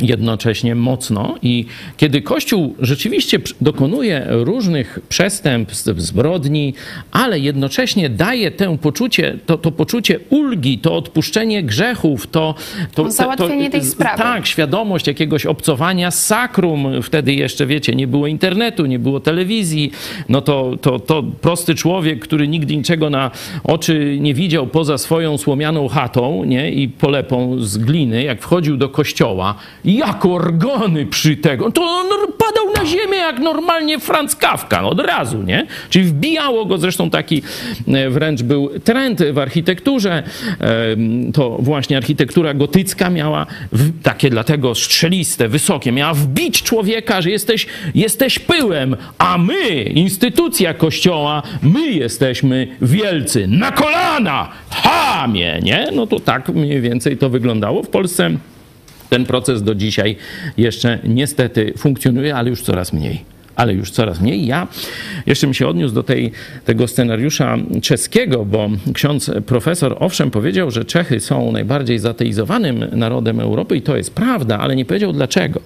jednocześnie 0.00 0.74
mocno 0.74 1.34
i 1.42 1.64
kiedy 1.96 2.22
Kościół 2.22 2.74
rzeczywiście 2.80 3.38
dokonuje 3.60 4.26
różnych 4.30 4.98
przestępstw, 5.08 5.90
zbrodni, 6.00 6.74
ale 7.12 7.38
jednocześnie 7.38 8.10
daje 8.10 8.50
tę 8.50 8.78
poczucie, 8.78 9.38
to, 9.46 9.58
to 9.58 9.72
poczucie 9.72 10.20
ulgi, 10.30 10.78
to 10.78 10.96
odpuszczenie 10.96 11.62
grzechów, 11.62 12.26
to, 12.26 12.54
to, 12.94 13.02
No, 13.04 13.10
załatwienie 13.10 13.70
tej 13.70 13.80
z- 13.82 13.92
sprawy. 13.92 14.22
Tak, 14.22 14.46
świadomość 14.46 15.06
jakiegoś 15.06 15.46
obcowania 15.46 16.10
z 16.10 16.26
sakrum. 16.26 17.02
Wtedy 17.02 17.34
jeszcze, 17.34 17.66
wiecie, 17.66 17.94
nie 17.94 18.06
było 18.06 18.26
internetu, 18.26 18.86
nie 18.86 18.98
było 18.98 19.20
telewizji. 19.20 19.90
No 20.28 20.40
to, 20.40 20.70
to, 20.80 20.98
to 20.98 21.22
prosty 21.22 21.74
człowiek, 21.74 22.20
który 22.20 22.48
nigdy 22.48 22.76
niczego 22.76 23.10
na 23.10 23.30
oczy 23.64 24.16
nie 24.20 24.34
widział 24.34 24.66
poza 24.66 24.98
swoją 24.98 25.38
słomianą 25.38 25.88
chatą 25.88 26.44
nie? 26.44 26.70
i 26.72 26.88
polepą 26.88 27.58
z 27.58 27.78
gliny, 27.78 28.22
jak 28.22 28.42
wchodził 28.42 28.76
do 28.76 28.88
kościoła, 28.88 29.54
jak 29.84 30.26
organy 30.26 31.06
przy 31.06 31.36
tego, 31.36 31.70
to 31.70 31.82
on 31.82 32.06
padał 32.38 32.72
na 32.76 32.86
ziemię 32.86 33.16
jak 33.16 33.38
normalnie 33.38 33.98
Franz 33.98 34.36
Kafka, 34.36 34.82
no 34.82 34.88
od 34.88 35.00
razu, 35.00 35.42
nie? 35.42 35.66
Czyli 35.90 36.04
wbijało 36.04 36.66
go, 36.66 36.78
zresztą 36.78 37.10
taki 37.10 37.42
e, 37.88 38.10
wręcz 38.10 38.42
był 38.42 38.70
trend 38.84 39.22
w 39.32 39.38
architekturze, 39.38 40.22
em, 40.60 41.32
to 41.32 41.56
właśnie 41.60 41.96
architektura 41.96 42.54
gotycka 42.54 43.10
miała 43.10 43.46
takie 44.02 44.30
dlatego 44.30 44.74
strzeliste, 44.74 45.48
wysokie, 45.48 45.92
miała 45.92 46.14
wbić 46.14 46.62
człowieka, 46.62 47.22
że 47.22 47.30
jesteś, 47.30 47.66
jesteś 47.94 48.38
pyłem, 48.38 48.96
a 49.18 49.38
my, 49.38 49.82
instytucja 49.82 50.74
kościoła, 50.74 51.42
my 51.62 51.90
jesteśmy 51.90 52.68
wielcy, 52.82 53.46
na 53.46 53.72
kolana, 53.72 54.48
hamie, 54.70 55.60
nie? 55.62 55.88
No 55.92 56.06
to 56.06 56.20
tak 56.20 56.48
mniej 56.48 56.80
więcej 56.80 57.16
to 57.16 57.30
wyglądało 57.30 57.82
w 57.82 57.88
Polsce. 57.88 58.30
Ten 59.12 59.24
proces 59.24 59.62
do 59.62 59.74
dzisiaj 59.74 60.16
jeszcze 60.56 60.98
niestety 61.04 61.72
funkcjonuje, 61.76 62.36
ale 62.36 62.50
już 62.50 62.62
coraz 62.62 62.92
mniej. 62.92 63.24
Ale 63.56 63.74
już 63.74 63.90
coraz 63.90 64.20
mniej. 64.20 64.46
Ja 64.46 64.68
jeszcze 65.26 65.46
bym 65.46 65.54
się 65.54 65.68
odniósł 65.68 65.94
do 65.94 66.02
tej, 66.02 66.32
tego 66.64 66.88
scenariusza 66.88 67.56
czeskiego, 67.82 68.44
bo 68.44 68.70
ksiądz 68.94 69.30
profesor 69.46 69.96
owszem 70.00 70.30
powiedział, 70.30 70.70
że 70.70 70.84
Czechy 70.84 71.20
są 71.20 71.52
najbardziej 71.52 71.98
zateizowanym 71.98 72.84
narodem 72.92 73.40
Europy 73.40 73.76
i 73.76 73.82
to 73.82 73.96
jest 73.96 74.14
prawda, 74.14 74.58
ale 74.58 74.76
nie 74.76 74.84
powiedział 74.84 75.12
dlaczego. 75.12 75.60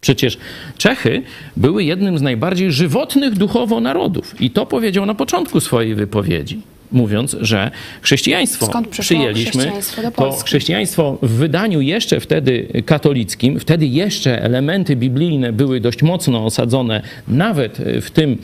Przecież 0.00 0.38
Czechy 0.78 1.22
były 1.56 1.84
jednym 1.84 2.18
z 2.18 2.22
najbardziej 2.22 2.72
żywotnych 2.72 3.34
duchowo 3.34 3.80
narodów 3.80 4.40
i 4.40 4.50
to 4.50 4.66
powiedział 4.66 5.06
na 5.06 5.14
początku 5.14 5.60
swojej 5.60 5.94
wypowiedzi. 5.94 6.62
Mówiąc, 6.92 7.36
że 7.40 7.70
chrześcijaństwo 8.02 8.82
przyjęliśmy, 8.90 9.50
chrześcijaństwo 9.50 10.02
Polski? 10.10 10.46
chrześcijaństwo 10.46 11.18
w 11.22 11.30
wydaniu 11.30 11.80
jeszcze 11.80 12.20
wtedy 12.20 12.82
katolickim, 12.86 13.60
wtedy 13.60 13.86
jeszcze 13.86 14.42
elementy 14.42 14.96
biblijne 14.96 15.52
były 15.52 15.80
dość 15.80 16.02
mocno 16.02 16.44
osadzone, 16.44 17.02
nawet 17.28 17.78
w 18.02 18.10
tym 18.10 18.38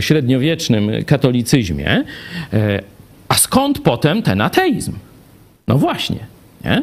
średniowiecznym 0.00 0.90
katolicyzmie. 1.06 2.04
E, 2.52 2.82
A 3.28 3.34
skąd 3.34 3.78
potem 3.78 4.22
ten 4.22 4.40
ateizm? 4.40 4.92
No 5.68 5.78
właśnie. 5.78 6.18
Nie? 6.64 6.82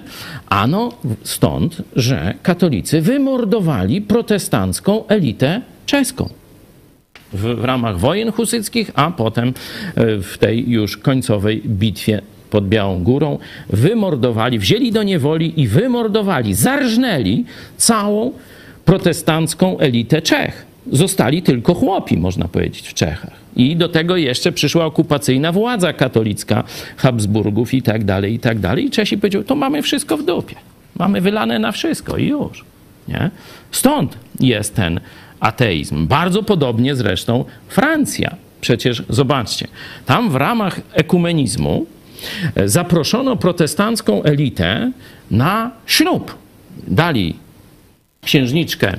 Ano 0.50 0.94
stąd, 1.24 1.82
że 1.96 2.34
katolicy 2.44 3.02
wymordowali 3.02 4.02
protestancką 4.02 5.08
elitę 5.08 5.62
czeską 5.86 6.30
w, 7.34 7.62
w 7.62 7.64
ramach 7.64 8.00
wojen 8.00 8.32
husyckich, 8.32 8.92
a 8.96 9.12
potem 9.12 9.48
e, 9.48 9.54
w 10.18 10.38
tej 10.38 10.70
już 10.70 10.98
końcowej 10.98 11.62
bitwie 11.66 12.22
pod 12.50 12.70
Białą 12.70 13.04
Górą 13.04 13.38
wymordowali, 13.70 14.60
wzięli 14.60 14.92
do 14.92 15.04
niewoli 15.04 15.62
i 15.62 15.68
wymordowali, 15.68 16.54
zarżnęli 16.54 17.46
całą 17.78 18.32
protestancką 18.86 19.80
elitę 19.80 20.22
Czech. 20.22 20.66
Zostali 20.92 21.42
tylko 21.42 21.74
chłopi, 21.74 22.18
można 22.18 22.48
powiedzieć, 22.48 22.88
w 22.88 22.94
Czechach. 22.94 23.42
I 23.56 23.76
do 23.76 23.90
tego 23.90 24.18
jeszcze 24.18 24.52
przyszła 24.52 24.86
okupacyjna 24.86 25.52
władza 25.52 25.94
katolicka 25.94 26.64
Habsburgów 26.98 27.74
i 27.74 27.82
tak 27.82 28.04
dalej, 28.04 28.34
i 28.34 28.40
tak 28.40 28.60
dalej. 28.60 28.86
I 28.86 28.90
Czesi 28.90 29.18
powiedzieli, 29.18 29.44
to 29.44 29.56
mamy 29.56 29.82
wszystko 29.82 30.18
w 30.18 30.26
dupie. 30.26 30.56
Mamy 31.00 31.22
wylane 31.22 31.60
na 31.60 31.72
wszystko 31.72 32.18
i 32.18 32.28
już. 32.28 32.66
Nie? 33.08 33.30
Stąd 33.72 34.18
jest 34.40 34.76
ten 34.76 35.00
ateizm. 35.42 36.08
Bardzo 36.08 36.44
podobnie 36.44 36.96
zresztą 36.96 37.46
Francja. 37.68 38.36
Przecież 38.62 39.04
zobaczcie, 39.10 39.68
tam 40.06 40.30
w 40.30 40.36
ramach 40.36 40.82
ekumenizmu 40.94 41.86
e, 42.56 42.70
zaproszono 42.70 43.36
protestancką 43.36 44.24
elitę 44.24 44.92
na 45.32 45.72
ślub. 45.86 46.36
Dali 46.88 47.36
księżniczkę 48.26 48.98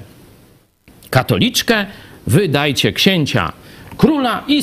katoliczkę, 1.10 1.86
wy 2.26 2.48
dajcie 2.48 2.92
księcia 2.92 3.52
króla 3.96 4.44
i 4.48 4.62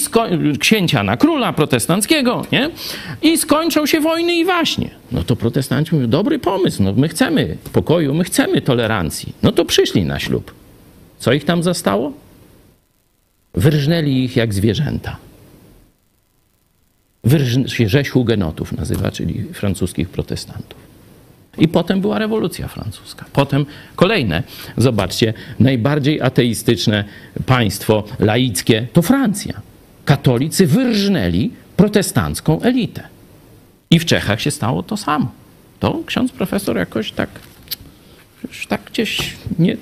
księcia 0.59 1.03
na 1.03 1.17
króla 1.17 1.53
protestanckiego, 1.53 2.45
nie? 2.51 2.69
I 3.21 3.38
skończą 3.38 3.86
się 3.86 3.99
wojny 3.99 4.36
i 4.36 4.45
waśnie. 4.45 4.89
No 5.11 5.23
to 5.23 5.36
protestanci 5.36 5.95
mówią, 5.95 6.07
dobry 6.07 6.39
pomysł, 6.39 6.84
no 6.84 6.93
my 6.93 7.07
chcemy 7.07 7.57
pokoju, 7.73 8.13
my 8.13 8.23
chcemy 8.23 8.61
tolerancji. 8.61 9.34
No 9.43 9.51
to 9.51 9.65
przyszli 9.65 10.05
na 10.05 10.19
ślub. 10.19 10.59
Co 11.20 11.34
ich 11.34 11.45
tam 11.45 11.63
zastało? 11.63 12.13
Wyrżnęli 13.53 14.24
ich 14.24 14.36
jak 14.36 14.53
zwierzęta. 14.53 15.17
Rzeź 17.86 18.09
hugenotów 18.09 18.72
nazywa, 18.72 19.11
czyli 19.11 19.43
francuskich 19.43 20.09
protestantów. 20.09 20.80
I 21.57 21.67
potem 21.67 22.01
była 22.01 22.20
rewolucja 22.20 22.67
francuska. 22.67 23.26
Potem 23.34 23.65
kolejne, 23.95 24.43
zobaczcie, 24.78 25.34
najbardziej 25.59 26.22
ateistyczne 26.22 27.03
państwo 27.45 28.03
laickie 28.20 28.88
to 28.93 29.01
Francja. 29.01 29.61
Katolicy 30.05 30.67
wyrżnęli 30.67 31.51
protestancką 31.78 32.61
elitę. 32.61 33.03
I 33.91 33.99
w 33.99 34.05
Czechach 34.05 34.41
się 34.41 34.51
stało 34.51 34.84
to 34.84 34.97
samo. 34.97 35.32
To 35.80 35.99
ksiądz 36.05 36.32
profesor 36.32 36.78
jakoś 36.78 37.11
tak, 37.11 37.30
już 38.47 38.67
tak 38.67 38.81
gdzieś 38.91 39.33
nie, 39.59 39.77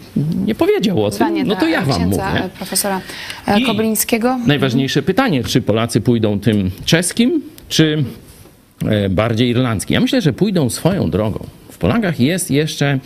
nie 0.45 0.55
powiedział 0.55 1.03
o 1.03 1.11
tym. 1.11 1.47
No 1.47 1.55
to 1.55 1.67
ja 1.67 1.81
wam 1.81 2.05
mówię. 2.05 2.49
profesora 2.57 3.01
e, 3.47 3.59
I 3.59 3.63
Koblińskiego. 3.63 4.39
Najważniejsze 4.45 5.01
pytanie, 5.01 5.43
czy 5.43 5.61
Polacy 5.61 6.01
pójdą 6.01 6.39
tym 6.39 6.71
czeskim, 6.85 7.41
czy 7.69 8.03
e, 8.85 9.09
bardziej 9.09 9.49
irlandzki. 9.49 9.93
Ja 9.93 9.99
myślę, 9.99 10.21
że 10.21 10.33
pójdą 10.33 10.69
swoją 10.69 11.09
drogą. 11.09 11.45
W 11.71 11.77
Polakach 11.77 12.19
jest 12.19 12.51
jeszcze 12.51 12.99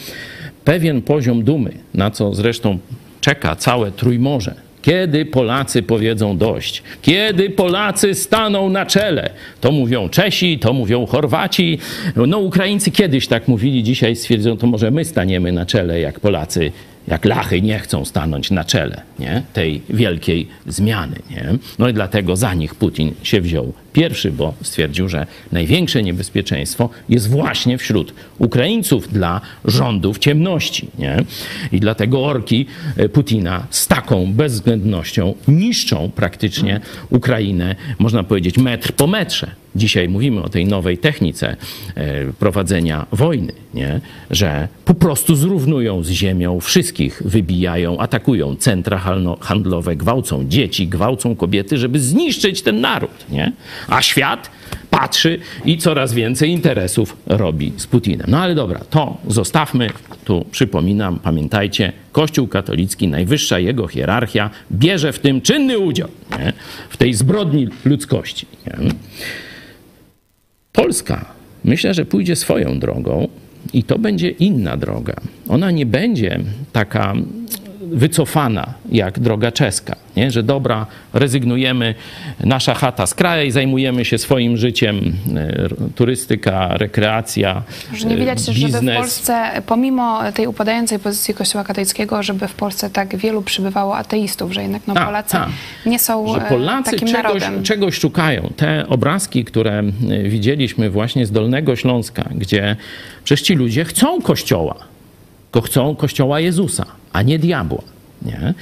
pewien 0.65 1.01
poziom 1.01 1.43
dumy, 1.43 1.73
na 1.93 2.11
co 2.11 2.35
zresztą 2.35 2.79
czeka 3.21 3.55
całe 3.55 3.91
Trójmorze. 3.91 4.55
Kiedy 4.81 5.25
Polacy 5.25 5.83
powiedzą 5.83 6.37
dość? 6.37 6.83
Kiedy 7.01 7.49
Polacy 7.49 8.15
staną 8.15 8.69
na 8.69 8.85
czele? 8.85 9.29
To 9.61 9.71
mówią 9.71 10.09
Czesi, 10.09 10.59
to 10.59 10.73
mówią 10.73 11.05
Chorwaci. 11.05 11.77
No 12.15 12.37
Ukraińcy 12.37 12.91
kiedyś 12.91 13.27
tak 13.27 13.47
mówili, 13.47 13.83
dzisiaj 13.83 14.15
stwierdzą, 14.15 14.57
to 14.57 14.67
może 14.67 14.91
my 14.91 15.05
staniemy 15.05 15.51
na 15.51 15.65
czele, 15.65 15.99
jak 15.99 16.19
Polacy 16.19 16.71
jak 17.07 17.25
lachy 17.25 17.61
nie 17.61 17.79
chcą 17.79 18.05
stanąć 18.05 18.51
na 18.51 18.63
czele 18.63 19.01
nie? 19.19 19.43
tej 19.53 19.81
wielkiej 19.89 20.47
zmiany. 20.67 21.15
Nie? 21.29 21.53
No 21.79 21.89
i 21.89 21.93
dlatego 21.93 22.35
za 22.35 22.53
nich 22.53 22.75
Putin 22.75 23.13
się 23.23 23.41
wziął 23.41 23.73
pierwszy, 23.93 24.31
bo 24.31 24.53
stwierdził, 24.61 25.09
że 25.09 25.27
największe 25.51 26.03
niebezpieczeństwo 26.03 26.89
jest 27.09 27.29
właśnie 27.29 27.77
wśród 27.77 28.13
Ukraińców 28.39 29.13
dla 29.13 29.41
rządów 29.65 30.19
ciemności. 30.19 30.87
Nie? 30.99 31.23
I 31.71 31.79
dlatego 31.79 32.25
orki 32.25 32.65
e, 32.97 33.09
Putina 33.09 33.67
z 33.69 33.87
taką 33.87 34.33
bezwzględnością 34.33 35.33
niszczą 35.47 36.11
praktycznie 36.15 36.81
Ukrainę, 37.09 37.75
można 37.99 38.23
powiedzieć, 38.23 38.57
metr 38.57 38.93
po 38.93 39.07
metrze. 39.07 39.60
Dzisiaj 39.75 40.09
mówimy 40.09 40.43
o 40.43 40.49
tej 40.49 40.65
nowej 40.65 40.97
technice 40.97 41.55
e, 41.95 42.33
prowadzenia 42.39 43.05
wojny, 43.11 43.53
nie? 43.73 44.01
że 44.29 44.67
po 44.85 44.93
prostu 44.93 45.35
zrównują 45.35 46.03
z 46.03 46.09
ziemią, 46.09 46.59
wszystkich 46.59 47.21
wybijają, 47.25 47.99
atakują 47.99 48.55
centra 48.55 49.01
handlowe, 49.39 49.95
gwałcą 49.95 50.47
dzieci, 50.47 50.87
gwałcą 50.87 51.35
kobiety, 51.35 51.77
żeby 51.77 51.99
zniszczyć 51.99 52.61
ten 52.61 52.81
naród. 52.81 53.29
Nie? 53.29 53.51
A 53.87 54.01
świat 54.01 54.51
patrzy 54.89 55.39
i 55.65 55.77
coraz 55.77 56.13
więcej 56.13 56.49
interesów 56.49 57.17
robi 57.25 57.73
z 57.77 57.87
Putinem. 57.87 58.27
No 58.29 58.39
ale 58.39 58.55
dobra, 58.55 58.79
to 58.89 59.17
zostawmy. 59.27 59.89
Tu 60.25 60.45
przypominam, 60.51 61.19
pamiętajcie, 61.19 61.93
Kościół 62.11 62.47
katolicki, 62.47 63.07
najwyższa 63.07 63.59
jego 63.59 63.87
hierarchia, 63.87 64.49
bierze 64.71 65.13
w 65.13 65.19
tym 65.19 65.41
czynny 65.41 65.79
udział, 65.79 66.07
nie? 66.39 66.53
w 66.89 66.97
tej 66.97 67.13
zbrodni 67.13 67.67
ludzkości. 67.85 68.45
Nie? 68.67 68.91
Polska 70.81 71.25
myślę, 71.63 71.93
że 71.93 72.05
pójdzie 72.05 72.35
swoją 72.35 72.79
drogą 72.79 73.27
i 73.73 73.83
to 73.83 73.99
będzie 73.99 74.29
inna 74.29 74.77
droga. 74.77 75.15
Ona 75.47 75.71
nie 75.71 75.85
będzie 75.85 76.39
taka 76.71 77.13
wycofana 77.91 78.73
jak 78.91 79.19
droga 79.19 79.51
czeska, 79.51 79.95
nie? 80.15 80.31
że 80.31 80.43
dobra, 80.43 80.85
rezygnujemy, 81.13 81.95
nasza 82.39 82.73
chata 82.73 83.05
z 83.05 83.13
kraju, 83.13 83.51
zajmujemy 83.51 84.05
się 84.05 84.17
swoim 84.17 84.57
życiem, 84.57 85.13
e, 85.35 85.67
turystyka, 85.95 86.77
rekreacja, 86.77 87.61
Że 87.93 88.07
nie 88.07 88.17
widać 88.17 88.45
też, 88.45 88.55
żeby 88.55 88.91
w 88.91 88.95
Polsce, 88.95 89.61
pomimo 89.65 90.19
tej 90.33 90.47
upadającej 90.47 90.99
pozycji 90.99 91.33
Kościoła 91.33 91.63
katolickiego, 91.63 92.23
żeby 92.23 92.47
w 92.47 92.53
Polsce 92.53 92.89
tak 92.89 93.15
wielu 93.15 93.41
przybywało 93.41 93.97
ateistów, 93.97 94.53
że 94.53 94.61
jednak 94.61 94.81
no, 94.87 94.93
Tak, 94.93 95.05
Polacy 95.05 95.31
tak. 95.31 95.49
nie 95.85 95.99
są 95.99 96.33
że 96.33 96.45
e, 96.45 96.49
Polacy 96.49 96.91
takim 96.91 97.07
czegoś, 97.07 97.23
narodem. 97.23 97.63
czegoś 97.63 97.99
szukają. 97.99 98.49
Te 98.55 98.87
obrazki, 98.87 99.45
które 99.45 99.79
e, 99.79 99.83
widzieliśmy 100.23 100.89
właśnie 100.89 101.25
z 101.25 101.31
Dolnego 101.31 101.75
Śląska, 101.75 102.23
gdzie 102.35 102.75
przecież 103.23 103.47
ci 103.47 103.55
ludzie 103.55 103.85
chcą 103.85 104.21
kościoła, 104.21 104.75
chcą 105.63 105.95
kościoła 105.95 106.39
Jezusa, 106.39 106.85
a 107.13 107.21
nie 107.21 107.39
diabła. 107.39 107.81
Nie? 108.25 108.53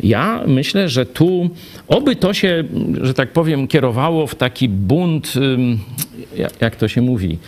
Ja 0.00 0.42
myślę, 0.46 0.88
że 0.88 1.06
tu 1.06 1.50
oby 1.88 2.16
to 2.16 2.34
się, 2.34 2.64
że 3.02 3.14
tak 3.14 3.32
powiem, 3.32 3.68
kierowało 3.68 4.26
w 4.26 4.34
taki 4.34 4.68
bunt, 4.68 5.32
jak- 6.60 6.76
to 6.76 6.88
się 6.88 7.02
mówi, 7.02 7.38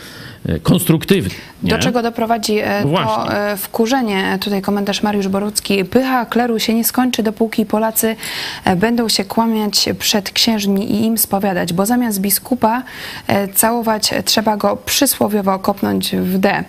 konstruktywny. 0.63 1.35
Nie? 1.63 1.71
Do 1.71 1.79
czego 1.79 2.03
doprowadzi 2.03 2.59
e, 2.59 2.83
to 2.83 2.89
Właśnie. 2.89 3.35
e, 3.35 3.57
wkurzenie? 3.57 4.39
Tutaj 4.41 4.63
komentarz 4.63 5.03
Mariusz 5.03 5.29
Borucki. 5.29 5.85
Pycha 5.85 6.27
kleru 6.27 6.59
się 6.59 6.75
nie 6.75 6.85
skończy, 6.85 7.23
dopóki 7.23 7.67
Polacy 7.67 8.17
e, 8.65 8.77
będą 8.77 9.09
się 9.09 9.25
kłamiać 9.25 9.89
przed 9.99 10.31
księżmi 10.31 10.93
i 10.93 11.05
im 11.05 11.19
spowiadać, 11.19 11.73
bo 11.73 11.87
zamiast 11.87 12.21
biskupa 12.21 12.83
e, 13.27 13.49
całować 13.49 14.11
trzeba 14.25 14.57
go 14.57 14.77
przysłowiowo 14.77 15.59
kopnąć 15.59 16.17
w 16.17 16.39
D. 16.39 16.65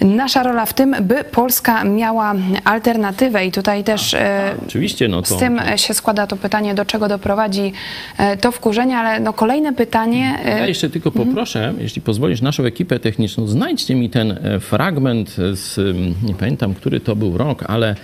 Nasza 0.00 0.42
rola 0.42 0.66
w 0.66 0.74
tym, 0.74 0.96
by 1.00 1.24
Polska 1.24 1.84
miała 1.84 2.34
alternatywę 2.64 3.46
i 3.46 3.52
tutaj 3.52 3.84
też 3.84 4.14
e, 4.14 4.54
Oczywiście, 4.66 5.08
no 5.08 5.22
to... 5.22 5.36
z 5.36 5.38
tym 5.38 5.60
się 5.76 5.94
składa 5.94 6.26
to 6.26 6.36
pytanie, 6.36 6.74
do 6.74 6.84
czego 6.84 7.08
doprowadzi 7.08 7.72
e, 8.18 8.36
to 8.36 8.52
wkurzenie, 8.52 8.96
ale 8.98 9.20
no 9.20 9.32
kolejne 9.32 9.72
pytanie... 9.72 10.38
e, 10.44 10.58
Ja 10.58 10.66
jeszcze 10.66 10.90
tylko 10.90 11.10
poproszę, 11.10 11.74
jeśli 11.78 12.02
pozwolisz, 12.02 12.42
naszą 12.42 12.64
ekipę 12.64 12.95
techniczną, 12.98 13.46
znajdźcie 13.46 13.94
mi 13.94 14.10
ten 14.10 14.30
e, 14.30 14.60
fragment 14.60 15.36
z, 15.52 15.78
m, 15.78 16.14
nie 16.22 16.34
pamiętam, 16.34 16.74
który 16.74 17.00
to 17.00 17.16
był 17.16 17.38
rok, 17.38 17.64
ale 17.66 17.96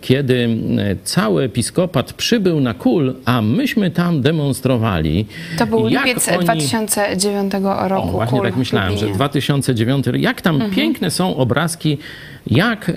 kiedy 0.00 0.48
e, 0.78 0.96
cały 1.04 1.42
episkopat 1.42 2.12
przybył 2.12 2.60
na 2.60 2.74
kul, 2.74 3.14
a 3.24 3.42
myśmy 3.42 3.90
tam 3.90 4.22
demonstrowali. 4.22 5.26
To 5.58 5.66
był 5.66 5.86
lipiec 5.86 6.28
oni- 6.28 6.44
2009 6.44 7.52
roku. 7.88 8.08
O, 8.08 8.12
właśnie 8.12 8.38
kul 8.38 8.46
tak 8.48 8.56
myślałem, 8.56 8.88
że 8.90 8.94
Lublinie. 8.94 9.14
2009, 9.14 10.06
jak 10.18 10.40
tam 10.40 10.54
Mhm. 10.54 10.74
piękne 10.74 11.10
są 11.10 11.36
obrazki, 11.36 11.98
jak 12.46 12.92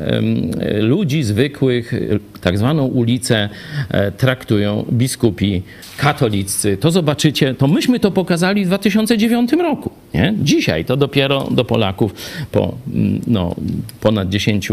ludzi 0.82 1.24
zwykłych, 1.24 1.94
e, 1.94 1.98
tak 2.42 2.58
zwaną 2.58 2.86
ulicę 2.86 3.50
e, 3.90 4.12
traktują 4.12 4.86
biskupi 4.92 5.62
katoliccy. 5.98 6.78
To 6.78 6.92
zobaczycie, 6.92 7.54
to 7.54 7.68
myśmy 7.68 8.00
to 8.00 8.12
pokazali 8.12 8.64
w 8.66 8.68
2009 8.68 9.52
roku. 9.54 9.92
Nie? 10.14 10.34
Dzisiaj 10.42 10.86
to 10.86 10.98
dopiero 10.98 11.48
do 11.52 11.66
Polaków 11.66 12.14
po 12.52 12.76
mm, 12.94 13.22
no, 13.28 13.56
ponad 14.02 14.30
10 14.30 14.70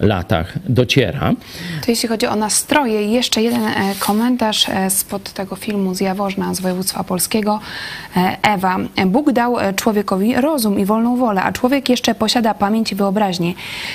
latach 0.00 0.58
dociera. 0.68 1.27
To 1.84 1.90
jeśli 1.90 2.08
chodzi 2.08 2.26
o 2.26 2.36
nastroje, 2.36 3.02
jeszcze 3.02 3.42
jeden 3.42 3.62
e, 3.66 3.94
komentarz 3.98 4.68
e, 4.68 4.90
spod 4.90 5.32
tego 5.32 5.56
filmu 5.56 5.94
z 5.94 6.00
Jaworzna 6.00 6.54
z 6.54 6.60
województwa 6.60 7.04
polskiego. 7.04 7.60
E, 8.16 8.36
Ewa, 8.42 8.76
Bóg 9.06 9.32
dał 9.32 9.56
człowiekowi 9.76 10.34
rozum 10.34 10.78
i 10.78 10.84
wolną 10.84 11.16
wolę, 11.16 11.42
a 11.42 11.52
człowiek 11.52 11.88
jeszcze 11.88 12.14
posiada 12.14 12.54
pamięć 12.54 12.92
i 12.92 12.94
wyobraźnię. 12.94 13.54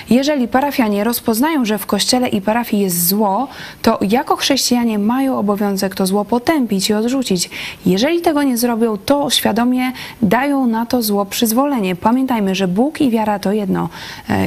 Jeżeli 0.09 0.47
parafianie 0.47 1.03
rozpoznają, 1.03 1.65
że 1.65 1.77
w 1.77 1.85
kościele 1.85 2.27
i 2.27 2.41
parafii 2.41 2.83
jest 2.83 3.07
zło, 3.07 3.47
to 3.81 3.99
jako 4.01 4.35
chrześcijanie 4.35 4.99
mają 4.99 5.39
obowiązek 5.39 5.95
to 5.95 6.05
zło 6.05 6.25
potępić 6.25 6.89
i 6.89 6.93
odrzucić. 6.93 7.49
Jeżeli 7.85 8.21
tego 8.21 8.43
nie 8.43 8.57
zrobią, 8.57 8.97
to 8.97 9.29
świadomie 9.29 9.91
dają 10.21 10.67
na 10.67 10.85
to 10.85 11.01
zło 11.01 11.25
przyzwolenie. 11.25 11.95
Pamiętajmy, 11.95 12.55
że 12.55 12.67
Bóg 12.67 13.01
i 13.01 13.09
wiara 13.09 13.39
to 13.39 13.51
jedno, 13.51 13.89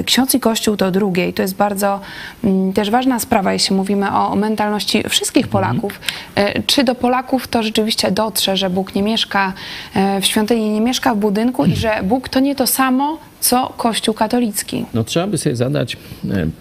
ksiądz 0.07 0.35
i 0.35 0.41
kościół 0.41 0.77
to 0.77 0.91
drugie 0.91 1.29
i 1.29 1.33
to 1.33 1.43
jest 1.43 1.55
bardzo 1.55 2.01
mm, 2.45 2.73
też 2.77 2.91
ważna 2.91 3.21
sprawa, 3.21 3.53
jeśli 3.53 3.77
mówimy 3.77 4.11
o 4.11 4.37
mentalności 4.37 5.03
wszystkich 5.09 5.49
Polaków. 5.49 6.01
E, 6.35 6.63
Czy 6.63 6.85
do 6.85 6.95
Polaków 6.95 7.49
to 7.49 7.63
rzeczywiście 7.63 8.11
dotrze, 8.11 8.57
że 8.57 8.71
Bóg 8.71 8.95
nie 8.95 9.03
mieszka 9.03 9.53
e, 9.95 10.21
w 10.21 10.27
świątyni, 10.27 10.71
nie 10.71 10.81
mieszka 10.81 11.15
w 11.15 11.19
budynku 11.19 11.65
i 11.65 11.77
że 11.77 12.01
Bóg 12.03 12.29
to 12.29 12.41
nie 12.41 12.55
to 12.55 12.67
samo, 12.67 13.19
co 13.41 13.73
Kościół 13.77 14.15
katolicki? 14.15 14.85
No 14.95 15.05
trzeba 15.05 15.27
by 15.27 15.39
sobie 15.39 15.57
zadać 15.57 15.97
e, 15.97 15.99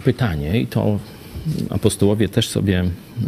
pytanie 0.03 0.61
i 0.61 0.68
to 0.68 0.99
apostołowie 1.70 2.30
też 2.30 2.49
sobie 2.49 2.84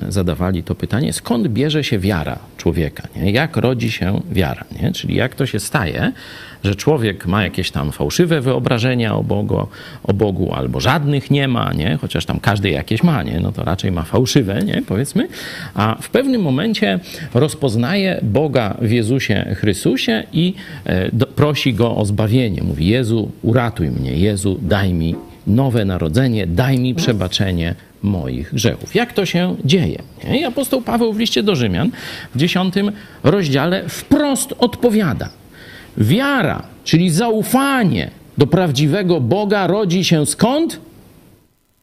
zadawali 0.10 0.64
to 0.64 0.76
pytanie, 0.76 1.14
skąd 1.14 1.48
bierze 1.48 1.84
się 1.84 2.00
wiara 2.00 2.40
człowieka, 2.58 3.08
nie? 3.16 3.32
jak 3.32 3.58
rodzi 3.58 3.92
się 3.92 4.22
wiara, 4.32 4.66
nie? 4.82 4.92
czyli 4.92 5.16
jak 5.16 5.36
to 5.36 5.46
się 5.46 5.60
staje, 5.60 6.12
że 6.64 6.76
człowiek 6.76 7.28
ma 7.28 7.44
jakieś 7.44 7.72
tam 7.72 7.92
fałszywe 7.92 8.42
wyobrażenia 8.42 9.16
o 9.16 9.24
Bogu, 9.24 9.68
o 10.04 10.14
Bogu 10.14 10.54
albo 10.54 10.80
żadnych 10.80 11.32
nie 11.32 11.48
ma, 11.48 11.74
nie? 11.74 11.98
chociaż 12.02 12.26
tam 12.26 12.40
każdy 12.40 12.70
jakieś 12.70 13.04
ma, 13.04 13.24
nie? 13.24 13.40
no 13.40 13.52
to 13.52 13.64
raczej 13.64 13.92
ma 13.92 14.04
fałszywe, 14.04 14.60
nie? 14.66 14.82
powiedzmy, 14.88 15.28
a 15.74 15.98
w 16.02 16.10
pewnym 16.10 16.42
momencie 16.42 17.00
rozpoznaje 17.34 18.20
Boga 18.22 18.78
w 18.82 18.92
Jezusie 18.92 19.56
Chrystusie 19.56 20.24
i 20.34 20.54
e, 20.86 21.12
prosi 21.12 21.74
Go 21.74 21.96
o 21.96 22.06
zbawienie. 22.06 22.64
Mówi, 22.64 22.88
Jezu, 22.88 23.32
uratuj 23.42 23.90
mnie, 23.90 24.14
Jezu, 24.14 24.60
daj 24.62 24.94
mi 24.94 25.16
nowe 25.48 25.86
narodzenie, 25.86 26.48
daj 26.48 26.80
mi 26.80 26.96
przebaczenie 26.96 27.76
moich 28.04 28.54
grzechów. 28.54 28.96
Jak 28.96 29.14
to 29.14 29.26
się 29.26 29.56
dzieje? 29.66 30.02
I 30.34 30.44
apostoł 30.44 30.82
Paweł 30.82 31.14
w 31.14 31.20
liście 31.20 31.44
do 31.44 31.56
Rzymian 31.56 31.92
w 32.36 32.38
dziesiątym 32.38 32.92
rozdziale 33.24 33.90
wprost 33.90 34.54
odpowiada. 34.58 35.30
Wiara, 35.98 36.64
czyli 36.84 37.10
zaufanie 37.12 38.12
do 38.38 38.48
prawdziwego 38.48 39.22
Boga 39.22 39.68
rodzi 39.68 40.04
się 40.04 40.26
skąd? 40.26 40.80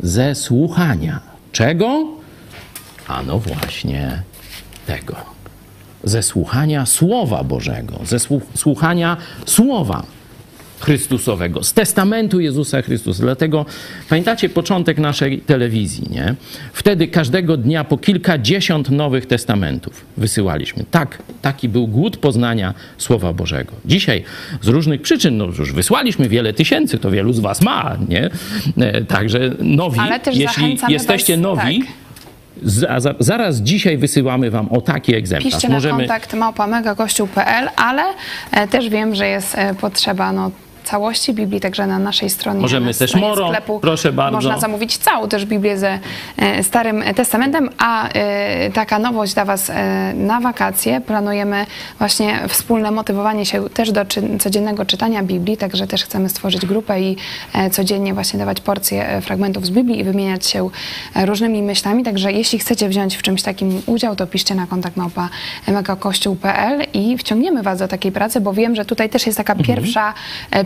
Ze 0.03 0.35
słuchania. 0.35 1.21
Czego? 1.53 2.07
Ano 3.09 3.39
właśnie 3.39 4.23
tego. 4.87 5.17
Ze 6.05 6.23
słuchania 6.23 6.87
Słowa 6.87 7.45
Bożego, 7.45 7.95
ze 8.05 8.17
słu- 8.19 8.41
słuchania 8.55 9.17
Słowa 9.47 10.03
Chrystusowego, 10.85 11.63
z 11.63 11.73
testamentu 11.73 12.41
Jezusa 12.41 12.83
Chrystusa. 12.83 13.23
Dlatego 13.23 13.67
pamiętacie 14.09 14.49
początek 14.49 14.99
naszej 14.99 15.39
telewizji, 15.41 16.09
nie? 16.11 16.35
Wtedy 16.73 17.09
każdego 17.09 17.57
dnia 17.57 17.85
po 17.85 17.99
kilkadziesiąt 17.99 18.91
nowych 18.91 19.27
testamentów 19.27 20.05
wysyłaliśmy. 20.17 20.85
Tak, 20.91 21.19
taki 21.43 21.69
był 21.69 21.87
głód 21.87 22.17
poznania 22.17 22.75
Słowa 22.99 23.33
Bożego. 23.33 23.73
Dzisiaj 23.85 24.25
z 24.63 24.69
różnych 24.69 25.03
przyczyn, 25.03 25.37
no 25.37 25.45
już 25.45 25.73
wysłaliśmy 25.73 26.29
wiele 26.29 26.53
tysięcy, 26.53 26.99
to 26.99 27.11
wielu 27.11 27.33
z 27.33 27.41
was 27.41 27.61
ma, 27.61 27.97
nie? 28.09 28.31
E, 28.79 29.05
Także 29.05 29.39
nowi, 29.61 30.01
Ale 30.01 30.21
też 30.21 30.37
jeśli 30.37 30.79
jesteście 30.89 31.33
was- 31.37 31.43
nowi, 31.43 31.79
tak. 31.79 31.89
za, 32.63 33.01
za, 33.01 33.15
zaraz 33.19 33.57
dzisiaj 33.61 33.99
wysyłamy 33.99 34.51
wam 34.51 34.69
o 34.69 34.81
taki 34.81 35.15
egzemplarz. 35.15 35.53
Piszcie 35.53 35.69
na 35.69 35.81
kontakt 35.81 36.35
małpa.megakościół.pl, 36.35 37.69
ale 37.77 38.03
e, 38.53 38.69
też 38.69 38.89
wiem, 38.89 39.15
że 39.15 39.29
jest 39.29 39.55
e, 39.59 39.75
potrzeba 39.75 40.33
no, 40.33 40.51
całości 40.85 41.33
Biblii, 41.33 41.61
także 41.61 41.87
na 41.87 41.99
naszej 41.99 42.31
stronie 42.31 42.61
Możemy 42.61 42.87
na 42.87 42.93
też 42.93 43.15
Moro, 43.15 43.49
sklepu 43.49 43.81
proszę 43.81 44.13
bardzo. 44.13 44.37
Można 44.37 44.59
zamówić 44.59 44.99
całą 44.99 45.29
też 45.29 45.45
Biblię 45.47 45.79
ze 45.79 45.99
e, 46.37 46.63
Starym 46.63 47.03
Testamentem, 47.17 47.71
a 47.79 48.09
e, 48.09 48.71
taka 48.71 48.99
nowość 48.99 49.35
dla 49.35 49.45
Was 49.45 49.71
e, 49.71 50.13
na 50.15 50.41
wakacje. 50.41 51.01
Planujemy 51.01 51.67
właśnie 51.99 52.41
wspólne 52.49 52.91
motywowanie 52.91 53.47
się 53.47 53.71
też 53.71 53.93
do 53.93 54.01
codziennego 54.41 54.85
czytania 54.85 55.23
Biblii, 55.23 55.57
także 55.57 55.87
też 55.87 56.05
chcemy 56.05 56.29
stworzyć 56.29 56.67
grupę 56.67 57.01
i 57.01 57.17
codziennie 57.71 58.15
właśnie 58.15 58.39
dawać 58.39 58.61
porcje 58.61 59.21
fragmentów 59.21 59.67
z 59.67 59.71
Biblii 59.71 60.01
i 60.01 60.05
wymieniać 60.05 60.47
się 60.47 60.71
różnymi 61.25 61.63
myślami, 61.63 62.03
także 62.03 62.33
jeśli 62.33 62.59
chcecie 62.59 62.89
wziąć 62.89 63.17
w 63.17 63.23
czymś 63.23 63.43
takim 63.43 63.83
udział, 63.87 64.17
to 64.17 64.27
piszcie 64.27 64.55
na 64.55 64.67
kontakt 64.67 64.97
małpa 64.97 65.29
megakościół.pl 65.69 66.83
i 66.93 67.19
wciągniemy 67.19 67.63
Was 67.63 67.79
do 67.79 67.89
takiej 67.89 68.13
pracy, 68.13 68.41
bo 68.41 68.53
wiem, 68.53 68.75
że 68.75 68.85
tutaj 68.85 69.09
też 69.09 69.27
jest 69.27 69.39
taka 69.39 69.55
Mhm. 69.59 69.67
pierwsza, 69.67 70.15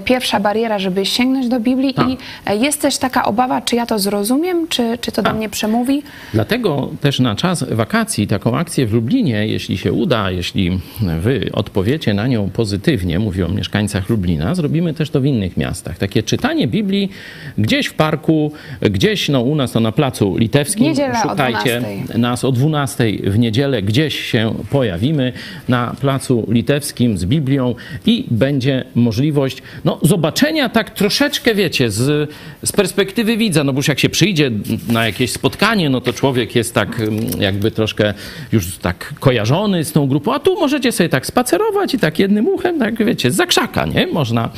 pierwsza 0.09 0.41
bariera, 0.41 0.79
żeby 0.79 1.07
sięgnąć 1.07 1.49
do 1.49 1.61
Biblii 1.61 1.95
Tak. 1.95 2.09
i 2.09 2.17
e, 2.47 2.57
jest 2.57 2.83
też 2.83 2.99
taka 2.99 3.25
obawa, 3.25 3.61
czy 3.61 3.77
ja 3.77 3.87
to 3.87 3.99
zrozumiem, 3.99 4.69
czy, 4.69 4.99
czy 5.01 5.13
to 5.13 5.23
do 5.23 5.29
Tak. 5.29 5.37
mnie 5.37 5.49
przemówi. 5.49 6.03
Dlatego 6.35 6.91
też 7.01 7.21
na 7.21 7.35
czas 7.37 7.65
wakacji 7.71 8.27
taką 8.27 8.59
akcję 8.59 8.87
w 8.87 8.93
Lublinie, 8.93 9.47
jeśli 9.47 9.79
się 9.79 9.93
uda, 9.93 10.31
jeśli 10.31 10.81
wy 11.21 11.51
odpowiecie 11.53 12.15
na 12.15 12.27
nią 12.27 12.51
pozytywnie, 12.51 13.19
mówię 13.19 13.47
o 13.47 13.49
mieszkańcach 13.49 14.09
Lublina, 14.09 14.55
zrobimy 14.55 14.95
też 14.95 15.11
to 15.11 15.21
w 15.21 15.25
innych 15.25 15.57
miastach. 15.57 15.99
Takie 15.99 16.23
czytanie 16.23 16.69
Biblii 16.69 17.11
gdzieś 17.59 17.87
w 17.87 17.95
parku, 17.95 18.53
gdzieś 18.81 19.29
no, 19.29 19.41
u 19.41 19.55
nas 19.55 19.73
to 19.73 19.81
na 19.81 19.93
placu 19.93 20.37
litewskim. 20.37 20.85
Niedziela 20.85 21.23
o 21.23 21.29
Szukajcie 21.29 21.81
12. 21.81 22.19
nas 22.19 22.45
o 22.45 22.53
12 22.53 23.05
w 23.25 23.39
niedzielę, 23.39 23.83
gdzieś 23.83 24.21
się 24.21 24.55
pojawimy 24.71 25.33
na 25.69 25.95
placu 26.01 26.47
litewskim 26.49 27.19
z 27.19 27.25
Biblią 27.25 27.75
i 28.07 28.25
będzie 28.31 28.85
możliwość 28.95 29.63
no, 29.85 29.98
zobaczenia 30.03 30.69
tak 30.69 30.91
troszeczkę, 30.91 31.55
wiecie, 31.55 31.91
z, 31.91 32.31
z 32.65 32.73
perspektywy 32.73 33.37
widza, 33.37 33.65
no 33.65 33.73
bo 33.73 33.79
już 33.79 33.89
jak 33.89 33.99
się 33.99 34.09
przyjdzie 34.09 34.51
na 34.89 35.07
jakieś 35.07 35.33
spotkanie, 35.33 35.91
no 35.91 36.01
to 36.01 36.13
człowiek 36.13 36.57
jest 36.57 36.75
tak 36.75 37.01
mm, 37.01 37.27
jakby 37.41 37.71
troszkę 37.71 38.15
już 38.53 38.77
tak 38.77 39.15
kojarzony 39.21 39.85
z 39.85 39.93
tą 39.93 40.07
grupą, 40.07 40.35
a 40.35 40.39
tu 40.39 40.61
możecie 40.61 40.93
sobie 40.93 41.09
tak 41.09 41.27
spacerować 41.27 41.95
i 41.95 41.99
tak 41.99 42.19
jednym 42.19 42.49
uchem, 42.49 42.79
tak 42.79 43.05
wiecie, 43.05 43.31
z 43.31 43.35
zakrzaka, 43.35 43.87
nie? 43.87 44.07
Można 44.07 44.51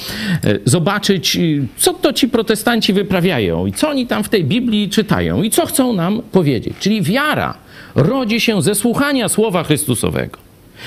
e, 0.44 0.58
zobaczyć, 0.64 1.36
y, 1.36 1.66
co 1.76 1.94
to 1.94 2.12
ci 2.12 2.28
protestanci 2.28 2.92
wyprawiają 2.92 3.66
i 3.66 3.72
co 3.72 3.88
oni 3.88 4.06
tam 4.06 4.24
w 4.24 4.28
tej 4.28 4.44
Biblii 4.44 4.88
czytają 4.88 5.42
i 5.42 5.50
co 5.50 5.66
chcą 5.66 5.92
nam 5.92 6.22
powiedzieć. 6.32 6.74
Czyli 6.80 7.02
wiara 7.02 7.54
rodzi 7.94 8.40
się 8.40 8.62
ze 8.62 8.74
słuchania 8.74 9.28
Słowa 9.28 9.64
Chrystusowego. 9.64 10.38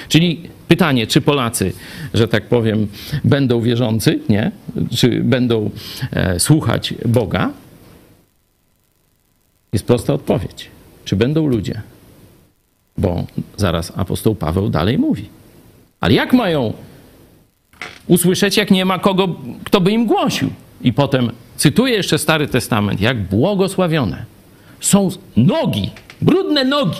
Czyli 0.09 0.41
pytanie, 0.73 1.07
czy 1.07 1.21
Polacy, 1.21 1.73
że 2.13 2.27
tak 2.27 2.47
powiem, 2.47 2.87
będą 3.23 3.61
wierzący, 3.61 4.19
nie? 4.29 4.51
Czy 4.97 5.23
będą 5.23 5.69
e, 6.11 6.39
słuchać 6.39 6.93
Boga? 7.05 7.49
Jest 9.73 9.85
prosta 9.85 10.13
odpowiedź. 10.13 10.69
Czy 11.05 11.15
będą 11.15 11.47
ludzie? 11.47 11.81
Bo 12.97 13.25
zaraz 13.57 13.93
apostoł 13.95 14.35
Paweł 14.35 14.69
dalej 14.69 14.97
mówi. 14.97 15.29
Ale 15.99 16.13
jak 16.13 16.33
mają 16.33 16.73
usłyszeć, 18.07 18.57
jak 18.57 18.71
nie 18.71 18.85
ma 18.85 18.99
kogo, 18.99 19.27
kto 19.63 19.81
by 19.81 19.91
im 19.91 20.05
głosił? 20.05 20.49
I 20.81 20.93
potem 20.93 21.31
cytuję 21.57 21.93
jeszcze 21.93 22.17
Stary 22.17 22.47
Testament, 22.47 23.01
jak 23.01 23.23
błogosławione 23.23 24.25
są 24.79 25.09
nogi, 25.37 25.91
brudne 26.21 26.65
nogi. 26.65 26.99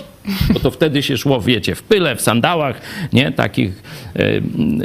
Bo 0.53 0.59
to 0.59 0.71
wtedy 0.71 1.03
się 1.03 1.17
szło, 1.17 1.41
wiecie, 1.41 1.75
w 1.75 1.83
pyle, 1.83 2.15
w 2.15 2.21
sandałach, 2.21 2.81
nie? 3.13 3.31
Takich 3.31 3.83
e, 4.15 4.37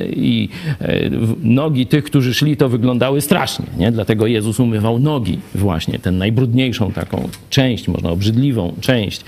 i 0.07 0.49
e, 0.81 1.11
nogi 1.43 1.87
tych, 1.87 2.05
którzy 2.05 2.35
szli, 2.35 2.57
to 2.57 2.69
wyglądały 2.69 3.21
strasznie, 3.21 3.67
nie? 3.77 3.93
Dlatego 3.93 4.27
Jezus 4.27 4.61
umywał 4.61 4.99
nogi 4.99 5.39
właśnie, 5.55 5.99
tę 5.99 6.11
najbrudniejszą 6.11 6.93
taką 6.93 7.29
część, 7.51 7.89
można 7.89 8.11
obrzydliwą 8.11 8.75
część 8.81 9.21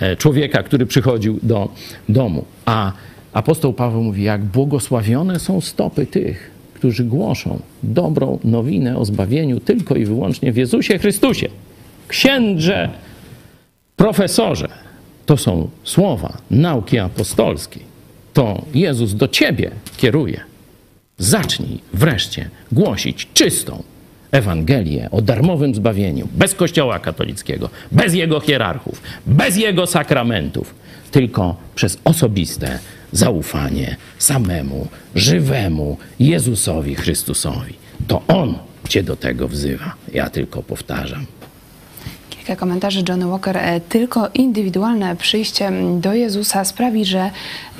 e, 0.00 0.16
człowieka, 0.16 0.62
który 0.62 0.86
przychodził 0.86 1.38
do 1.42 1.68
domu. 2.08 2.44
A 2.66 2.92
apostoł 3.32 3.72
Paweł 3.72 4.02
mówi, 4.02 4.22
jak 4.22 4.44
błogosławione 4.44 5.38
są 5.38 5.60
stopy 5.60 6.06
tych, 6.06 6.50
którzy 6.74 7.04
głoszą 7.04 7.60
dobrą 7.82 8.38
nowinę 8.44 8.96
o 8.96 9.04
zbawieniu 9.04 9.60
tylko 9.60 9.94
i 9.94 10.04
wyłącznie 10.04 10.52
w 10.52 10.56
Jezusie 10.56 10.98
Chrystusie. 10.98 11.48
Księdrze, 12.08 12.88
profesorze, 13.96 14.68
to 15.30 15.36
są 15.36 15.70
słowa 15.84 16.38
nauki 16.50 16.98
apostolskiej. 16.98 17.82
To 18.32 18.64
Jezus 18.74 19.14
do 19.14 19.28
ciebie 19.28 19.70
kieruje. 19.96 20.40
Zacznij 21.18 21.78
wreszcie 21.94 22.50
głosić 22.72 23.28
czystą 23.34 23.82
Ewangelię 24.30 25.08
o 25.10 25.22
darmowym 25.22 25.74
zbawieniu, 25.74 26.28
bez 26.32 26.54
Kościoła 26.54 26.98
katolickiego, 26.98 27.70
bez 27.92 28.14
jego 28.14 28.40
hierarchów, 28.40 29.02
bez 29.26 29.56
jego 29.56 29.86
sakramentów, 29.86 30.74
tylko 31.10 31.56
przez 31.74 31.98
osobiste 32.04 32.78
zaufanie 33.12 33.96
samemu, 34.18 34.88
żywemu 35.14 35.96
Jezusowi 36.20 36.94
Chrystusowi. 36.94 37.74
To 38.08 38.22
On 38.28 38.54
cię 38.88 39.02
do 39.02 39.16
tego 39.16 39.48
wzywa. 39.48 39.94
Ja 40.12 40.30
tylko 40.30 40.62
powtarzam. 40.62 41.26
Kilka 42.50 42.60
komentarzy 42.60 43.02
Johnny 43.08 43.26
Walker. 43.26 43.56
E, 43.56 43.80
Tylko 43.80 44.28
indywidualne 44.34 45.16
przyjście 45.16 45.72
do 46.00 46.14
Jezusa 46.14 46.64
sprawi, 46.64 47.04
że 47.04 47.30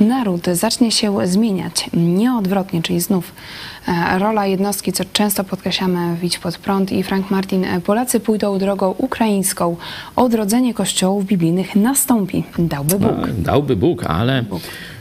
naród 0.01 0.47
zacznie 0.53 0.91
się 0.91 1.27
zmieniać, 1.27 1.91
nie 1.93 2.35
odwrotnie, 2.35 2.83
czyli 2.83 3.01
znów 3.01 3.33
e, 3.89 4.19
rola 4.19 4.47
jednostki, 4.47 4.93
co 4.93 5.05
często 5.13 5.45
podkreślamy 5.45 6.17
w 6.17 6.25
Idź 6.25 6.39
pod 6.39 6.59
prąd 6.59 6.93
i 6.93 7.03
Frank 7.03 7.31
Martin. 7.31 7.65
e, 7.65 7.81
Polacy 7.81 8.21
pójdą 8.21 8.59
drogą 8.59 8.95
ukraińską. 8.99 9.77
Odrodzenie 10.17 10.75
kościołów 10.75 11.27
biblijnych 11.27 11.77
nastąpi. 11.77 12.45
Dałby 12.59 12.99
Bóg. 12.99 13.13
A, 13.13 13.27
Dałby 13.43 13.77
Bóg, 13.77 14.05
ale 14.05 14.45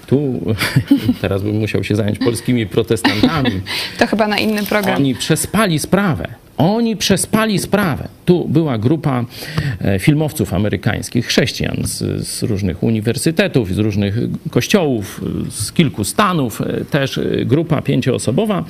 tu 0.10 0.40
teraz 1.22 1.44
bym 1.44 1.56
musiał 1.56 1.84
się 1.84 1.96
zająć 1.96 2.20
polskimi 2.20 2.68
protestantami. 2.68 3.62
To 4.00 4.08
chyba 4.08 4.28
na 4.28 4.38
inny 4.38 4.64
program. 4.64 4.96
Oni 4.96 5.16
przespali 5.16 5.80
sprawę. 5.80 6.28
Oni 6.58 6.98
przespali 6.98 7.60
sprawę. 7.60 8.08
Tu 8.26 8.48
była 8.48 8.78
grupa 8.78 9.26
e, 9.82 10.00
filmowców 10.00 10.54
amerykańskich, 10.54 11.26
chrześcijan 11.26 11.78
z, 11.84 12.28
z 12.28 12.44
różnych 12.44 12.84
uniwersytetów, 12.84 13.74
z 13.74 13.78
różnych 13.78 14.18
kościołów, 14.50 15.22
z 15.50 15.72
kilku 15.72 16.04
stanów, 16.04 16.62
e, 16.62 16.86
też 16.86 17.18
e, 17.18 17.46
grupa 17.46 17.82
pięcioosobowa. 17.82 18.66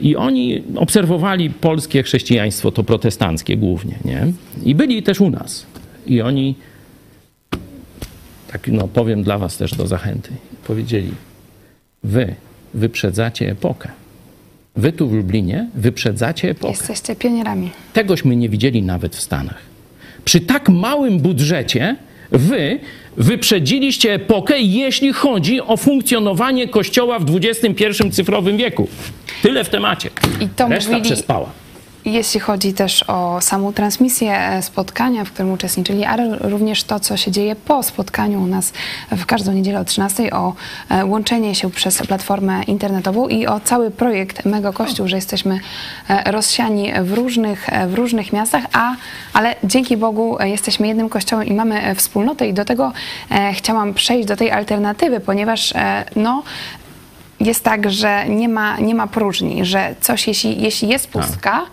I 0.00 0.16
oni 0.16 0.62
obserwowali 0.76 1.50
polskie 1.50 2.02
chrześcijaństwo, 2.02 2.70
to 2.70 2.82
protestanckie 2.82 3.56
głównie, 3.56 3.98
nie? 4.04 4.32
I 4.64 4.74
byli 4.74 5.02
też 5.02 5.20
u 5.20 5.30
nas. 5.30 5.66
I 6.06 6.20
oni, 6.20 6.54
tak 8.56 8.68
no 8.68 8.88
powiem 8.88 9.22
dla 9.22 9.38
was 9.38 9.56
też 9.56 9.74
do 9.74 9.86
zachęty, 9.86 10.30
powiedzieli, 10.66 11.10
wy 12.04 12.34
wyprzedzacie 12.74 13.50
epokę. 13.50 13.88
Wy 14.76 14.92
tu 14.92 15.08
w 15.08 15.12
Lublinie 15.12 15.68
wyprzedzacie 15.74 16.50
epokę. 16.50 16.72
Jesteście 16.72 17.16
pionierami. 17.16 17.70
Tegośmy 17.92 18.36
nie 18.36 18.48
widzieli 18.48 18.82
nawet 18.82 19.16
w 19.16 19.20
Stanach. 19.20 19.58
Przy 20.24 20.40
tak 20.40 20.68
małym 20.68 21.18
budżecie 21.18 21.96
wy 22.30 22.78
wyprzedziliście 23.16 24.14
epokę, 24.14 24.58
jeśli 24.60 25.12
chodzi 25.12 25.60
o 25.60 25.76
funkcjonowanie 25.76 26.68
Kościoła 26.68 27.18
w 27.18 27.36
XXI 27.36 28.10
cyfrowym 28.12 28.56
wieku. 28.56 28.88
Tyle 29.42 29.64
w 29.64 29.68
temacie. 29.68 30.10
I 30.40 30.48
to 30.48 30.68
Reszta 30.68 30.90
mówili- 30.92 31.02
przespała. 31.04 31.50
Jeśli 32.06 32.40
chodzi 32.40 32.72
też 32.72 33.04
o 33.08 33.40
samą 33.40 33.72
transmisję 33.72 34.38
e, 34.38 34.62
spotkania, 34.62 35.24
w 35.24 35.32
którym 35.32 35.52
uczestniczyli, 35.52 36.04
ale 36.04 36.38
również 36.38 36.84
to, 36.84 37.00
co 37.00 37.16
się 37.16 37.30
dzieje 37.30 37.56
po 37.56 37.82
spotkaniu 37.82 38.42
u 38.42 38.46
nas 38.46 38.72
w 39.10 39.26
każdą 39.26 39.52
niedzielę 39.52 39.80
o 39.80 39.84
13, 39.84 40.30
o 40.30 40.54
e, 40.88 41.04
łączenie 41.04 41.54
się 41.54 41.70
przez 41.70 42.06
platformę 42.06 42.62
internetową 42.62 43.28
i 43.28 43.46
o 43.46 43.60
cały 43.60 43.90
projekt 43.90 44.44
Mego 44.44 44.72
Kościół, 44.72 45.08
że 45.08 45.16
jesteśmy 45.16 45.60
e, 46.08 46.32
rozsiani 46.32 46.92
w 47.02 47.12
różnych, 47.12 47.66
w 47.88 47.94
różnych 47.94 48.32
miastach, 48.32 48.64
a, 48.72 48.94
ale 49.32 49.54
dzięki 49.64 49.96
Bogu 49.96 50.36
jesteśmy 50.44 50.88
jednym 50.88 51.08
kościołem 51.08 51.46
i 51.46 51.54
mamy 51.54 51.94
wspólnotę 51.94 52.48
i 52.48 52.54
do 52.54 52.64
tego 52.64 52.92
chciałam 53.52 53.94
przejść 53.94 54.28
do 54.28 54.36
tej 54.36 54.50
alternatywy, 54.50 55.20
ponieważ 55.20 55.74
no, 56.16 56.42
jest 57.40 57.64
tak, 57.64 57.90
że 57.90 58.28
nie 58.28 58.48
ma, 58.48 58.80
nie 58.80 58.94
ma 58.94 59.06
próżni, 59.06 59.64
że 59.64 59.94
coś, 60.00 60.26
jeśli, 60.26 60.62
jeśli 60.62 60.88
jest 60.88 61.08
pustka 61.08 61.60
e, 61.60 61.66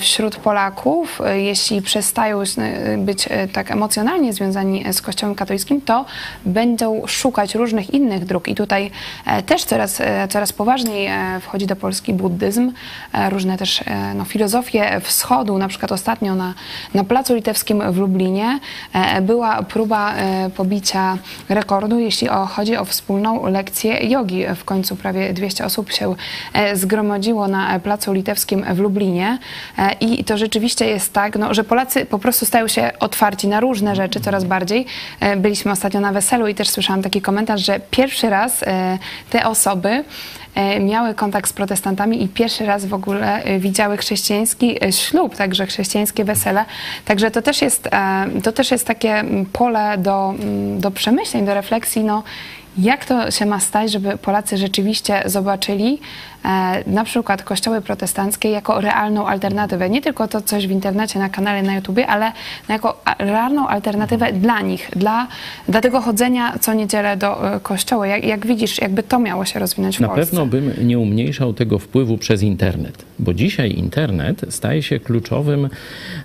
wśród 0.00 0.36
Polaków, 0.36 1.20
e, 1.20 1.40
jeśli 1.40 1.82
przestają 1.82 2.40
e, 2.40 2.98
być 2.98 3.28
e, 3.30 3.48
tak 3.48 3.70
emocjonalnie 3.70 4.32
związani 4.32 4.92
z 4.92 5.02
Kościołem 5.02 5.34
katolickim, 5.34 5.80
to 5.80 6.04
będą 6.44 7.02
szukać 7.06 7.54
różnych 7.54 7.94
innych 7.94 8.24
dróg. 8.24 8.48
I 8.48 8.54
tutaj 8.54 8.90
e, 9.26 9.42
też 9.42 9.64
coraz, 9.64 10.00
e, 10.00 10.28
coraz 10.28 10.52
poważniej 10.52 11.06
e, 11.06 11.40
wchodzi 11.40 11.66
do 11.66 11.76
Polski 11.76 12.14
buddyzm, 12.14 12.72
e, 13.12 13.30
różne 13.30 13.58
też 13.58 13.82
e, 13.86 14.14
no, 14.14 14.24
filozofie 14.24 15.00
wschodu, 15.00 15.58
na 15.58 15.68
przykład 15.68 15.92
ostatnio 15.92 16.34
na, 16.34 16.54
na 16.94 17.04
Placu 17.04 17.34
Litewskim 17.34 17.92
w 17.92 17.96
Lublinie 17.96 18.58
e, 18.92 19.20
była 19.20 19.62
próba 19.62 20.14
e, 20.14 20.50
pobicia 20.50 21.18
rekordu, 21.48 21.98
jeśli 21.98 22.28
chodzi 22.48 22.76
o 22.76 22.84
wspólną 22.84 23.46
lekcję 23.46 24.08
jogi. 24.08 24.44
W 24.56 24.64
końcu 24.64 24.96
prawie 24.96 25.32
200 25.32 25.64
osób 25.64 25.92
się 25.92 26.14
e, 26.52 26.76
zgromadziło 26.76 27.48
na 27.48 27.80
Placu 27.80 28.12
Litewskim 28.12 28.64
w 28.74 28.78
Lublinie 28.78 29.12
E, 29.12 29.38
i 30.00 30.24
to 30.24 30.38
rzeczywiście 30.38 30.86
jest 30.86 31.12
tak, 31.12 31.36
no, 31.36 31.54
że 31.54 31.64
Polacy 31.64 32.06
po 32.06 32.18
prostu 32.18 32.46
stają 32.46 32.68
się 32.68 32.90
otwarci 33.00 33.48
na 33.48 33.60
różne 33.60 33.96
rzeczy 33.96 34.20
coraz 34.20 34.44
bardziej. 34.44 34.86
E, 35.20 35.36
Byliśmy 35.36 35.72
ostatnio 35.72 36.00
na 36.00 36.12
weselu 36.12 36.46
i 36.46 36.54
też 36.54 36.68
słyszałam 36.68 37.02
taki 37.02 37.22
komentarz, 37.22 37.66
że 37.66 37.80
pierwszy 37.90 38.30
raz 38.30 38.62
e, 38.62 38.98
te 39.30 39.46
osoby 39.46 40.04
e, 40.54 40.80
miały 40.80 41.14
kontakt 41.14 41.50
z 41.50 41.52
protestantami 41.52 42.22
i 42.22 42.28
pierwszy 42.28 42.66
raz 42.66 42.86
w 42.86 42.94
ogóle 42.94 43.42
e, 43.44 43.58
widziały 43.58 43.96
chrześcijański 43.96 44.84
e, 44.84 44.92
ślub, 44.92 45.36
także 45.36 45.66
chrześcijańskie 45.66 46.24
wesele. 46.24 46.64
Także 47.04 47.30
to 47.30 47.42
też 47.42 47.62
jest, 47.62 47.88
e, 47.92 48.26
to 48.42 48.52
też 48.52 48.70
jest 48.70 48.86
takie 48.86 49.14
mm, 49.14 49.46
pole 49.46 49.98
do, 49.98 50.34
mm, 50.38 50.80
do 50.80 50.90
przemyśleń, 50.90 51.46
do 51.46 51.54
refleksji, 51.54 52.04
no, 52.04 52.22
jak 52.78 53.04
to 53.04 53.30
się 53.30 53.46
ma 53.46 53.60
stać, 53.60 53.92
żeby 53.92 54.18
Polacy 54.18 54.56
rzeczywiście 54.56 55.22
zobaczyli 55.26 55.98
e, 56.44 56.82
na 56.86 57.04
przykład 57.04 57.42
kościoły 57.42 57.80
protestanckie 57.80 58.50
jako 58.50 58.80
realną 58.80 59.26
alternatywę? 59.26 59.90
Nie 59.90 60.02
tylko 60.02 60.28
to 60.28 60.40
coś 60.40 60.66
w 60.66 60.70
internecie, 60.70 61.18
na 61.18 61.28
kanale, 61.28 61.62
na 61.62 61.74
YouTubie, 61.74 62.06
ale 62.06 62.32
jako 62.68 63.02
realną 63.18 63.68
alternatywę 63.68 64.32
dla 64.32 64.60
nich, 64.60 64.90
dla, 64.96 65.28
dla 65.68 65.80
tego 65.80 66.00
chodzenia 66.00 66.58
co 66.60 66.74
niedzielę 66.74 67.16
do 67.16 67.54
e, 67.54 67.60
kościoła. 67.60 68.06
Jak, 68.06 68.24
jak 68.24 68.46
widzisz, 68.46 68.80
jakby 68.80 69.02
to 69.02 69.18
miało 69.18 69.44
się 69.44 69.58
rozwinąć 69.58 69.96
w 69.96 70.00
Na 70.00 70.08
Polsce? 70.08 70.26
pewno 70.26 70.46
bym 70.46 70.88
nie 70.88 70.98
umniejszał 70.98 71.54
tego 71.54 71.78
wpływu 71.78 72.18
przez 72.18 72.42
internet, 72.42 73.04
bo 73.18 73.34
dzisiaj 73.34 73.70
internet 73.72 74.40
staje 74.50 74.82
się 74.82 75.00
kluczowym 75.00 75.68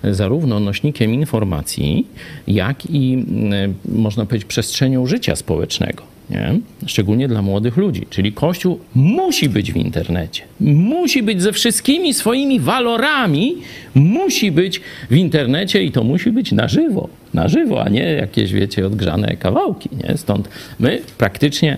e, 0.04 0.14
zarówno 0.14 0.60
nośnikiem 0.60 1.14
informacji, 1.14 2.08
jak 2.48 2.86
i 2.86 3.14
mm, 3.14 3.76
można 3.86 4.26
powiedzieć 4.26 4.48
przestrzenią 4.48 5.06
życia 5.06 5.36
społecznego. 5.36 6.17
Nie? 6.30 6.60
Szczególnie 6.86 7.28
dla 7.28 7.42
młodych 7.42 7.78
ludzi. 7.78 8.06
Czyli 8.10 8.34
Kościół 8.34 8.80
musi 8.96 9.50
być 9.50 9.74
w 9.74 9.76
internecie. 9.76 10.44
Musi 10.60 11.24
być 11.24 11.42
ze 11.42 11.54
wszystkimi 11.54 12.14
swoimi 12.14 12.60
walorami, 12.60 13.56
musi 13.96 14.52
być 14.52 14.82
w 15.10 15.16
internecie 15.16 15.84
i 15.84 15.92
to 15.92 16.04
musi 16.04 16.32
być 16.32 16.52
na 16.52 16.68
żywo. 16.68 17.10
Na 17.34 17.48
żywo, 17.48 17.84
a 17.84 17.90
nie 17.90 18.04
jakieś, 18.04 18.54
wiecie, 18.54 18.88
odgrzane 18.88 19.36
kawałki. 19.36 19.90
Nie? 20.04 20.18
Stąd 20.18 20.50
my 20.80 21.02
praktycznie 21.18 21.78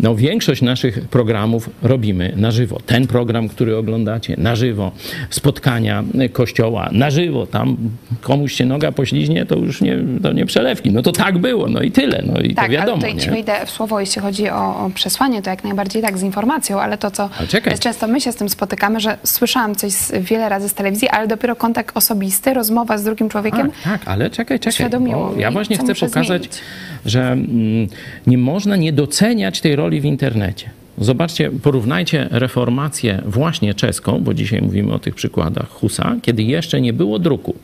no, 0.00 0.14
większość 0.14 0.62
naszych 0.62 1.00
programów 1.08 1.70
robimy 1.82 2.32
na 2.36 2.50
żywo. 2.50 2.78
Ten 2.86 3.06
program, 3.06 3.48
który 3.48 3.76
oglądacie, 3.76 4.34
na 4.38 4.56
żywo. 4.56 4.92
Spotkania 5.30 6.04
kościoła, 6.32 6.88
na 6.92 7.10
żywo. 7.10 7.46
Tam 7.46 7.76
komuś 8.20 8.52
się 8.52 8.66
noga 8.66 8.92
pośliźnie, 8.92 9.46
to 9.46 9.56
już 9.56 9.80
nie, 9.80 9.98
to 10.22 10.32
nie 10.32 10.46
przelewki. 10.46 10.90
No 10.90 11.02
to 11.02 11.12
tak 11.12 11.38
było, 11.38 11.68
no 11.68 11.80
i 11.82 11.90
tyle. 11.90 12.22
No 12.26 12.40
i 12.40 12.54
Tak, 12.54 12.66
to 12.66 12.72
wiadomo. 12.72 12.92
ale 13.02 13.12
tutaj 13.12 13.34
nie? 13.34 13.44
ci 13.44 13.66
w 13.66 13.70
słowo, 13.70 14.00
jeśli 14.00 14.22
chodzi 14.22 14.48
o, 14.48 14.86
o 14.86 14.90
przesłanie, 14.94 15.42
to 15.42 15.50
jak 15.50 15.64
najbardziej 15.64 16.02
tak 16.02 16.18
z 16.18 16.22
informacją, 16.22 16.80
ale 16.80 16.98
to, 16.98 17.10
co 17.10 17.30
Ale 17.66 17.78
często 17.78 18.08
my 18.08 18.20
się 18.20 18.32
z 18.32 18.36
tym 18.36 18.48
spotykamy, 18.48 19.00
że 19.00 19.18
słyszałam 19.24 19.74
coś 19.74 19.92
wiele 20.20 20.48
razy 20.48 20.68
z 20.68 20.74
telewizji, 20.74 21.08
ale 21.08 21.28
dopiero 21.28 21.56
kontakt 21.56 21.96
osobisty, 21.96 22.54
rozmowa 22.54 22.98
z 22.98 23.04
drugim 23.04 23.28
człowiekiem, 23.28 23.70
Tak, 23.70 23.92
tak, 24.00 24.08
ale 24.08 24.30
czekaj, 24.30 24.58
czekaj. 24.58 24.72
Uświadomiło 25.00 25.30
Bo 25.30 25.36
mi, 25.36 25.42
ja 25.42 25.50
właśnie 25.50 25.76
chcę 25.78 25.94
pokazać, 25.94 26.42
zmienić. 26.42 26.60
że 27.06 27.32
mm, 27.32 27.88
nie 28.26 28.38
można 28.38 28.76
nie 28.76 28.92
doceniać 28.92 29.60
tej 29.60 29.76
roli 29.76 30.00
w 30.00 30.04
internecie. 30.04 30.70
Zobaczcie, 30.98 31.50
porównajcie 31.62 32.28
reformację 32.30 33.22
właśnie 33.26 33.74
czeską, 33.74 34.20
bo 34.20 34.34
dzisiaj 34.34 34.62
mówimy 34.62 34.92
o 34.92 34.98
tych 34.98 35.14
przykładach 35.14 35.68
Husa, 35.68 36.16
kiedy 36.22 36.42
jeszcze 36.42 36.80
nie 36.80 36.92
było 36.92 37.18
druku. 37.18 37.54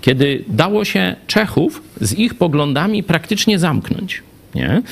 Kiedy 0.00 0.44
dało 0.48 0.84
się 0.84 1.16
Czechów 1.26 1.82
z 2.00 2.12
ich 2.12 2.34
poglądami 2.34 3.02
praktycznie 3.02 3.58
zamknąć. 3.58 4.22
Nie? 4.54 4.82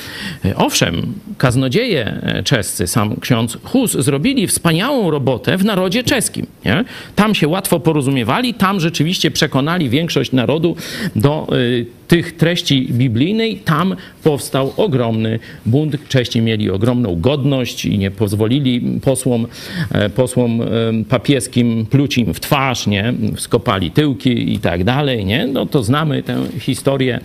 Owszem, 0.55 1.13
kaznodzieje 1.37 2.21
czescy, 2.43 2.87
sam 2.87 3.19
ksiądz 3.19 3.57
Hus, 3.63 3.91
zrobili 3.91 4.47
wspaniałą 4.47 5.11
robotę 5.11 5.57
w 5.57 5.65
narodzie 5.65 6.03
czeskim. 6.03 6.47
Nie? 6.65 6.83
Tam 7.15 7.35
się 7.35 7.47
łatwo 7.47 7.79
porozumiewali, 7.79 8.53
tam 8.53 8.79
rzeczywiście 8.79 9.31
przekonali 9.31 9.89
większość 9.89 10.31
narodu 10.31 10.75
do 11.15 11.47
y, 11.53 11.85
tych 12.11 12.37
treści 12.37 12.87
biblijnej. 12.91 13.57
Tam 13.57 13.95
powstał 14.23 14.73
ogromny 14.77 15.39
bunt. 15.65 16.07
Czesi 16.07 16.41
mieli 16.41 16.69
ogromną 16.69 17.21
godność 17.21 17.85
i 17.85 17.97
nie 17.97 18.11
pozwolili 18.11 18.99
posłom, 19.01 19.47
e, 19.91 20.09
posłom 20.09 20.61
e, 20.61 20.65
papieskim 21.09 21.85
pluć 21.85 22.17
im 22.17 22.33
w 22.33 22.39
twarz, 22.39 22.87
nie? 22.87 23.13
skopali 23.37 23.91
tyłki 23.91 24.53
i 24.53 24.59
tak 24.59 24.83
dalej. 24.83 25.25
Nie? 25.25 25.47
No 25.47 25.65
to 25.65 25.83
znamy 25.83 26.23
tę 26.23 26.43
historię 26.59 27.19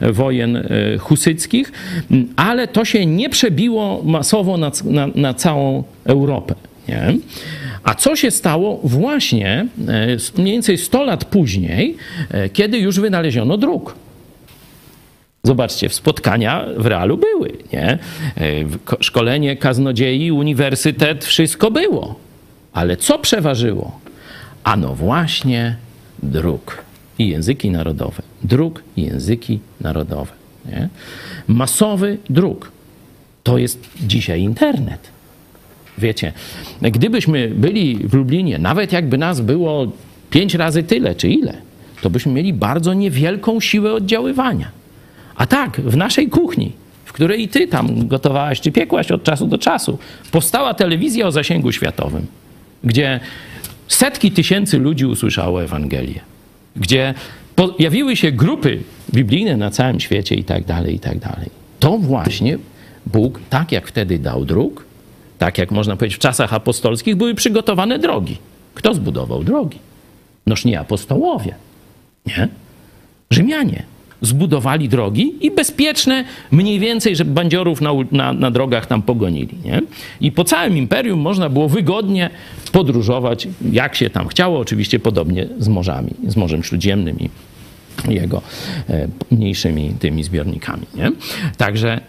wojen 0.00 0.56
e, 0.56 0.64
husyckich, 0.98 1.72
m, 2.10 2.28
ale 2.36 2.68
to 2.68 2.84
się 2.84 3.06
nie 3.06 3.30
przebiło 3.30 4.02
masowo 4.04 4.56
na, 4.56 4.70
na, 4.84 5.08
na 5.14 5.34
całą 5.34 5.84
Europę. 6.04 6.54
Nie? 6.88 7.14
A 7.84 7.94
co 7.94 8.16
się 8.16 8.30
stało 8.30 8.80
właśnie 8.84 9.66
mniej 10.38 10.52
więcej 10.52 10.78
100 10.78 11.04
lat 11.04 11.24
później, 11.24 11.96
kiedy 12.52 12.78
już 12.78 13.00
wynaleziono 13.00 13.56
druk? 13.56 14.01
Zobaczcie, 15.44 15.88
spotkania 15.88 16.64
w 16.76 16.86
realu 16.86 17.18
były, 17.18 17.52
nie? 17.72 17.88
E, 17.90 17.98
Szkolenie 19.00 19.56
kaznodziei, 19.56 20.32
uniwersytet, 20.32 21.24
wszystko 21.24 21.70
było. 21.70 22.14
Ale 22.72 22.96
co 22.96 23.18
przeważyło? 23.18 24.00
Ano 24.64 24.94
właśnie 24.94 25.76
druk 26.22 26.84
i 27.18 27.28
języki 27.28 27.70
narodowe. 27.70 28.22
Druk 28.42 28.82
i 28.96 29.02
języki 29.02 29.60
narodowe. 29.80 30.32
Nie? 30.66 30.88
Masowy 31.48 32.18
druk. 32.30 32.72
To 33.42 33.58
jest 33.58 33.88
dzisiaj 34.00 34.40
internet. 34.40 35.08
Wiecie, 35.98 36.32
gdybyśmy 36.82 37.48
byli 37.48 37.96
w 37.96 38.14
Lublinie, 38.14 38.58
nawet 38.58 38.92
jakby 38.92 39.18
nas 39.18 39.40
było 39.40 39.92
pięć 40.30 40.54
razy 40.54 40.82
tyle, 40.82 41.14
czy 41.14 41.28
ile, 41.28 41.54
to 42.02 42.10
byśmy 42.10 42.32
mieli 42.32 42.52
bardzo 42.52 42.94
niewielką 42.94 43.60
siłę 43.60 43.92
oddziaływania. 43.92 44.81
A 45.36 45.46
tak, 45.46 45.80
w 45.80 45.96
naszej 45.96 46.28
kuchni, 46.28 46.72
w 47.04 47.12
której 47.12 47.48
ty 47.48 47.66
tam 47.68 48.08
gotowałaś 48.08 48.60
czy 48.60 48.72
piekłaś 48.72 49.10
od 49.10 49.24
czasu 49.24 49.46
do 49.46 49.58
czasu, 49.58 49.98
powstała 50.30 50.74
telewizja 50.74 51.26
o 51.26 51.32
zasięgu 51.32 51.72
światowym, 51.72 52.26
gdzie 52.84 53.20
setki 53.88 54.30
tysięcy 54.30 54.78
ludzi 54.78 55.06
usłyszało 55.06 55.62
Ewangelię, 55.62 56.20
gdzie 56.76 57.14
pojawiły 57.56 58.16
się 58.16 58.32
grupy 58.32 58.82
biblijne 59.14 59.56
na 59.56 59.70
całym 59.70 60.00
świecie 60.00 60.34
i 60.34 60.44
tak 60.44 60.64
dalej, 60.64 60.94
i 60.94 60.98
tak 60.98 61.18
dalej. 61.18 61.50
To 61.80 61.98
właśnie 61.98 62.58
Bóg, 63.06 63.40
tak 63.50 63.72
jak 63.72 63.88
wtedy 63.88 64.18
dał 64.18 64.44
dróg, 64.44 64.84
tak 65.38 65.58
jak 65.58 65.70
można 65.70 65.96
powiedzieć 65.96 66.16
w 66.16 66.20
czasach 66.20 66.54
apostolskich, 66.54 67.16
były 67.16 67.34
przygotowane 67.34 67.98
drogi. 67.98 68.38
Kto 68.74 68.94
zbudował 68.94 69.44
drogi? 69.44 69.78
Noż 70.46 70.64
nie 70.64 70.80
apostołowie, 70.80 71.54
nie? 72.26 72.48
Rzymianie 73.30 73.82
zbudowali 74.22 74.88
drogi 74.88 75.34
i 75.40 75.50
bezpieczne 75.50 76.24
mniej 76.50 76.80
więcej, 76.80 77.16
żeby 77.16 77.30
bandziorów 77.30 77.80
na, 77.80 77.90
na, 78.12 78.32
na 78.32 78.50
drogach 78.50 78.86
tam 78.86 79.02
pogonili. 79.02 79.58
Nie? 79.64 79.80
I 80.20 80.32
po 80.32 80.44
całym 80.44 80.76
imperium 80.76 81.20
można 81.20 81.48
było 81.48 81.68
wygodnie 81.68 82.30
podróżować, 82.72 83.48
jak 83.72 83.94
się 83.94 84.10
tam 84.10 84.28
chciało, 84.28 84.58
oczywiście 84.58 84.98
podobnie 84.98 85.48
z 85.58 85.68
morzami, 85.68 86.10
z 86.28 86.36
Morzem 86.36 86.62
Śródziemnym 86.62 87.20
i 87.20 87.30
jego 88.08 88.42
e, 88.90 89.08
mniejszymi 89.30 89.94
tymi 89.98 90.24
zbiornikami. 90.24 90.86
Nie? 90.94 91.12
Także 91.56 92.00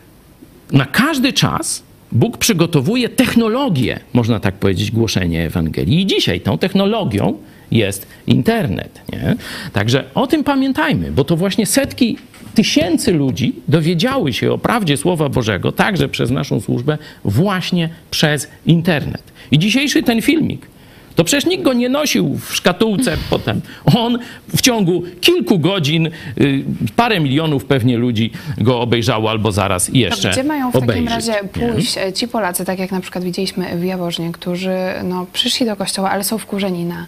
na 0.71 0.85
każdy 0.85 1.33
czas 1.33 1.83
Bóg 2.11 2.37
przygotowuje 2.37 3.09
technologię, 3.09 3.99
można 4.13 4.39
tak 4.39 4.55
powiedzieć, 4.55 4.91
głoszenia 4.91 5.41
Ewangelii. 5.41 6.01
I 6.01 6.05
dzisiaj 6.05 6.41
tą 6.41 6.57
technologią 6.57 7.33
jest 7.77 8.07
internet. 8.27 9.01
Nie? 9.13 9.35
Także 9.73 10.03
o 10.15 10.27
tym 10.27 10.43
pamiętajmy, 10.43 11.11
bo 11.11 11.23
to 11.23 11.37
właśnie 11.37 11.65
setki 11.65 12.17
tysięcy 12.55 13.11
ludzi 13.11 13.55
dowiedziały 13.67 14.33
się 14.33 14.51
o 14.51 14.57
prawdzie 14.57 14.97
Słowa 14.97 15.29
Bożego, 15.29 15.71
także 15.71 16.09
przez 16.09 16.31
naszą 16.31 16.61
służbę, 16.61 16.97
właśnie 17.25 17.89
przez 18.11 18.47
internet. 18.65 19.23
I 19.51 19.59
dzisiejszy 19.59 20.03
ten 20.03 20.21
filmik 20.21 20.72
To 21.15 21.23
przecież 21.23 21.45
nikt 21.45 21.63
go 21.63 21.73
nie 21.73 21.89
nosił 21.89 22.39
w 22.39 22.55
szkatułce 22.55 23.17
potem. 23.29 23.61
On 23.95 24.19
w 24.55 24.61
ciągu 24.61 25.03
kilku 25.21 25.59
godzin 25.59 26.07
y, 26.07 26.63
parę 26.95 27.19
milionów 27.19 27.65
pewnie 27.65 27.97
ludzi 27.97 28.31
go 28.57 28.81
obejrzało 28.81 29.29
albo 29.29 29.51
zaraz 29.51 29.85
To 29.85 29.91
jeszcze 29.93 30.29
gdzie 30.29 30.43
mają 30.43 30.69
w 30.69 30.73
takim 30.73 30.89
obejrzy, 30.89 31.09
razie 31.09 31.31
nie? 31.31 31.49
pójść 31.49 31.97
e, 31.97 32.13
ci 32.13 32.27
Polacy, 32.27 32.65
tak 32.65 32.79
jak 32.79 32.91
na 32.91 33.01
przykład 33.01 33.23
widzieliśmy 33.23 33.77
w 33.77 33.83
Jaworznie, 33.83 34.31
którzy 34.31 34.75
no, 35.03 35.25
przyszli 35.33 35.65
do 35.65 35.75
kościoła, 35.75 36.11
ale 36.11 36.23
są 36.23 36.37
wkurzeni 36.37 36.85
na 36.85 37.05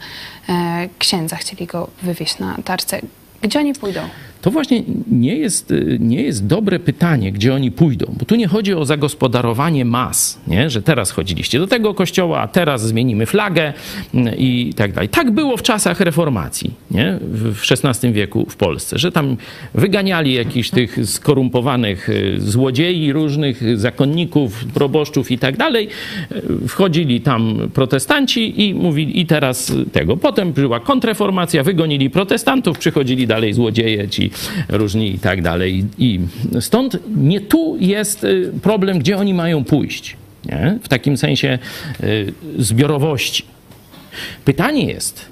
e, 0.50 0.90
księdza, 1.00 1.36
chcieli 1.36 1.66
go 1.66 1.88
wywieźć 2.04 2.40
na 2.40 2.58
tarce. 2.66 3.02
Gdzie 3.42 3.60
oni 3.60 3.74
pójdą? 3.74 4.02
To 4.46 4.52
właśnie 4.52 4.84
nie 5.12 5.36
jest, 5.36 5.72
y, 5.72 5.98
nie 6.00 6.22
jest 6.22 6.48
dobre 6.48 6.80
pytanie, 6.80 7.32
gdzie 7.32 7.54
oni 7.54 7.72
pójdą, 7.72 8.16
bo 8.20 8.26
tu 8.26 8.36
nie 8.36 8.48
chodzi 8.48 8.74
o 8.74 8.86
zagospodarowanie 8.86 9.86
mas, 9.86 10.40
nie? 10.48 10.70
że 10.70 10.82
teraz 10.82 11.12
chodziliście 11.12 11.60
do 11.60 11.68
tego 11.68 11.94
kościoła, 11.94 12.40
a 12.40 12.48
teraz 12.48 12.88
zmienimy 12.88 13.26
flagę 13.26 13.74
mm, 14.14 14.36
i 14.38 14.74
tak 14.76 14.94
dalej. 14.94 15.10
Tak 15.10 15.32
było 15.32 15.58
w 15.58 15.62
czasach 15.62 16.00
reformacji 16.00 16.74
nie? 16.92 17.20
w 17.22 17.62
XVI 17.72 18.14
wieku 18.14 18.46
w 18.50 18.56
Polsce, 18.56 18.98
że 19.00 19.12
tam 19.12 19.38
wyganiali 19.74 20.34
jakichś 20.34 20.70
tych 20.70 20.98
skorumpowanych 21.06 22.10
y, 22.10 22.36
złodziei, 22.38 23.14
różnych 23.14 23.80
zakonników, 23.80 24.66
proboszczów 24.66 25.32
i 25.32 25.38
tak 25.38 25.58
dalej. 25.58 25.88
Y, 26.32 26.68
Wchodzili 26.68 27.22
tam 27.22 27.70
protestanci 27.74 28.68
i 28.68 28.74
mówili, 28.74 29.20
i 29.20 29.26
teraz 29.26 29.74
tego. 29.92 30.18
Potem 30.18 30.54
była 30.54 30.80
kontreformacja, 30.80 31.64
wygonili 31.64 32.10
protestantów, 32.10 32.78
przychodzili 32.78 33.28
dalej 33.28 33.54
złodzieje, 33.54 34.10
ci 34.10 34.35
różni 34.70 35.16
i 35.16 35.20
tak 35.20 35.42
dalej. 35.42 35.86
I 35.98 36.20
stąd 36.60 36.98
nie 37.16 37.42
tu 37.42 37.78
jest 37.80 38.24
y, 38.24 38.52
problem, 38.62 39.00
gdzie 39.00 39.18
oni 39.18 39.34
mają 39.34 39.64
pójść. 39.64 40.18
Nie? 40.46 40.80
W 40.84 40.88
takim 40.88 41.18
sensie 41.18 41.60
y, 42.04 42.34
zbiorowości. 42.58 43.46
Pytanie 44.46 44.86
jest, 44.86 45.26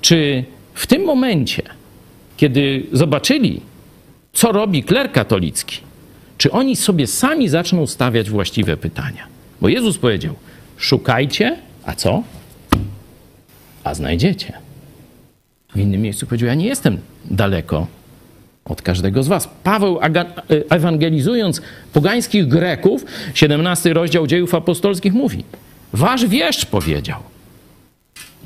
czy 0.00 0.44
w 0.74 0.86
tym 0.86 1.04
momencie, 1.04 1.62
kiedy 2.36 2.86
zobaczyli, 2.92 3.60
co 4.32 4.52
robi 4.52 4.82
kler 4.82 5.12
katolicki, 5.12 5.80
czy 6.38 6.50
oni 6.50 6.76
sobie 6.76 7.06
sami 7.06 7.48
zaczną 7.48 7.86
stawiać 7.86 8.30
właściwe 8.30 8.76
pytania? 8.76 9.26
Bo 9.60 9.68
Jezus 9.68 9.98
powiedział: 9.98 10.34
Szukajcie, 10.76 11.56
a 11.84 11.94
co? 11.94 12.22
A 13.84 13.94
znajdziecie. 13.94 14.52
W 15.74 15.78
innym 15.78 16.02
miejscu 16.02 16.26
powiedział: 16.26 16.48
Ja 16.48 16.54
nie 16.54 16.66
jestem 16.66 16.98
daleko 17.24 17.86
od 18.64 18.82
każdego 18.82 19.22
z 19.22 19.28
was. 19.28 19.48
Paweł 19.64 19.98
e, 20.00 20.26
ewangelizując 20.70 21.62
pogańskich 21.92 22.48
Greków, 22.48 23.04
17 23.34 23.92
rozdział 23.92 24.26
dziejów 24.26 24.54
apostolskich 24.54 25.12
mówi: 25.12 25.44
Wasz 25.92 26.26
wieszcz 26.26 26.66
powiedział: 26.66 27.20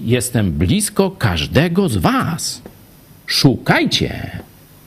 Jestem 0.01 0.53
blisko 0.53 1.11
każdego 1.11 1.89
z 1.89 1.97
was. 1.97 2.63
Szukajcie, 3.27 4.31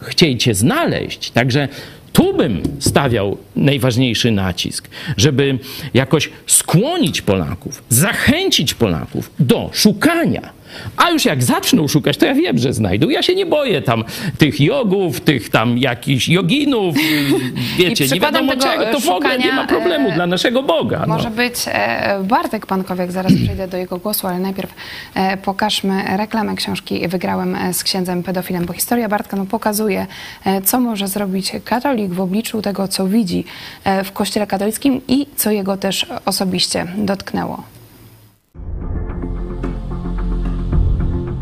chciejcie 0.01 0.55
znaleźć. 0.55 1.31
Także 1.31 1.67
tu 2.13 2.37
bym 2.37 2.61
stawiał 2.79 3.37
najważniejszy 3.55 4.31
nacisk, 4.31 4.89
żeby 5.17 5.59
jakoś 5.93 6.29
skłonić 6.47 7.21
Polaków, 7.21 7.83
zachęcić 7.89 8.73
Polaków 8.73 9.31
do 9.39 9.69
szukania. 9.73 10.60
A 10.97 11.09
już 11.09 11.25
jak 11.25 11.43
zaczną 11.43 11.87
szukać, 11.87 12.17
to 12.17 12.25
ja 12.25 12.33
wiem, 12.33 12.57
że 12.57 12.73
znajdą. 12.73 13.09
Ja 13.09 13.23
się 13.23 13.35
nie 13.35 13.45
boję 13.45 13.81
tam 13.81 14.03
tych 14.37 14.61
jogów, 14.61 15.21
tych 15.21 15.49
tam 15.49 15.77
jakichś 15.77 16.29
joginów, 16.29 16.95
wiecie, 17.79 18.07
nie 18.07 18.19
wiadomo 18.19 18.55
czego. 18.55 18.85
To 18.85 18.99
w 18.99 19.09
ogóle 19.09 19.37
nie 19.37 19.53
ma 19.53 19.67
problemu 19.67 20.09
e, 20.09 20.11
dla 20.11 20.27
naszego 20.27 20.63
Boga. 20.63 20.99
No. 21.07 21.15
Może 21.15 21.29
być 21.29 21.55
e, 21.67 22.23
Bartek 22.23 22.65
Pankowiak, 22.65 23.11
zaraz 23.11 23.33
przejdę 23.43 23.67
do 23.67 23.77
jego 23.77 23.97
głosu, 23.97 24.27
ale 24.27 24.39
najpierw 24.39 24.73
e, 25.15 25.37
pokażmy 25.37 26.03
reklamę 26.17 26.55
książki 26.55 27.07
Wygrałem 27.07 27.55
e, 27.55 27.73
z 27.73 27.83
księdzem 27.83 28.23
pedofilem, 28.23 28.65
bo 28.65 28.73
historia 28.73 29.09
Bartka 29.09 29.37
no, 29.37 29.45
pokazuje, 29.45 30.07
e, 30.45 30.61
co 30.61 30.79
może 30.79 31.07
zrobić 31.07 31.51
katolik 31.65 32.13
w 32.13 32.21
obliczu 32.21 32.61
tego, 32.61 32.87
co 32.87 33.07
widzi 33.07 33.43
e, 33.83 34.03
w 34.03 34.11
kościele 34.11 34.47
katolickim 34.47 35.01
i 35.07 35.27
co 35.35 35.51
jego 35.51 35.77
też 35.77 36.05
osobiście 36.25 36.85
dotknęło. 36.97 37.63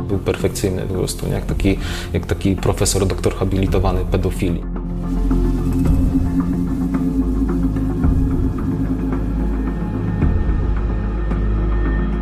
Był 0.10 0.20
perfekcyjny 0.20 0.82
po 0.82 0.94
prostu, 0.94 1.28
jak 1.28 1.46
taki, 1.46 1.78
jak 2.14 2.26
taki 2.26 2.56
profesor, 2.56 3.08
doktor 3.08 3.36
habilitowany 3.36 4.06
pedofilii. 4.06 4.64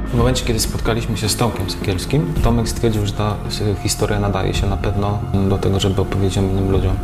W 0.07 0.17
momencie, 0.17 0.45
kiedy 0.45 0.59
spotkaliśmy 0.59 1.17
się 1.17 1.29
z 1.29 1.35
Tomkiem 1.35 1.69
Sekielskim, 1.69 2.33
Tomek 2.43 2.69
stwierdził, 2.69 3.05
że 3.05 3.13
ta 3.13 3.35
historia 3.83 4.19
nadaje 4.19 4.53
się 4.53 4.67
na 4.67 4.77
pewno 4.77 5.19
do 5.49 5.57
tego, 5.57 5.79
żeby 5.79 6.01
opowiedzieć 6.01 6.37
innym 6.37 6.71
ludziom. 6.71 6.95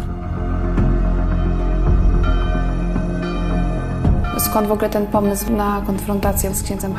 Skąd 4.37 4.67
w 4.67 4.71
ogóle 4.71 4.89
ten 4.89 5.07
pomysł 5.07 5.51
na 5.51 5.81
konfrontację 5.85 6.55
z 6.55 6.63
księdzem 6.63 6.93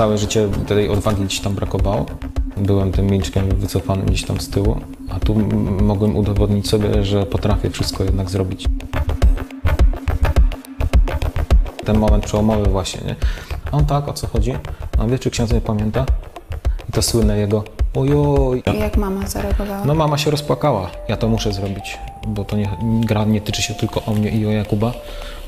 Całe 0.00 0.18
życie 0.18 0.48
tej 0.66 0.88
odwagi 0.88 1.24
gdzieś 1.24 1.40
tam 1.40 1.54
brakowało. 1.54 2.06
Byłem 2.56 2.92
tym 2.92 3.06
milczkiem 3.06 3.48
wycofanym 3.48 4.06
gdzieś 4.06 4.24
tam 4.24 4.40
z 4.40 4.48
tyłu, 4.50 4.80
a 5.10 5.20
tu 5.20 5.34
mogłem 5.80 6.16
udowodnić 6.16 6.68
sobie, 6.68 7.04
że 7.04 7.26
potrafię 7.26 7.70
wszystko 7.70 8.04
jednak 8.04 8.30
zrobić. 8.30 8.64
Ten 11.84 11.98
moment 11.98 12.24
przełomowy 12.24 12.70
właśnie, 12.70 13.00
nie? 13.06 13.16
A 13.72 13.76
on 13.76 13.86
tak, 13.86 14.08
o 14.08 14.12
co 14.12 14.26
chodzi? 14.26 14.54
A 14.98 15.06
wie, 15.06 15.18
czy 15.18 15.30
ksiądz 15.30 15.52
nie 15.52 15.60
pamięta? 15.60 16.06
I 16.88 16.92
to 16.92 17.02
słynne 17.02 17.38
jego 17.38 17.64
ojoj. 17.94 18.62
I 18.74 18.78
jak 18.78 18.96
mama 18.96 19.26
zareagowała? 19.26 19.84
No 19.84 19.94
mama 19.94 20.18
się 20.18 20.30
rozpłakała. 20.30 20.90
Ja 21.08 21.16
to 21.16 21.28
muszę 21.28 21.52
zrobić, 21.52 21.98
bo 22.26 22.44
to 22.44 22.56
nie, 22.56 22.68
gra 22.82 23.24
nie 23.24 23.40
tyczy 23.40 23.62
się 23.62 23.74
tylko 23.74 24.02
o 24.04 24.14
mnie 24.14 24.30
i 24.30 24.46
o 24.46 24.50
Jakuba, 24.50 24.92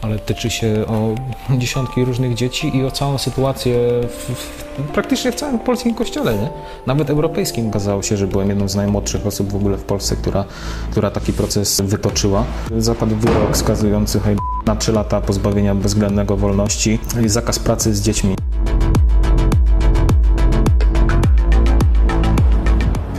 ale 0.02 0.18
tyczy 0.18 0.50
się 0.50 0.84
o 0.86 1.14
dziesiątki 1.58 2.04
różnych 2.04 2.34
dzieci 2.34 2.76
i 2.76 2.84
o 2.84 2.90
całą 2.90 3.18
sytuację 3.18 3.74
w, 4.08 4.34
w, 4.34 4.64
praktycznie 4.92 5.32
w 5.32 5.34
całym 5.34 5.58
polskim 5.58 5.94
kościele, 5.94 6.34
nie? 6.34 6.48
Nawet 6.86 7.10
europejskim. 7.10 7.68
Okazało 7.68 8.02
się, 8.02 8.16
że 8.16 8.26
byłem 8.26 8.48
jedną 8.48 8.68
z 8.68 8.74
najmłodszych 8.74 9.26
osób 9.26 9.52
w 9.52 9.56
ogóle 9.56 9.76
w 9.76 9.84
Polsce, 9.84 10.16
która, 10.16 10.44
która 10.90 11.10
taki 11.10 11.32
proces 11.32 11.80
wytoczyła. 11.80 12.44
Zapadł 12.78 13.16
wyrok 13.16 13.56
skazujący 13.56 14.20
na 14.66 14.76
3 14.76 14.92
lata 14.92 15.20
pozbawienia 15.20 15.74
bezwzględnego 15.74 16.36
wolności 16.36 16.98
i 17.24 17.28
zakaz 17.28 17.58
pracy 17.58 17.94
z 17.94 18.02
dziećmi. 18.02 18.36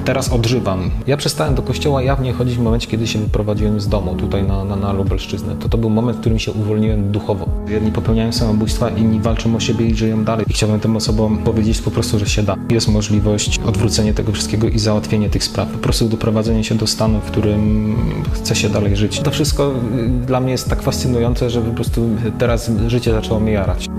Teraz 0.06 0.30
odżywam. 0.30 0.92
Ja 1.08 1.18
przestałem 1.18 1.56
do 1.56 1.62
kościoła 1.62 2.04
jawnie 2.04 2.34
chodzić 2.34 2.56
w 2.56 2.60
momencie, 2.60 2.88
kiedy 2.88 3.08
się 3.08 3.20
wyprowadziłem 3.20 3.82
z 3.82 3.88
domu 3.88 4.16
tutaj 4.16 4.44
na, 4.44 4.64
na, 4.64 4.76
na 4.76 4.94
Lubelszczyznę. 4.94 5.56
To 5.56 5.70
to 5.70 5.78
był 5.78 5.90
moment, 5.90 6.18
w 6.18 6.20
którym 6.20 6.40
się 6.40 6.52
uwolniłem 6.52 7.12
duchowo. 7.12 7.46
Jedni 7.68 7.92
popełniają 7.92 8.32
samobójstwa, 8.32 8.90
inni 8.90 9.20
walczą 9.20 9.56
o 9.56 9.60
siebie 9.60 9.86
i 9.86 9.96
żyją 9.96 10.24
dalej. 10.24 10.46
I 10.50 10.54
chciałbym 10.54 10.80
tym 10.80 10.96
osobom 10.96 11.38
powiedzieć 11.38 11.82
po 11.82 11.92
prostu, 11.92 12.20
że 12.20 12.26
się 12.26 12.44
da. 12.44 12.56
Jest 12.70 12.88
możliwość 12.88 13.60
odwrócenia 13.66 14.14
tego 14.14 14.32
wszystkiego 14.32 14.68
i 14.68 14.80
załatwienia 14.80 15.30
tych 15.30 15.44
spraw. 15.44 15.70
Po 15.70 15.78
prostu 15.78 16.10
doprowadzenie 16.10 16.64
się 16.64 16.76
do 16.76 16.88
stanu, 16.88 17.20
w 17.20 17.24
którym 17.24 17.96
chce 18.34 18.56
się 18.56 18.70
dalej 18.70 18.96
żyć. 18.96 19.20
To 19.20 19.32
wszystko 19.32 19.74
y, 19.98 20.26
dla 20.26 20.40
mnie 20.40 20.52
jest 20.52 20.70
tak 20.70 20.82
fascynujące, 20.82 21.50
że 21.50 21.62
po 21.62 21.72
prostu 21.72 22.10
teraz 22.38 22.72
życie 22.88 23.12
zaczęło 23.12 23.40
mnie 23.40 23.52
jarać. 23.52 23.90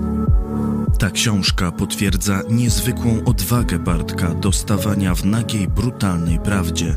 Ta 1.05 1.11
książka 1.11 1.73
potwierdza 1.73 2.43
niezwykłą 2.51 3.25
odwagę 3.25 3.79
Bartka 3.79 4.35
do 4.35 4.53
stawania 4.53 5.15
w 5.15 5.25
nagiej, 5.25 5.69
brutalnej 5.69 6.39
prawdzie. 6.39 6.97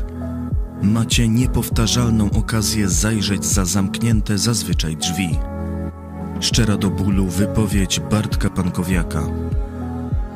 Macie 0.82 1.28
niepowtarzalną 1.28 2.30
okazję 2.30 2.88
zajrzeć 2.88 3.44
za 3.44 3.64
zamknięte 3.64 4.38
zazwyczaj 4.38 4.96
drzwi. 4.96 5.38
Szczera 6.40 6.76
do 6.76 6.90
bólu 6.90 7.26
wypowiedź 7.26 8.00
Bartka 8.00 8.50
Pankowiaka. 8.50 9.22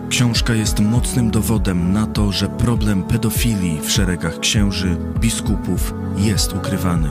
Książka 0.09 0.55
jest 0.55 0.81
mocnym 0.81 1.31
dowodem 1.31 1.93
na 1.93 2.07
to, 2.07 2.33
że 2.33 2.49
problem 2.49 3.03
pedofilii 3.03 3.81
w 3.81 3.91
szeregach 3.91 4.41
księży, 4.41 4.97
biskupów 5.21 5.95
jest 6.17 6.53
ukrywany. 6.53 7.11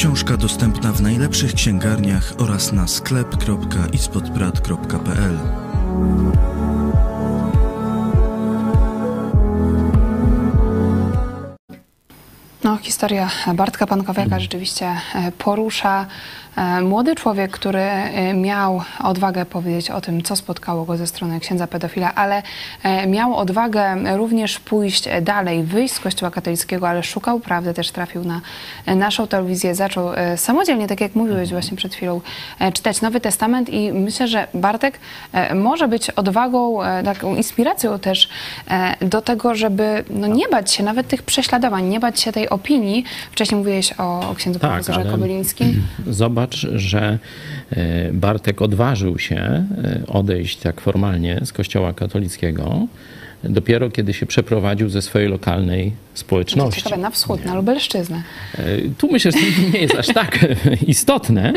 Książka 0.00 0.36
dostępna 0.36 0.92
w 0.92 1.02
najlepszych 1.02 1.54
księgarniach 1.54 2.32
oraz 2.38 2.72
na 2.72 2.88
sklep.ispodbrat.pl. 2.88 5.38
No, 12.64 12.76
historia 12.76 13.30
Bartka 13.54 13.86
Pankowiaka 13.86 14.40
rzeczywiście 14.40 14.86
e, 14.86 14.98
porusza. 15.38 16.06
E, 16.56 16.80
młody 16.80 17.14
człowiek, 17.14 17.50
który 17.50 17.80
e, 17.80 18.34
miał 18.34 18.82
odwagę 19.04 19.46
powiedzieć 19.46 19.90
o 19.90 20.00
tym, 20.00 20.22
co 20.22 20.36
spotkało 20.36 20.84
go 20.84 20.96
ze 20.96 21.06
strony 21.06 21.40
księdza 21.40 21.66
pedofila, 21.66 22.14
ale 22.14 22.42
e, 22.82 23.06
miał 23.06 23.36
odwagę 23.36 24.16
również 24.16 24.60
pójść 24.60 25.08
dalej, 25.22 25.62
wyjść 25.62 25.94
z 25.94 26.00
kościoła 26.00 26.30
katolickiego, 26.30 26.88
ale 26.88 27.02
szukał 27.02 27.40
prawdy, 27.40 27.74
też 27.74 27.90
trafił 27.90 28.24
na 28.24 28.40
naszą 28.86 29.26
telewizję, 29.26 29.74
zaczął 29.74 30.08
samodzielnie, 30.36 30.88
tak 30.88 31.00
jak 31.00 31.14
mówiłeś 31.14 31.50
właśnie 31.50 31.76
przed 31.76 31.94
chwilą, 31.94 32.20
czytać 32.74 33.00
Nowy 33.00 33.20
Testament 33.20 33.68
i 33.68 33.92
myślę, 33.92 34.28
że 34.28 34.48
Bartek 34.54 35.00
może 35.54 35.88
być 35.88 36.10
odwagą, 36.10 36.78
taką 37.04 37.36
inspiracją 37.36 37.98
też 37.98 38.28
do 39.00 39.22
tego, 39.22 39.54
żeby 39.54 40.04
no, 40.10 40.26
nie 40.26 40.48
bać 40.48 40.72
się 40.72 40.82
nawet 40.82 41.08
tych 41.08 41.22
prześladowań, 41.22 41.84
nie 41.88 42.00
bać 42.00 42.20
się 42.20 42.32
tej 42.32 42.48
opinii. 42.48 43.04
Wcześniej 43.32 43.58
mówiłeś 43.58 43.92
o, 43.98 44.30
o 44.30 44.34
księdzu 44.34 44.58
Tak, 44.58 44.70
profesorze 44.70 45.10
Kobylińskim. 45.10 45.82
Zobacz, 46.06 46.49
że 46.54 47.18
e, 47.70 48.12
Bartek 48.12 48.62
odważył 48.62 49.18
się 49.18 49.36
e, 49.36 49.66
odejść 50.06 50.56
tak 50.56 50.80
formalnie 50.80 51.40
z 51.44 51.52
kościoła 51.52 51.92
katolickiego 51.92 52.86
dopiero 53.44 53.90
kiedy 53.90 54.12
się 54.14 54.26
przeprowadził 54.26 54.88
ze 54.88 55.02
swojej 55.02 55.28
lokalnej 55.28 55.92
społeczności. 56.14 56.82
ciekawe, 56.82 57.02
na 57.02 57.10
wschód, 57.10 57.44
na 57.44 57.54
Lubelszczyznę. 57.54 58.22
E, 58.58 58.64
Tu 58.98 59.12
myślę, 59.12 59.32
że 59.32 59.38
to 59.38 59.72
nie 59.72 59.80
jest 59.80 59.94
aż 59.94 60.06
tak 60.06 60.46
istotne. 60.86 61.52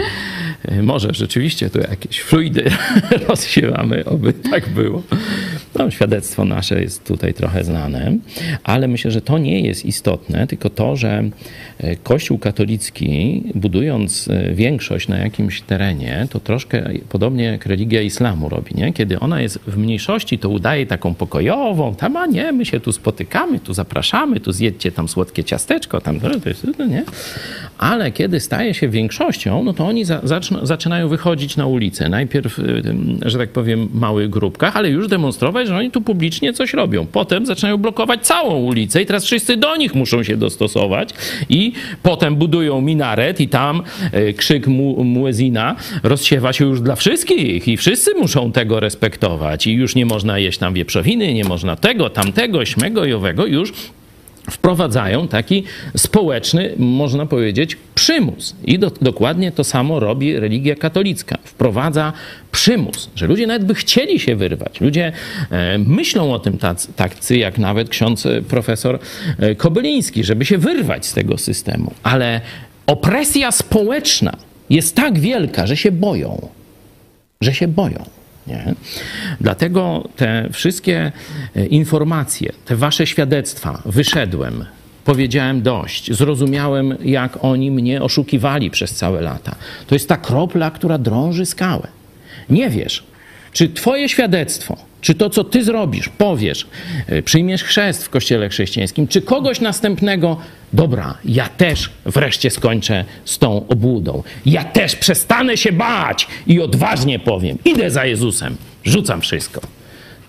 Może 0.81 1.13
rzeczywiście 1.13 1.69
tu 1.69 1.79
jakieś 1.79 2.21
fluidy 2.21 2.71
rozsiewamy, 3.27 4.05
oby 4.05 4.33
tak 4.33 4.69
było. 4.69 5.01
No, 5.75 5.91
świadectwo 5.91 6.45
nasze 6.45 6.81
jest 6.81 7.07
tutaj 7.07 7.33
trochę 7.33 7.63
znane, 7.63 8.17
ale 8.63 8.87
myślę, 8.87 9.11
że 9.11 9.21
to 9.21 9.37
nie 9.37 9.61
jest 9.61 9.85
istotne, 9.85 10.47
tylko 10.47 10.69
to, 10.69 10.95
że 10.95 11.23
e, 11.77 11.95
Kościół 11.95 12.37
katolicki, 12.37 13.43
budując 13.55 14.27
e, 14.27 14.53
większość 14.53 15.07
na 15.07 15.17
jakimś 15.17 15.61
terenie, 15.61 16.27
to 16.29 16.39
troszkę 16.39 16.89
podobnie 17.09 17.43
jak 17.43 17.65
religia 17.65 18.01
islamu 18.01 18.49
robi, 18.49 18.75
nie? 18.75 18.93
Kiedy 18.93 19.19
ona 19.19 19.41
jest 19.41 19.59
w 19.67 19.77
mniejszości, 19.77 20.39
to 20.39 20.49
udaje 20.49 20.85
taką 20.85 21.13
pokojową, 21.13 21.95
tam, 21.95 22.17
a 22.17 22.25
nie, 22.25 22.51
my 22.51 22.65
się 22.65 22.79
tu 22.79 22.91
spotykamy, 22.91 23.59
tu 23.59 23.73
zapraszamy, 23.73 24.39
tu 24.39 24.51
zjedźcie 24.51 24.91
tam 24.91 25.07
słodkie 25.07 25.43
ciasteczko, 25.43 26.01
tam, 26.01 26.19
to 26.19 26.49
jest, 26.49 26.67
no 26.79 26.85
nie? 26.85 27.03
Ale 27.77 28.11
kiedy 28.11 28.39
staje 28.39 28.73
się 28.73 28.87
większością, 28.87 29.63
no 29.63 29.73
to 29.73 29.87
oni 29.87 30.05
za, 30.05 30.21
zaczynają 30.63 31.07
wychodzić 31.07 31.57
na 31.57 31.65
ulicę. 31.65 32.09
Najpierw, 32.09 32.59
tym, 32.83 33.19
że 33.25 33.37
tak 33.37 33.49
powiem, 33.49 33.87
w 33.87 33.95
małych 33.95 34.29
grupkach, 34.29 34.77
ale 34.77 34.89
już 34.89 35.07
demonstrować, 35.07 35.62
że 35.65 35.77
oni 35.77 35.91
tu 35.91 36.01
publicznie 36.01 36.53
coś 36.53 36.73
robią. 36.73 37.05
Potem 37.11 37.45
zaczynają 37.45 37.77
blokować 37.77 38.25
całą 38.25 38.59
ulicę 38.59 39.01
i 39.01 39.05
teraz 39.05 39.25
wszyscy 39.25 39.57
do 39.57 39.75
nich 39.75 39.95
muszą 39.95 40.23
się 40.23 40.37
dostosować 40.37 41.09
i 41.49 41.73
potem 42.03 42.35
budują 42.35 42.81
minaret 42.81 43.39
i 43.39 43.47
tam 43.47 43.83
y, 44.13 44.33
krzyk 44.33 44.67
mu, 44.67 45.03
muezina 45.03 45.75
rozsiewa 46.03 46.53
się 46.53 46.65
już 46.65 46.81
dla 46.81 46.95
wszystkich 46.95 47.67
i 47.67 47.77
wszyscy 47.77 48.13
muszą 48.13 48.51
tego 48.51 48.79
respektować 48.79 49.67
i 49.67 49.73
już 49.73 49.95
nie 49.95 50.05
można 50.05 50.39
jeść 50.39 50.57
tam 50.57 50.73
wieprzowiny, 50.73 51.33
nie 51.33 51.43
można 51.43 51.75
tego, 51.75 52.09
tamtego, 52.09 52.65
śmego 52.65 53.05
i 53.05 53.13
owego, 53.13 53.45
już 53.45 53.73
wprowadzają 54.51 55.27
taki 55.27 55.63
społeczny, 55.97 56.73
można 56.77 57.25
powiedzieć, 57.25 57.77
przymus. 57.95 58.55
I 58.65 58.79
do, 58.79 58.91
dokładnie 59.01 59.51
to 59.51 59.63
samo 59.63 59.99
robi 59.99 60.39
religia 60.39 60.75
katolicka. 60.75 61.37
Wprowadza 61.43 62.13
przymus, 62.51 63.09
że 63.15 63.27
ludzie 63.27 63.47
nawet 63.47 63.65
by 63.65 63.75
chcieli 63.75 64.19
się 64.19 64.35
wyrwać. 64.35 64.81
Ludzie 64.81 65.11
e, 65.51 65.77
myślą 65.77 66.33
o 66.33 66.39
tym 66.39 66.57
tacy, 66.57 66.93
tacy, 66.93 67.37
jak 67.37 67.57
nawet 67.57 67.89
ksiądz 67.89 68.25
e, 68.25 68.41
profesor 68.41 68.99
e, 69.39 69.55
Kobyliński, 69.55 70.23
żeby 70.23 70.45
się 70.45 70.57
wyrwać 70.57 71.05
z 71.05 71.13
tego 71.13 71.37
systemu. 71.37 71.93
Ale 72.03 72.41
opresja 72.87 73.51
społeczna 73.51 74.37
jest 74.69 74.95
tak 74.95 75.19
wielka, 75.19 75.67
że 75.67 75.77
się 75.77 75.91
boją 75.91 76.49
że 77.43 77.53
się 77.53 77.67
boją. 77.67 78.05
Nie? 78.47 78.75
Dlatego 79.41 80.09
te 80.15 80.49
wszystkie 80.51 81.11
e, 81.55 81.65
informacje, 81.65 82.51
te 82.65 82.75
wasze 82.75 83.07
świadectwa, 83.07 83.81
wyszedłem, 83.85 84.65
powiedziałem 85.05 85.61
dość, 85.61 86.13
zrozumiałem, 86.13 86.97
jak 87.03 87.37
oni 87.41 87.71
mnie 87.71 88.01
oszukiwali 88.01 88.71
przez 88.71 88.95
całe 88.95 89.21
lata. 89.21 89.55
To 89.87 89.95
jest 89.95 90.09
ta 90.09 90.17
kropla, 90.17 90.71
która 90.71 90.97
drąży 90.97 91.45
skałę. 91.45 91.87
Nie 92.49 92.69
wiesz, 92.69 93.03
czy 93.53 93.69
twoje 93.69 94.09
świadectwo, 94.09 94.77
czy 95.03 95.15
to, 95.15 95.29
co 95.29 95.43
ty 95.43 95.63
zrobisz, 95.63 96.09
powiesz, 96.09 96.67
e, 97.07 97.21
przyjmiesz 97.21 97.63
chrzest 97.63 98.05
w 98.05 98.09
kościele 98.09 98.49
chrześcijańskim, 98.49 99.07
czy 99.07 99.21
kogoś 99.21 99.61
następnego, 99.61 100.37
dobra, 100.73 101.17
ja 101.25 101.49
też 101.49 101.89
wreszcie 102.05 102.49
skończę 102.49 103.05
z 103.25 103.37
tą 103.37 103.67
obłudą. 103.67 104.23
Ja 104.45 104.63
też 104.63 104.95
przestanę 104.95 105.57
się 105.57 105.71
bać 105.71 106.27
i 106.47 106.61
odważnie 106.61 107.19
powiem, 107.19 107.57
idę 107.65 107.91
za 107.91 108.05
Jezusem, 108.05 108.55
rzucam 108.83 109.21
wszystko. 109.21 109.61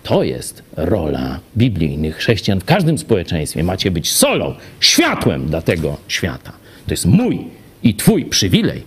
To 0.02 0.22
jest 0.22 0.62
rola 0.76 1.40
biblijnych 1.56 2.16
chrześcijan 2.16 2.60
w 2.60 2.64
każdym 2.64 2.98
społeczeństwie. 2.98 3.64
Macie 3.64 3.90
być 3.90 4.12
solą, 4.12 4.54
światłem 4.80 5.46
dla 5.46 5.62
tego 5.62 5.96
świata. 6.08 6.52
To 6.86 6.92
jest 6.92 7.06
mój 7.06 7.44
i 7.82 7.94
twój 7.94 8.24
przywilej, 8.24 8.82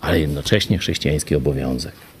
ale 0.00 0.20
jednocześnie 0.20 0.78
chrześcijański 0.78 1.34
obowiązek. 1.34 2.11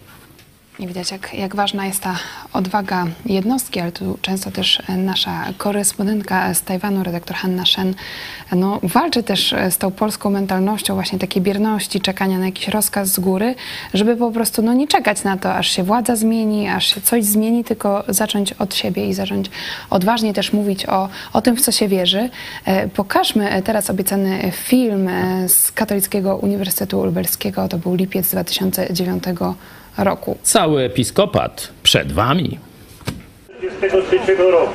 I 0.82 0.86
widać, 0.86 1.10
jak, 1.10 1.34
jak 1.34 1.56
ważna 1.56 1.86
jest 1.86 2.02
ta 2.02 2.18
odwaga 2.52 3.06
jednostki, 3.26 3.80
ale 3.80 3.92
tu 3.92 4.18
często 4.22 4.50
też 4.50 4.82
nasza 4.88 5.44
korespondentka 5.58 6.54
z 6.54 6.62
Tajwanu, 6.62 7.02
redaktor 7.02 7.36
Hanna 7.36 7.66
Shen, 7.66 7.94
no, 8.52 8.80
walczy 8.82 9.22
też 9.22 9.54
z 9.70 9.78
tą 9.78 9.90
polską 9.90 10.30
mentalnością 10.30 10.94
właśnie 10.94 11.18
takiej 11.18 11.42
bierności, 11.42 12.00
czekania 12.00 12.38
na 12.38 12.46
jakiś 12.46 12.68
rozkaz 12.68 13.08
z 13.08 13.20
góry, 13.20 13.54
żeby 13.94 14.16
po 14.16 14.30
prostu 14.30 14.62
no, 14.62 14.72
nie 14.72 14.88
czekać 14.88 15.24
na 15.24 15.36
to, 15.36 15.54
aż 15.54 15.68
się 15.68 15.82
władza 15.82 16.16
zmieni, 16.16 16.68
aż 16.68 16.94
się 16.94 17.00
coś 17.00 17.24
zmieni, 17.24 17.64
tylko 17.64 18.04
zacząć 18.08 18.52
od 18.52 18.74
siebie 18.74 19.08
i 19.08 19.14
zacząć 19.14 19.50
odważnie 19.90 20.34
też 20.34 20.52
mówić 20.52 20.86
o, 20.86 21.08
o 21.32 21.42
tym, 21.42 21.56
w 21.56 21.60
co 21.60 21.72
się 21.72 21.88
wierzy. 21.88 22.30
E, 22.64 22.88
Pokażmy 22.88 23.62
teraz 23.64 23.90
obiecany 23.90 24.52
film 24.52 25.08
e, 25.08 25.48
z 25.48 25.72
Katolickiego 25.72 26.36
Uniwersytetu 26.36 27.04
Lubelskiego. 27.04 27.68
To 27.68 27.78
był 27.78 27.94
lipiec 27.94 28.30
2009 28.30 29.24
roku. 29.26 29.54
Cały 30.42 30.82
episkopat 30.82 31.68
przed 31.82 32.12
wami. 32.12 32.58
23 33.78 34.18
roku. 34.36 34.74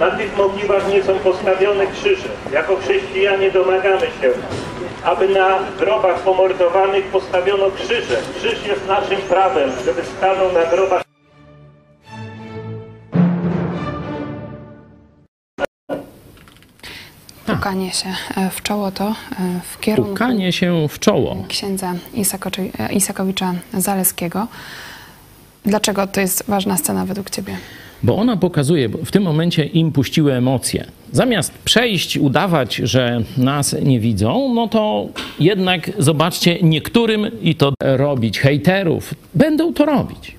Na 0.00 0.10
tych 0.10 0.36
mogiłach 0.36 0.88
nie 0.92 1.02
są 1.02 1.18
postawione 1.18 1.86
krzyże. 1.86 2.28
Jako 2.52 2.76
chrześcijanie 2.76 3.50
domagamy 3.50 4.00
się, 4.00 4.30
aby 5.04 5.28
na 5.28 5.58
grobach 5.78 6.18
pomordowanych 6.20 7.04
postawiono 7.04 7.70
krzyże. 7.70 8.16
Krzyż 8.36 8.66
jest 8.66 8.86
naszym 8.88 9.20
prawem, 9.20 9.70
żeby 9.84 10.02
stanął 10.04 10.52
na 10.52 10.64
grobach 10.64 11.09
Pukanie 17.60 17.90
się 17.90 18.08
e, 18.36 18.50
w 18.50 18.62
czoło 18.62 18.90
to 18.90 19.08
e, 19.08 19.14
w 19.72 19.80
kierunku 19.80 20.10
Pukanie 20.10 20.52
się 20.52 20.88
w 20.88 20.98
czoło. 20.98 21.44
księdza 21.48 21.94
e, 22.78 22.92
Isakowicza 22.92 23.54
Zaleskiego. 23.74 24.46
Dlaczego 25.64 26.06
to 26.06 26.20
jest 26.20 26.44
ważna 26.48 26.76
scena 26.76 27.06
według 27.06 27.30
ciebie? 27.30 27.56
Bo 28.02 28.16
ona 28.16 28.36
pokazuje, 28.36 28.88
bo 28.88 28.98
w 29.04 29.10
tym 29.10 29.22
momencie 29.22 29.64
im 29.64 29.92
puściły 29.92 30.32
emocje. 30.34 30.86
Zamiast 31.12 31.52
przejść, 31.52 32.16
udawać, 32.16 32.74
że 32.74 33.22
nas 33.36 33.76
nie 33.82 34.00
widzą, 34.00 34.54
no 34.54 34.68
to 34.68 35.08
jednak 35.40 35.90
zobaczcie, 35.98 36.58
niektórym 36.62 37.30
i 37.42 37.54
to 37.54 37.72
robić, 37.80 38.38
hejterów, 38.40 39.14
będą 39.34 39.74
to 39.74 39.84
robić. 39.84 40.34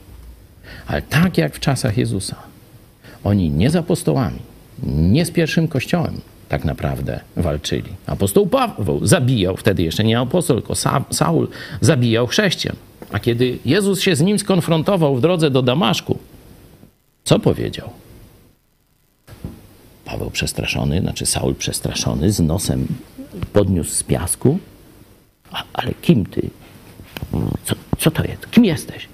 Ale 0.88 1.01
tak 1.01 1.38
jak 1.38 1.55
w 1.55 1.59
czasach 1.59 1.97
Jezusa. 1.97 2.36
Oni 3.24 3.49
nie 3.49 3.69
z 3.69 3.76
apostołami, 3.76 4.39
nie 4.84 5.26
z 5.26 5.32
pierwszym 5.32 5.67
kościołem 5.67 6.22
tak 6.51 6.65
naprawdę 6.65 7.19
walczyli. 7.35 7.89
Apostoł 8.05 8.47
Paweł 8.47 9.05
zabijał, 9.07 9.57
wtedy 9.57 9.83
jeszcze 9.83 10.03
nie 10.03 10.19
apostoł, 10.19 10.57
tylko 10.57 10.73
Sa- 10.73 11.03
Saul 11.13 11.47
zabijał 11.81 12.27
chrześcijan. 12.27 12.75
A 13.11 13.19
kiedy 13.19 13.57
Jezus 13.65 14.01
się 14.01 14.15
z 14.15 14.21
nim 14.21 14.39
skonfrontował 14.39 15.15
w 15.15 15.21
drodze 15.21 15.49
do 15.49 15.61
Damaszku, 15.61 16.19
co 17.23 17.39
powiedział? 17.39 17.89
Paweł 20.05 20.29
przestraszony, 20.31 21.01
znaczy 21.01 21.25
Saul 21.25 21.55
przestraszony, 21.55 22.31
z 22.31 22.39
nosem 22.39 22.87
podniósł 23.53 23.91
z 23.91 24.03
piasku. 24.03 24.59
A, 25.51 25.63
ale 25.73 25.93
kim 26.01 26.25
ty? 26.25 26.49
Co, 27.65 27.75
co 27.97 28.11
to 28.11 28.23
jest? 28.23 28.51
Kim 28.51 28.65
jesteś? 28.65 29.07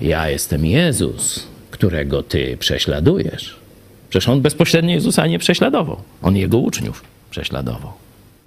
Ja 0.00 0.28
jestem 0.30 0.66
Jezus, 0.66 1.46
którego 1.70 2.22
ty 2.22 2.56
prześladujesz. 2.56 3.57
Przecież 4.08 4.28
on 4.28 4.40
bezpośrednio 4.40 4.90
Jezusa 4.90 5.26
nie 5.26 5.38
prześladował. 5.38 5.96
On 6.22 6.36
jego 6.36 6.58
uczniów 6.58 7.04
prześladował. 7.30 7.92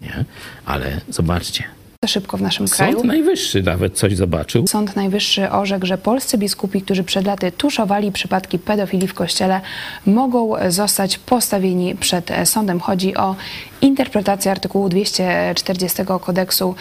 Nie? 0.01 0.26
Ale 0.66 1.01
zobaczcie, 1.09 1.64
szybko 2.07 2.38
w 2.38 2.41
naszym 2.41 2.68
kraju. 2.68 2.93
Sąd 2.93 3.05
Najwyższy 3.05 3.64
nawet 3.64 3.97
coś 3.97 4.16
zobaczył. 4.16 4.68
Sąd 4.68 4.95
Najwyższy 4.95 5.51
orzekł, 5.51 5.86
że 5.86 5.97
polscy 5.97 6.38
biskupi, 6.38 6.82
którzy 6.82 7.03
przed 7.03 7.26
laty 7.26 7.51
tuszowali 7.51 8.12
przypadki 8.12 8.59
pedofilii 8.59 9.07
w 9.07 9.14
kościele, 9.14 9.62
mogą 10.05 10.53
zostać 10.70 11.18
postawieni 11.18 11.95
przed 11.95 12.32
sądem. 12.45 12.80
Chodzi 12.80 13.16
o 13.18 13.36
interpretację 13.82 14.51
artykułu 14.51 14.89
240 14.89 16.03
kodeksu 16.21 16.75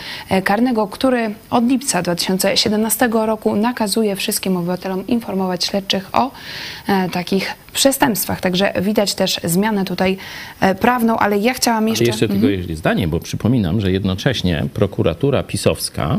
karnego, 0.44 0.86
który 0.86 1.34
od 1.50 1.68
lipca 1.68 2.02
2017 2.02 3.08
roku 3.12 3.56
nakazuje 3.56 4.16
wszystkim 4.16 4.56
obywatelom 4.56 5.06
informować 5.06 5.64
śledczych 5.64 6.08
o 6.12 6.30
e, 6.88 7.08
takich 7.08 7.54
przestępstwach. 7.72 8.40
Także 8.40 8.72
widać 8.80 9.14
też 9.14 9.40
zmianę 9.44 9.84
tutaj 9.84 10.16
e, 10.60 10.74
prawną, 10.74 11.18
ale 11.18 11.38
ja 11.38 11.54
chciałam 11.54 11.88
jeszcze... 11.88 12.04
Ale 12.04 12.10
jeszcze 12.10 12.28
tylko 12.28 12.46
jeśli 12.46 12.76
zdanie, 12.76 13.08
bo 13.08 13.20
przypominam, 13.20 13.80
że 13.80 13.92
jednocześnie 13.92 14.64
prokuratura 14.74 15.42
pisowska 15.42 16.18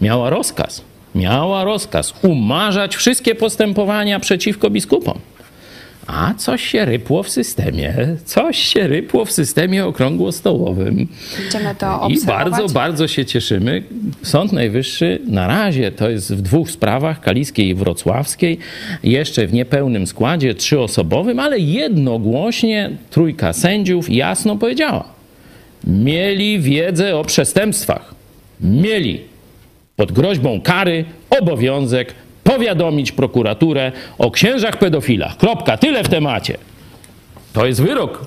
miała 0.00 0.30
rozkaz, 0.30 0.82
miała 1.14 1.64
rozkaz 1.64 2.14
umarzać 2.22 2.96
wszystkie 2.96 3.34
postępowania 3.34 4.20
przeciwko 4.20 4.70
biskupom. 4.70 5.18
A 6.06 6.34
coś 6.34 6.62
się 6.62 6.84
rypło 6.84 7.22
w 7.22 7.28
systemie, 7.28 7.94
coś 8.24 8.58
się 8.58 8.86
rypło 8.86 9.24
w 9.24 9.32
systemie 9.32 9.86
okrągłostołowym. 9.86 11.08
Będziemy 11.38 11.74
to 11.74 11.86
I 11.86 12.12
obserwować. 12.12 12.50
bardzo, 12.50 12.74
bardzo 12.74 13.08
się 13.08 13.24
cieszymy. 13.24 13.82
Sąd 14.22 14.52
Najwyższy 14.52 15.18
na 15.26 15.46
razie 15.46 15.92
to 15.92 16.10
jest 16.10 16.34
w 16.34 16.42
dwóch 16.42 16.70
sprawach, 16.70 17.20
kaliskiej 17.20 17.68
i 17.68 17.74
wrocławskiej, 17.74 18.58
jeszcze 19.04 19.46
w 19.46 19.52
niepełnym 19.52 20.06
składzie, 20.06 20.54
trzyosobowym, 20.54 21.38
ale 21.38 21.58
jednogłośnie 21.58 22.90
trójka 23.10 23.52
sędziów 23.52 24.10
jasno 24.10 24.56
powiedziała. 24.56 25.04
Mieli 25.86 26.60
wiedzę 26.60 27.16
o 27.16 27.24
przestępstwach. 27.24 28.14
Mieli 28.60 29.20
pod 29.96 30.12
groźbą 30.12 30.60
kary 30.60 31.04
obowiązek 31.30 32.14
powiadomić 32.44 33.12
prokuraturę 33.12 33.92
o 34.18 34.30
księżach 34.30 34.76
pedofilach. 34.78 35.36
Kropka, 35.36 35.76
tyle 35.76 36.04
w 36.04 36.08
temacie. 36.08 36.58
To 37.52 37.66
jest 37.66 37.82
wyrok. 37.82 38.26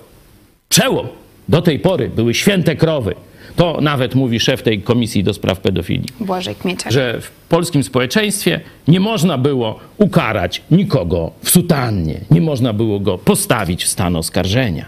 Przełom. 0.69 1.07
Do 1.49 1.61
tej 1.61 1.79
pory 1.79 2.09
były 2.09 2.33
święte 2.33 2.75
krowy. 2.75 3.15
To 3.55 3.77
nawet 3.81 4.15
mówi 4.15 4.39
szef 4.39 4.63
tej 4.63 4.81
komisji 4.81 5.23
do 5.23 5.33
spraw 5.33 5.59
pedofilii, 5.59 6.05
Błażej 6.19 6.55
Kmieciak. 6.55 6.91
że 6.91 7.21
w 7.21 7.31
polskim 7.49 7.83
społeczeństwie 7.83 8.59
nie 8.87 8.99
można 8.99 9.37
było 9.37 9.79
ukarać 9.97 10.61
nikogo 10.71 11.31
w 11.43 11.49
sutannie, 11.49 12.19
nie 12.31 12.41
można 12.41 12.73
było 12.73 12.99
go 12.99 13.17
postawić 13.17 13.83
w 13.83 13.87
stan 13.87 14.15
oskarżenia. 14.15 14.85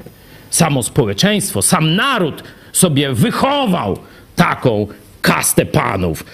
Samo 0.49 0.83
społeczeństwo, 0.83 1.61
sam 1.61 1.95
naród 1.95 2.43
sobie 2.71 3.13
wychował 3.13 3.97
taką 4.35 4.87
kastę 5.21 5.65
panów. 5.65 6.25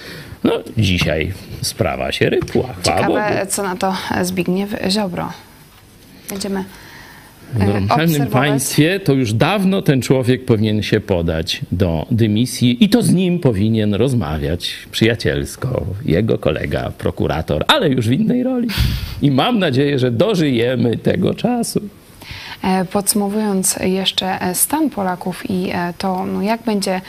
No, 0.44 0.52
dzisiaj 0.78 1.34
sprawa 1.64 2.12
się 2.12 2.30
rypła. 2.30 2.70
Ciekawe, 2.84 3.48
co 3.50 3.64
na 3.64 3.76
to 3.76 3.96
Zbigniew 4.22 4.76
Ziobro. 4.90 5.30
Będziemy 6.30 6.64
W 7.54 7.62
e, 7.62 7.68
normalnym 7.68 8.28
państwie 8.28 9.00
to 9.00 9.14
już 9.14 9.34
dawno 9.34 9.82
ten 9.82 10.02
człowiek 10.02 10.46
powinien 10.46 10.84
się 10.84 11.00
podać 11.00 11.62
do 11.72 12.06
dymisji 12.12 12.84
i 12.84 12.90
to 12.90 13.02
z 13.02 13.14
nim 13.14 13.40
powinien 13.40 13.94
rozmawiać 13.94 14.76
przyjacielsko, 14.92 15.86
jego 16.06 16.38
kolega, 16.38 16.92
prokurator, 16.98 17.66
ale 17.68 17.90
już 17.90 18.08
w 18.08 18.12
innej 18.12 18.44
roli. 18.44 18.68
I 19.22 19.32
mam 19.32 19.60
nadzieję, 19.60 20.00
że 20.00 20.12
dożyjemy 20.12 20.98
tego 20.98 21.34
czasu. 21.34 21.82
E, 22.64 22.86
Podsumowując 22.86 23.76
jeszcze 23.82 24.42
e, 24.42 24.56
stan 24.56 24.90
Polaków 24.90 25.50
i 25.50 25.70
e, 25.74 25.94
to, 25.98 26.26
no 26.26 26.42
jak 26.42 26.62
będzie 26.62 27.02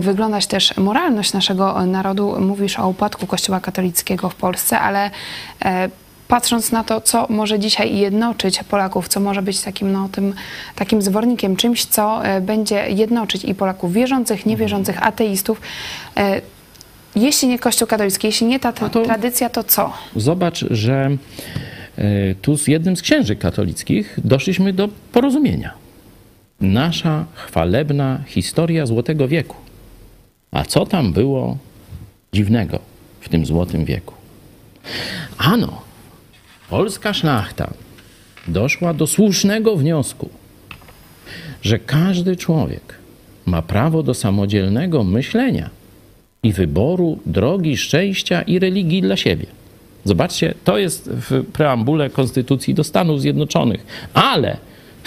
wyglądać 0.00 0.46
też 0.46 0.76
moralność 0.76 1.32
naszego 1.32 1.86
narodu, 1.86 2.36
mówisz 2.40 2.78
o 2.78 2.88
upadku 2.88 3.26
Kościoła 3.26 3.60
katolickiego 3.60 4.28
w 4.28 4.34
Polsce, 4.34 4.80
ale 4.80 5.10
patrząc 6.28 6.72
na 6.72 6.84
to, 6.84 7.00
co 7.00 7.26
może 7.28 7.58
dzisiaj 7.58 7.96
jednoczyć 7.96 8.64
Polaków, 8.64 9.08
co 9.08 9.20
może 9.20 9.42
być 9.42 9.60
takim, 9.60 9.92
no, 9.92 10.08
tym, 10.12 10.34
takim 10.76 11.02
zwornikiem, 11.02 11.56
czymś, 11.56 11.84
co 11.84 12.20
będzie 12.40 12.90
jednoczyć 12.90 13.44
i 13.44 13.54
Polaków 13.54 13.92
wierzących, 13.92 14.46
niewierzących, 14.46 15.06
ateistów, 15.06 15.60
jeśli 17.16 17.48
nie 17.48 17.58
Kościół 17.58 17.88
katolicki, 17.88 18.26
jeśli 18.26 18.46
nie 18.46 18.60
ta 18.60 18.72
to- 18.72 18.88
tradycja, 19.04 19.50
to 19.50 19.64
co? 19.64 19.92
Zobacz, 20.16 20.64
że 20.70 21.10
tu 22.42 22.56
z 22.56 22.68
jednym 22.68 22.96
z 22.96 23.02
księży 23.02 23.36
katolickich 23.36 24.18
doszliśmy 24.24 24.72
do 24.72 24.88
porozumienia. 25.12 25.74
Nasza 26.60 27.26
chwalebna 27.34 28.20
historia 28.26 28.86
Złotego 28.86 29.28
Wieku. 29.28 29.56
A 30.50 30.64
co 30.64 30.86
tam 30.86 31.12
było 31.12 31.58
dziwnego 32.32 32.78
w 33.20 33.28
tym 33.28 33.46
Złotym 33.46 33.84
Wieku? 33.84 34.14
Ano, 35.38 35.82
polska 36.70 37.14
szlachta 37.14 37.70
doszła 38.48 38.94
do 38.94 39.06
słusznego 39.06 39.76
wniosku, 39.76 40.28
że 41.62 41.78
każdy 41.78 42.36
człowiek 42.36 42.94
ma 43.46 43.62
prawo 43.62 44.02
do 44.02 44.14
samodzielnego 44.14 45.04
myślenia 45.04 45.70
i 46.42 46.52
wyboru 46.52 47.18
drogi 47.26 47.76
szczęścia 47.76 48.42
i 48.42 48.58
religii 48.58 49.02
dla 49.02 49.16
siebie. 49.16 49.46
Zobaczcie, 50.04 50.54
to 50.64 50.78
jest 50.78 51.10
w 51.12 51.44
preambule 51.52 52.10
Konstytucji 52.10 52.74
do 52.74 52.84
Stanów 52.84 53.20
Zjednoczonych, 53.20 53.86
ale 54.14 54.56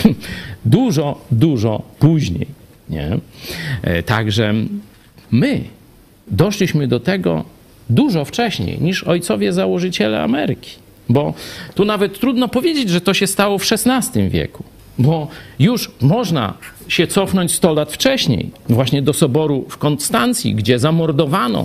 dużo, 0.65 1.21
dużo 1.31 1.81
później. 1.99 2.47
Nie? 2.89 3.17
E, 3.81 4.03
Także 4.03 4.53
my 5.31 5.63
doszliśmy 6.27 6.87
do 6.87 6.99
tego 6.99 7.45
dużo 7.89 8.25
wcześniej 8.25 8.81
niż 8.81 9.03
ojcowie 9.03 9.53
założyciele 9.53 10.23
Ameryki. 10.23 10.71
Bo 11.09 11.33
tu 11.75 11.85
nawet 11.85 12.19
trudno 12.19 12.47
powiedzieć, 12.47 12.89
że 12.89 13.01
to 13.01 13.13
się 13.13 13.27
stało 13.27 13.57
w 13.57 13.65
XVI 13.71 14.29
wieku, 14.29 14.63
bo 14.97 15.27
już 15.59 15.91
można 16.01 16.53
się 16.91 17.07
cofnąć 17.07 17.51
100 17.51 17.73
lat 17.73 17.93
wcześniej, 17.93 18.51
właśnie 18.69 19.01
do 19.01 19.13
soboru 19.13 19.65
w 19.69 19.77
Konstancji, 19.77 20.55
gdzie 20.55 20.79
zamordowano 20.79 21.63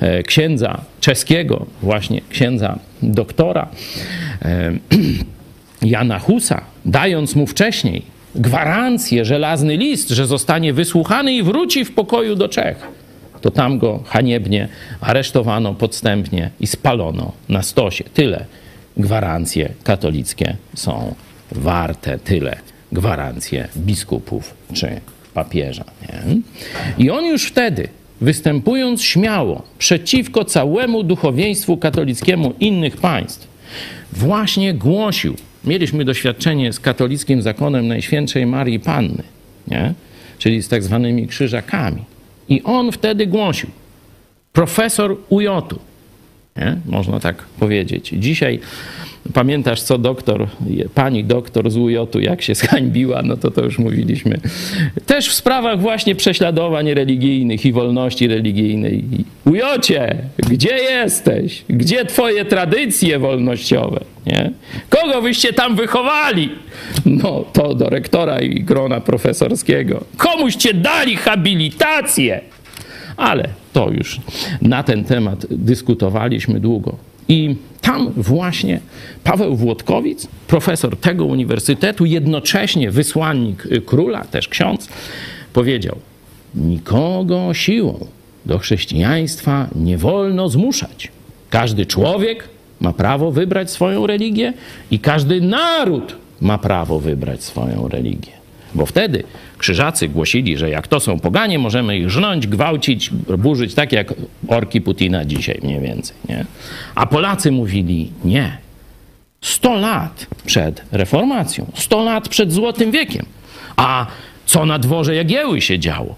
e, 0.00 0.22
księdza 0.22 0.80
czeskiego, 1.00 1.66
właśnie 1.82 2.20
księdza 2.30 2.78
doktora 3.02 3.68
e, 4.42 4.72
Jana 5.82 6.18
Husa, 6.18 6.64
dając 6.84 7.36
mu 7.36 7.46
wcześniej 7.46 8.02
gwarancję, 8.34 9.24
żelazny 9.24 9.76
list, 9.76 10.08
że 10.08 10.26
zostanie 10.26 10.72
wysłuchany 10.72 11.34
i 11.34 11.42
wróci 11.42 11.84
w 11.84 11.94
pokoju 11.94 12.36
do 12.36 12.48
Czech. 12.48 12.88
To 13.40 13.50
tam 13.50 13.78
go 13.78 14.00
haniebnie 14.06 14.68
aresztowano 15.00 15.74
podstępnie 15.74 16.50
i 16.60 16.66
spalono 16.66 17.32
na 17.48 17.62
stosie. 17.62 18.04
Tyle. 18.14 18.44
Gwarancje 18.96 19.72
katolickie 19.84 20.56
są 20.74 21.14
warte, 21.52 22.18
tyle 22.18 22.71
gwarancje 22.92 23.68
biskupów 23.76 24.54
czy 24.72 25.00
papieża. 25.34 25.84
Nie? 26.02 26.36
I 26.98 27.10
on 27.10 27.24
już 27.26 27.44
wtedy, 27.44 27.88
występując 28.20 29.02
śmiało 29.02 29.62
przeciwko 29.78 30.44
całemu 30.44 31.02
duchowieństwu 31.02 31.76
katolickiemu 31.76 32.54
innych 32.60 32.96
państw, 32.96 33.48
właśnie 34.12 34.74
głosił. 34.74 35.36
Mieliśmy 35.64 36.04
doświadczenie 36.04 36.72
z 36.72 36.80
katolickim 36.80 37.42
zakonem 37.42 37.88
Najświętszej 37.88 38.46
Marii 38.46 38.80
Panny, 38.80 39.22
nie? 39.68 39.94
czyli 40.38 40.62
z 40.62 40.68
tak 40.68 40.82
zwanymi 40.82 41.26
krzyżakami. 41.26 42.04
I 42.48 42.62
on 42.62 42.92
wtedy 42.92 43.26
głosił, 43.26 43.70
profesor 44.52 45.16
UJ-u, 45.28 45.78
nie? 46.56 46.76
można 46.86 47.20
tak 47.20 47.36
powiedzieć. 47.42 48.14
Dzisiaj 48.18 48.60
pamiętasz, 49.34 49.82
co 49.82 49.98
doktor, 49.98 50.46
pani 50.94 51.24
doktor 51.24 51.70
z 51.70 51.76
UJ-u, 51.76 52.20
jak 52.20 52.42
się 52.42 52.54
zhańbiła, 52.54 53.22
no 53.22 53.36
to 53.36 53.50
to 53.50 53.64
już 53.64 53.78
mówiliśmy. 53.78 54.40
Też 55.06 55.28
w 55.28 55.32
sprawach 55.32 55.80
właśnie 55.80 56.14
prześladowań 56.14 56.94
religijnych 56.94 57.66
i 57.66 57.72
wolności 57.72 58.28
religijnej. 58.28 59.04
Ujocie, 59.44 60.16
gdzie 60.48 60.76
jesteś? 60.76 61.64
Gdzie 61.68 62.04
twoje 62.04 62.44
tradycje 62.44 63.18
wolnościowe? 63.18 64.00
Nie? 64.26 64.50
Kogo 64.88 65.22
wyście 65.22 65.52
tam 65.52 65.76
wychowali? 65.76 66.48
No 67.06 67.44
to 67.52 67.74
do 67.74 67.88
rektora 67.88 68.40
i 68.40 68.60
grona 68.60 69.00
profesorskiego. 69.00 70.04
Komuście 70.16 70.74
dali 70.74 71.16
habilitację? 71.16 72.40
Ale 73.22 73.48
to 73.72 73.90
już 73.90 74.20
na 74.62 74.82
ten 74.82 75.04
temat 75.04 75.46
dyskutowaliśmy 75.50 76.60
długo. 76.60 76.96
I 77.28 77.56
tam 77.80 78.12
właśnie 78.16 78.80
Paweł 79.24 79.56
Włodkowic, 79.56 80.28
profesor 80.46 80.96
tego 80.96 81.24
uniwersytetu, 81.24 82.04
jednocześnie 82.04 82.90
wysłannik 82.90 83.68
króla, 83.86 84.24
też 84.24 84.48
ksiądz, 84.48 84.88
powiedział: 85.52 85.96
Nikogo 86.54 87.54
siłą 87.54 88.06
do 88.46 88.58
chrześcijaństwa 88.58 89.68
nie 89.74 89.98
wolno 89.98 90.48
zmuszać. 90.48 91.08
Każdy 91.50 91.86
człowiek 91.86 92.48
ma 92.80 92.92
prawo 92.92 93.30
wybrać 93.30 93.70
swoją 93.70 94.06
religię 94.06 94.52
i 94.90 94.98
każdy 94.98 95.40
naród 95.40 96.16
ma 96.40 96.58
prawo 96.58 97.00
wybrać 97.00 97.44
swoją 97.44 97.88
religię. 97.88 98.32
Bo 98.74 98.86
wtedy 98.86 99.24
krzyżacy 99.62 100.08
głosili, 100.08 100.58
że 100.58 100.70
jak 100.70 100.88
to 100.88 101.00
są 101.00 101.20
poganie, 101.20 101.58
możemy 101.58 101.98
ich 101.98 102.10
żnąć, 102.10 102.46
gwałcić, 102.46 103.10
burzyć, 103.38 103.74
tak 103.74 103.92
jak 103.92 104.14
orki 104.48 104.80
Putina 104.80 105.24
dzisiaj 105.24 105.60
mniej 105.62 105.80
więcej. 105.80 106.16
Nie? 106.28 106.44
A 106.94 107.06
Polacy 107.06 107.52
mówili 107.52 108.12
nie. 108.24 108.58
100 109.40 109.74
lat 109.74 110.26
przed 110.46 110.82
reformacją, 110.92 111.66
100 111.74 112.04
lat 112.04 112.28
przed 112.28 112.52
Złotym 112.52 112.90
Wiekiem. 112.90 113.26
A 113.76 114.06
co 114.46 114.66
na 114.66 114.78
dworze 114.78 115.14
Jagieły 115.14 115.60
się 115.60 115.78
działo? 115.78 116.14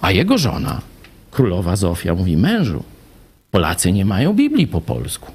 A 0.00 0.10
jego 0.10 0.38
żona, 0.38 0.80
królowa 1.30 1.76
Zofia, 1.76 2.14
mówi: 2.14 2.36
Mężu, 2.36 2.82
Polacy 3.50 3.92
nie 3.92 4.04
mają 4.04 4.32
Biblii 4.32 4.66
po 4.66 4.80
polsku. 4.80 5.32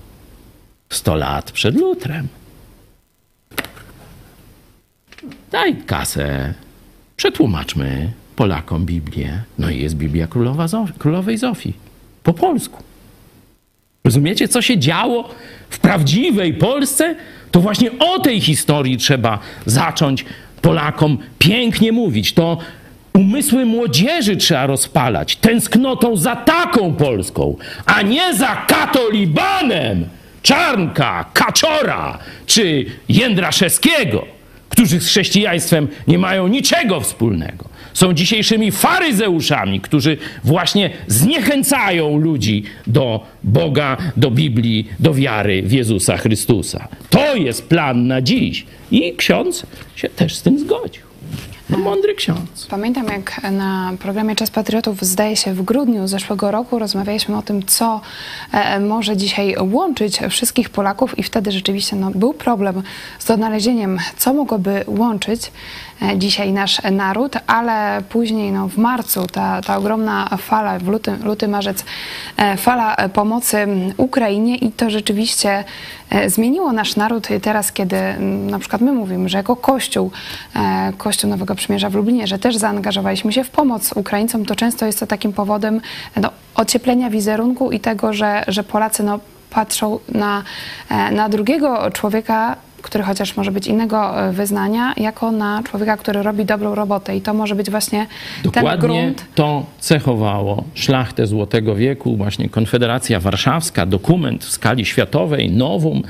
100 0.90 1.16
lat 1.16 1.52
przed 1.52 1.76
Lutrem. 1.76 2.28
Daj 5.52 5.76
kasę, 5.76 6.54
przetłumaczmy 7.18 8.12
Polakom 8.36 8.86
Biblię. 8.86 9.42
No 9.60 9.70
i 9.70 9.80
jest 9.80 9.96
Biblia 9.96 10.28
Królowa 10.28 10.66
Królowej 10.98 11.38
Zofii 11.38 11.74
po 12.24 12.34
polsku. 12.34 12.84
Rozumiecie, 14.04 14.48
co 14.48 14.62
się 14.62 14.78
działo 14.78 15.30
w 15.70 15.80
prawdziwej 15.80 16.54
Polsce? 16.54 17.16
To 17.52 17.60
właśnie 17.60 17.92
o 18.00 18.20
tej 18.20 18.42
historii 18.42 18.98
trzeba 18.98 19.40
zacząć 19.66 20.26
Polakom 20.62 21.18
pięknie 21.40 21.92
mówić. 21.92 22.34
To 22.34 22.58
umysły 23.14 23.66
młodzieży 23.66 24.38
trzeba 24.38 24.66
rozpalać 24.66 25.36
tęsknotą 25.36 26.18
za 26.18 26.36
taką 26.36 26.94
Polską, 26.94 27.56
a 27.86 28.02
nie 28.02 28.34
za 28.34 28.56
katolibanem 28.56 30.06
Czarnka, 30.42 31.26
Kaczora 31.34 32.20
czy 32.46 32.86
Jędraszewskiego, 33.10 34.37
którzy 34.78 35.00
z 35.00 35.08
chrześcijaństwem 35.08 35.88
nie 36.08 36.18
mają 36.18 36.48
niczego 36.48 37.02
wspólnego. 37.02 37.70
Są 37.94 38.14
dzisiejszymi 38.14 38.72
faryzeuszami, 38.72 39.82
którzy 39.82 40.18
właśnie 40.44 40.90
zniechęcają 41.08 42.18
ludzi 42.18 42.64
do 42.88 43.26
Boga, 43.44 43.98
do 44.18 44.32
Biblii, 44.32 44.88
do 45.00 45.14
wiary 45.14 45.64
w 45.64 45.72
Jezusa 45.72 46.18
Chrystusa. 46.18 46.88
To 47.10 47.36
jest 47.36 47.68
plan 47.68 48.08
na 48.08 48.22
dziś. 48.22 48.66
I 48.92 49.14
ksiądz 49.16 49.66
się 49.96 50.10
też 50.10 50.36
z 50.36 50.42
tym 50.42 50.60
zgodził. 50.60 51.07
No, 51.70 51.78
mądry 51.78 52.16
ksiądz. 52.16 52.68
Pamiętam, 52.70 53.08
jak 53.08 53.42
na 53.52 53.94
programie 54.00 54.36
Czas 54.36 54.50
Patriotów, 54.50 55.02
zdaje 55.02 55.36
się, 55.36 55.54
w 55.54 55.62
grudniu 55.62 56.08
zeszłego 56.08 56.52
roku 56.52 56.80
rozmawialiśmy 56.80 57.38
o 57.38 57.42
tym, 57.42 57.66
co 57.66 58.02
e, 58.52 58.80
może 58.80 59.18
dzisiaj 59.18 59.56
łączyć 59.72 60.20
wszystkich 60.30 60.70
Polaków, 60.70 61.20
i 61.20 61.24
wtedy 61.24 61.52
rzeczywiście 61.52 61.96
no, 61.96 62.12
był 62.12 62.34
problem 62.34 62.84
z 63.20 63.32
odnalezieniem, 63.32 64.00
co 64.18 64.34
mogłoby 64.34 64.84
łączyć 64.88 65.42
e, 65.46 65.52
dzisiaj 66.16 66.54
nasz 66.54 66.82
naród, 66.92 67.36
ale 67.48 68.02
później 68.10 68.52
no, 68.52 68.68
w 68.68 68.78
marcu 68.78 69.28
ta, 69.28 69.62
ta 69.62 69.78
ogromna 69.78 70.30
fala, 70.38 70.80
w 70.80 70.88
luty, 70.88 71.18
luty 71.24 71.48
marzec, 71.48 71.86
e, 72.38 72.58
fala 72.58 72.96
pomocy 73.14 73.68
Ukrainie, 73.98 74.56
i 74.56 74.72
to 74.72 74.90
rzeczywiście 74.90 75.64
e, 76.10 76.30
zmieniło 76.30 76.72
nasz 76.72 76.96
naród 76.96 77.28
teraz, 77.42 77.72
kiedy 77.72 77.96
m, 77.96 78.50
na 78.50 78.60
przykład 78.60 78.82
my 78.82 78.92
mówimy, 78.92 79.30
że 79.30 79.38
jako 79.38 79.56
Kościół, 79.56 80.12
e, 80.56 80.94
Kościół 80.98 81.30
Nowego 81.30 81.56
Przymierza 81.56 81.90
w 81.90 81.96
Lublinie, 81.96 82.28
że 82.28 82.40
też 82.40 82.58
zaangażowaliśmy 82.58 83.34
się 83.34 83.44
w 83.44 83.50
pomoc 83.50 83.94
Ukraińcom, 83.96 84.46
to 84.46 84.56
często 84.56 84.86
jest 84.86 85.00
to 85.00 85.08
takim 85.08 85.34
powodem 85.34 85.82
no, 86.16 86.30
ocieplenia 86.56 87.10
wizerunku 87.10 87.72
i 87.72 87.80
tego, 87.80 88.14
że, 88.14 88.44
że 88.48 88.64
Polacy 88.64 89.04
no, 89.04 89.20
patrzą 89.50 90.00
na, 90.10 90.44
e, 90.90 91.12
na 91.12 91.30
drugiego 91.30 91.92
człowieka, 91.92 92.56
który 92.82 93.04
chociaż 93.04 93.38
może 93.38 93.52
być 93.52 93.68
innego 93.68 94.28
e, 94.28 94.32
wyznania, 94.34 94.94
jako 94.98 95.32
na 95.32 95.64
człowieka, 95.64 95.98
który 95.98 96.24
robi 96.24 96.46
dobrą 96.46 96.76
robotę. 96.76 97.18
I 97.18 97.22
to 97.22 97.34
może 97.34 97.56
być 97.56 97.70
właśnie 97.72 98.08
ten 98.44 98.52
Dokładnie 98.52 98.88
grunt. 98.88 99.26
to 99.36 99.66
cechowało 99.80 100.64
szlachtę 100.74 101.28
Złotego 101.28 101.76
Wieku, 101.76 102.18
właśnie 102.18 102.50
Konfederacja 102.50 103.20
Warszawska, 103.20 103.86
dokument 103.86 104.46
w 104.46 104.52
skali 104.52 104.86
światowej, 104.86 105.52
nowum. 105.52 106.04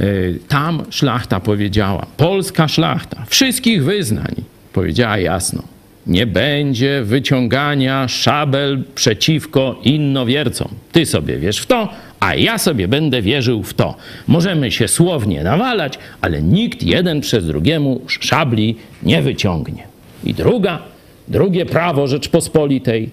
Y, 0.00 0.38
Tam 0.48 0.82
szlachta 0.90 1.40
powiedziała, 1.40 2.06
polska 2.16 2.68
szlachta 2.68 3.24
wszystkich 3.28 3.84
wyznań 3.84 4.34
powiedziała 4.72 5.18
jasno, 5.18 5.62
nie 6.06 6.26
będzie 6.26 7.02
wyciągania 7.04 8.08
szabel 8.08 8.84
przeciwko 8.94 9.80
innowiercom. 9.84 10.68
Ty 10.92 11.06
sobie 11.06 11.36
wierz 11.36 11.58
w 11.58 11.66
to, 11.66 11.88
a 12.26 12.34
ja 12.34 12.58
sobie 12.58 12.88
będę 12.88 13.22
wierzył 13.22 13.62
w 13.62 13.74
to. 13.74 13.94
Możemy 14.26 14.70
się 14.70 14.88
słownie 14.88 15.42
nawalać, 15.42 15.98
ale 16.20 16.42
nikt 16.42 16.82
jeden 16.82 17.20
przez 17.20 17.46
drugiemu 17.46 18.00
szabli 18.08 18.76
nie 19.02 19.22
wyciągnie. 19.22 19.86
I 20.24 20.34
druga, 20.34 20.82
drugie 21.28 21.66
prawo 21.66 22.06
Rzeczpospolitej. 22.06 23.10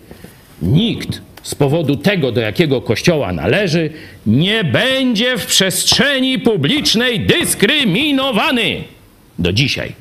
Nikt 0.61 1.21
z 1.43 1.55
powodu 1.55 1.95
tego, 1.95 2.31
do 2.31 2.41
jakiego 2.41 2.81
kościoła 2.81 3.33
należy, 3.33 3.89
nie 4.25 4.63
będzie 4.63 5.37
w 5.37 5.45
przestrzeni 5.45 6.39
publicznej 6.39 7.19
dyskryminowany. 7.19 8.83
Do 9.39 9.53
dzisiaj 9.53 9.93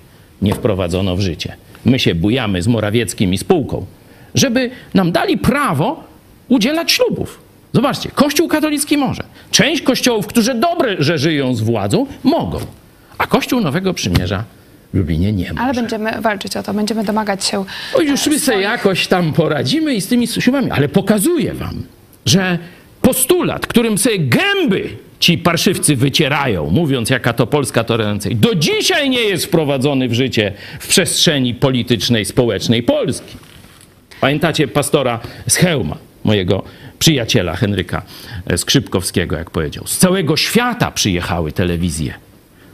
nie 0.43 0.55
wprowadzono 0.55 1.17
w 1.17 1.21
życie. 1.21 1.57
My 1.85 1.99
się 1.99 2.15
bujamy 2.15 2.63
z 2.63 2.69
Morawieckim 2.69 3.35
i 3.35 3.39
spółką, 3.39 3.87
żeby 4.35 4.71
nam 4.95 5.13
dali 5.13 5.39
prawo 5.39 6.05
udzielać 6.49 6.93
ślubów. 6.93 7.42
Zobaczcie, 7.73 8.11
Kościół 8.15 8.49
katolicki 8.49 8.97
może. 8.97 9.23
Część 9.51 9.83
kościołów, 9.83 10.27
którzy 10.27 10.55
dobrze 10.55 10.97
że 10.99 11.19
żyją 11.19 11.55
z 11.55 11.61
władzą, 11.61 12.07
mogą. 12.25 12.59
A 13.19 13.27
Kościół 13.27 13.61
Nowego 13.61 13.95
Przymierza 13.95 14.45
w 14.93 14.97
Lublinie 14.97 15.33
nie 15.33 15.53
może. 15.53 15.65
Ale 15.65 15.75
będziemy 15.75 16.21
walczyć 16.21 16.57
o 16.57 16.63
to, 16.63 16.75
będziemy 16.75 17.05
domagać 17.05 17.45
się. 17.45 17.65
Oj, 17.95 18.07
już 18.07 18.27
my 18.27 18.39
sobie 18.39 18.61
jakoś 18.61 19.07
tam 19.07 19.33
poradzimy 19.33 19.95
i 19.95 20.01
z 20.01 20.07
tymi 20.07 20.27
siłami, 20.27 20.71
ale 20.71 20.89
pokazuję 20.89 21.55
wam, 21.55 21.83
że 22.27 22.59
postulat, 23.03 23.67
którym 23.67 23.99
sobie 23.99 24.19
gęby 24.19 24.89
ci 25.21 25.39
parszywcy 25.39 25.97
wycierają, 25.97 26.71
mówiąc 26.71 27.11
jaka 27.11 27.33
to 27.33 27.47
Polska 27.47 27.85
to 27.85 27.97
ręcej, 27.97 28.37
do 28.37 28.55
dzisiaj 28.55 29.11
nie 29.11 29.21
jest 29.21 29.47
wprowadzony 29.47 30.09
w 30.09 30.15
życie 30.15 30.53
w 30.81 30.89
przestrzeni 30.89 31.55
politycznej, 31.55 32.25
społecznej 32.25 32.83
Polski. 32.83 33.37
Pamiętacie 34.21 34.69
pastora 34.69 35.21
z 35.49 35.57
Chełma, 35.57 35.97
mojego 36.25 36.63
przyjaciela 37.03 37.57
Henryka 37.57 38.03
Skrzypkowskiego, 38.57 39.37
jak 39.37 39.51
powiedział. 39.51 39.87
Z 39.87 39.99
całego 39.99 40.37
świata 40.37 40.91
przyjechały 40.91 41.53
telewizje. 41.53 42.15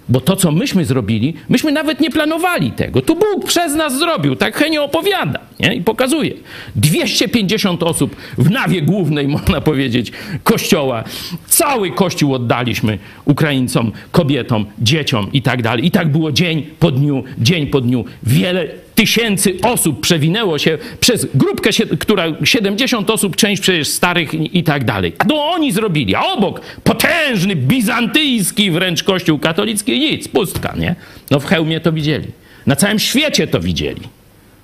Bo 0.08 0.20
to, 0.20 0.36
co 0.36 0.52
myśmy 0.52 0.84
zrobili, 0.84 1.34
myśmy 1.48 1.72
nawet 1.72 2.00
nie 2.00 2.10
planowali 2.10 2.70
tego. 2.70 3.02
Tu 3.02 3.14
Bóg 3.14 3.46
przez 3.46 3.74
nas 3.74 3.98
zrobił, 3.98 4.36
tak 4.36 4.56
Henio 4.56 4.84
opowiada 4.84 5.40
nie? 5.60 5.74
i 5.74 5.82
pokazuje. 5.82 6.32
250 6.76 7.82
osób 7.82 8.16
w 8.38 8.50
nawie 8.50 8.82
głównej, 8.82 9.28
można 9.38 9.60
powiedzieć, 9.60 10.12
kościoła. 10.44 11.04
Cały 11.46 11.90
kościół 11.90 12.34
oddaliśmy 12.34 12.98
Ukraińcom, 13.24 13.92
kobietom, 14.12 14.66
dzieciom 14.78 15.32
i 15.32 15.42
tak 15.42 15.62
dalej. 15.62 15.86
I 15.86 15.90
tak 15.90 16.08
było 16.12 16.32
dzień 16.32 16.66
po 16.78 16.90
dniu, 16.90 17.24
dzień 17.38 17.66
po 17.66 17.80
dniu. 17.80 18.04
Wiele 18.22 18.68
tysięcy 18.98 19.58
osób 19.62 20.00
przewinęło 20.00 20.58
się 20.58 20.78
przez 21.00 21.26
grupkę, 21.34 21.70
która 21.98 22.24
70 22.44 23.10
osób, 23.10 23.36
część 23.36 23.62
przecież 23.62 23.88
starych 23.88 24.34
i 24.34 24.64
tak 24.64 24.84
dalej. 24.84 25.12
A 25.18 25.24
to 25.24 25.44
oni 25.44 25.72
zrobili, 25.72 26.14
a 26.14 26.22
obok 26.22 26.60
potężny, 26.84 27.56
bizantyjski 27.56 28.70
wręcz 28.70 29.02
kościół 29.02 29.38
katolicki, 29.38 29.98
nic, 29.98 30.28
pustka, 30.28 30.74
nie? 30.78 30.94
No 31.30 31.40
w 31.40 31.44
Chełmie 31.44 31.80
to 31.80 31.92
widzieli. 31.92 32.28
Na 32.66 32.76
całym 32.76 32.98
świecie 32.98 33.46
to 33.46 33.60
widzieli. 33.60 34.00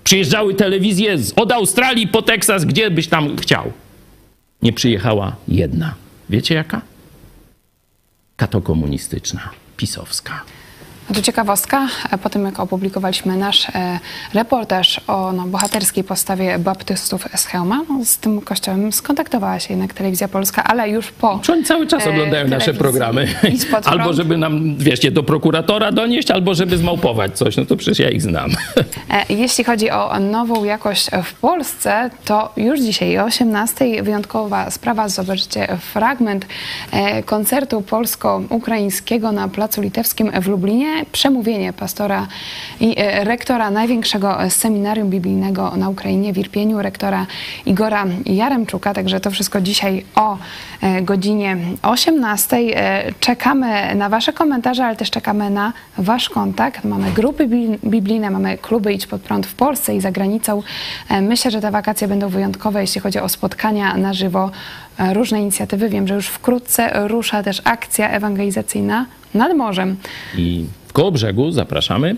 Przyjeżdżały 0.04 0.54
telewizje 0.54 1.16
od 1.36 1.52
Australii 1.52 2.08
po 2.08 2.22
Teksas, 2.22 2.64
gdzie 2.64 2.90
byś 2.90 3.08
tam 3.08 3.36
chciał. 3.36 3.72
Nie 4.62 4.72
przyjechała 4.72 5.36
jedna. 5.48 5.94
Wiecie 6.30 6.54
jaka? 6.54 6.80
Katokomunistyczna, 8.36 9.50
pisowska. 9.76 10.44
No 11.08 11.14
to 11.14 11.22
ciekawostka, 11.22 11.88
e, 12.10 12.18
po 12.18 12.30
tym 12.30 12.44
jak 12.44 12.60
opublikowaliśmy 12.60 13.36
nasz 13.36 13.68
e, 13.68 13.98
reportaż 14.34 15.00
o 15.06 15.32
no, 15.32 15.42
bohaterskiej 15.46 16.04
postawie 16.04 16.58
baptystów 16.58 17.28
z 17.36 17.46
Chełma, 17.46 17.80
no, 17.88 18.04
z 18.04 18.18
tym 18.18 18.40
kościołem 18.40 18.92
skontaktowała 18.92 19.60
się 19.60 19.74
jednak 19.74 19.94
Telewizja 19.94 20.28
Polska, 20.28 20.64
ale 20.64 20.90
już 20.90 21.10
po 21.10 21.40
Czy 21.42 21.52
oni 21.52 21.64
cały 21.64 21.86
czas 21.86 22.06
e, 22.06 22.10
oglądają 22.10 22.48
nasze 22.48 22.74
programy? 22.74 23.28
Albo 23.84 24.12
żeby 24.12 24.36
nam, 24.36 24.76
wiecie, 24.76 25.10
do 25.10 25.22
prokuratora 25.22 25.92
donieść, 25.92 26.30
albo 26.30 26.54
żeby 26.54 26.76
zmałpować 26.76 27.38
coś. 27.38 27.56
No 27.56 27.64
to 27.64 27.76
przecież 27.76 27.98
ja 27.98 28.10
ich 28.10 28.22
znam. 28.22 28.50
Jeśli 29.28 29.64
chodzi 29.64 29.90
o 29.90 30.20
nową 30.20 30.64
jakość 30.64 31.10
w 31.24 31.34
Polsce, 31.34 32.10
to 32.24 32.52
już 32.56 32.80
dzisiaj 32.80 33.18
o 33.18 33.24
18 33.24 34.02
wyjątkowa 34.02 34.70
sprawa. 34.70 35.08
Zobaczcie 35.08 35.68
fragment 35.92 36.46
koncertu 37.24 37.82
polsko-ukraińskiego 37.82 39.32
na 39.32 39.48
Placu 39.48 39.82
Litewskim 39.82 40.30
w 40.40 40.48
Lublinie. 40.48 40.93
Przemówienie 41.12 41.72
pastora 41.72 42.26
i 42.80 42.94
e, 42.98 43.24
rektora 43.24 43.70
największego 43.70 44.38
seminarium 44.48 45.10
biblijnego 45.10 45.72
na 45.76 45.88
Ukrainie 45.88 46.32
w 46.32 46.38
Irpieniu, 46.38 46.82
rektora 46.82 47.26
Igora 47.66 48.04
Jaremczuka. 48.26 48.94
Także 48.94 49.20
to 49.20 49.30
wszystko 49.30 49.60
dzisiaj 49.60 50.04
o 50.14 50.38
e, 50.82 51.02
godzinie 51.02 51.56
18. 51.82 52.56
E, 52.56 53.12
Czekamy 53.20 53.94
na 53.94 54.08
Wasze 54.08 54.32
komentarze, 54.32 54.84
ale 54.84 54.96
też 54.96 55.10
czekamy 55.10 55.50
na 55.50 55.72
Wasz 55.98 56.30
kontakt. 56.30 56.84
Mamy 56.84 57.12
grupy 57.12 57.46
bi- 57.46 57.78
biblijne, 57.84 58.30
mamy 58.30 58.58
kluby 58.58 58.92
Idź 58.92 59.06
Pod 59.06 59.22
Prąd 59.22 59.46
w 59.46 59.54
Polsce 59.54 59.96
i 59.96 60.00
za 60.00 60.12
granicą. 60.12 60.62
Myślę, 61.22 61.50
że 61.50 61.60
te 61.60 61.70
wakacje 61.70 62.08
będą 62.08 62.28
wyjątkowe, 62.28 62.80
jeśli 62.80 63.00
chodzi 63.00 63.18
o 63.18 63.28
spotkania 63.28 63.96
na 63.96 64.14
żywo, 64.14 64.50
różne 65.12 65.40
inicjatywy. 65.40 65.88
Wiem, 65.88 66.08
że 66.08 66.14
już 66.14 66.26
wkrótce 66.26 67.08
rusza 67.08 67.42
też 67.42 67.60
akcja 67.64 68.10
ewangelizacyjna 68.10 69.06
nad 69.34 69.56
morzem. 69.56 69.96
I 70.36 70.64
w 70.88 70.92
Kołobrzegu 70.92 71.50
zapraszamy. 71.50 72.16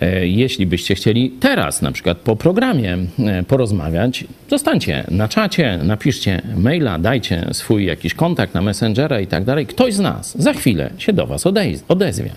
E, 0.00 0.26
Jeśli 0.26 0.66
byście 0.66 0.94
chcieli 0.94 1.30
teraz, 1.30 1.82
na 1.82 1.92
przykład 1.92 2.18
po 2.18 2.36
programie, 2.36 2.98
e, 3.18 3.42
porozmawiać, 3.42 4.24
zostańcie 4.50 5.04
na 5.10 5.28
czacie, 5.28 5.78
napiszcie 5.82 6.42
maila, 6.56 6.98
dajcie 6.98 7.46
swój 7.52 7.84
jakiś 7.86 8.14
kontakt 8.14 8.54
na 8.54 8.62
Messengera 8.62 9.20
i 9.20 9.26
tak 9.26 9.44
dalej. 9.44 9.66
Ktoś 9.66 9.94
z 9.94 9.98
nas 10.00 10.42
za 10.42 10.52
chwilę 10.52 10.90
się 10.98 11.12
do 11.12 11.26
Was 11.26 11.44
odez- 11.46 11.82
odezwie. 11.88 12.30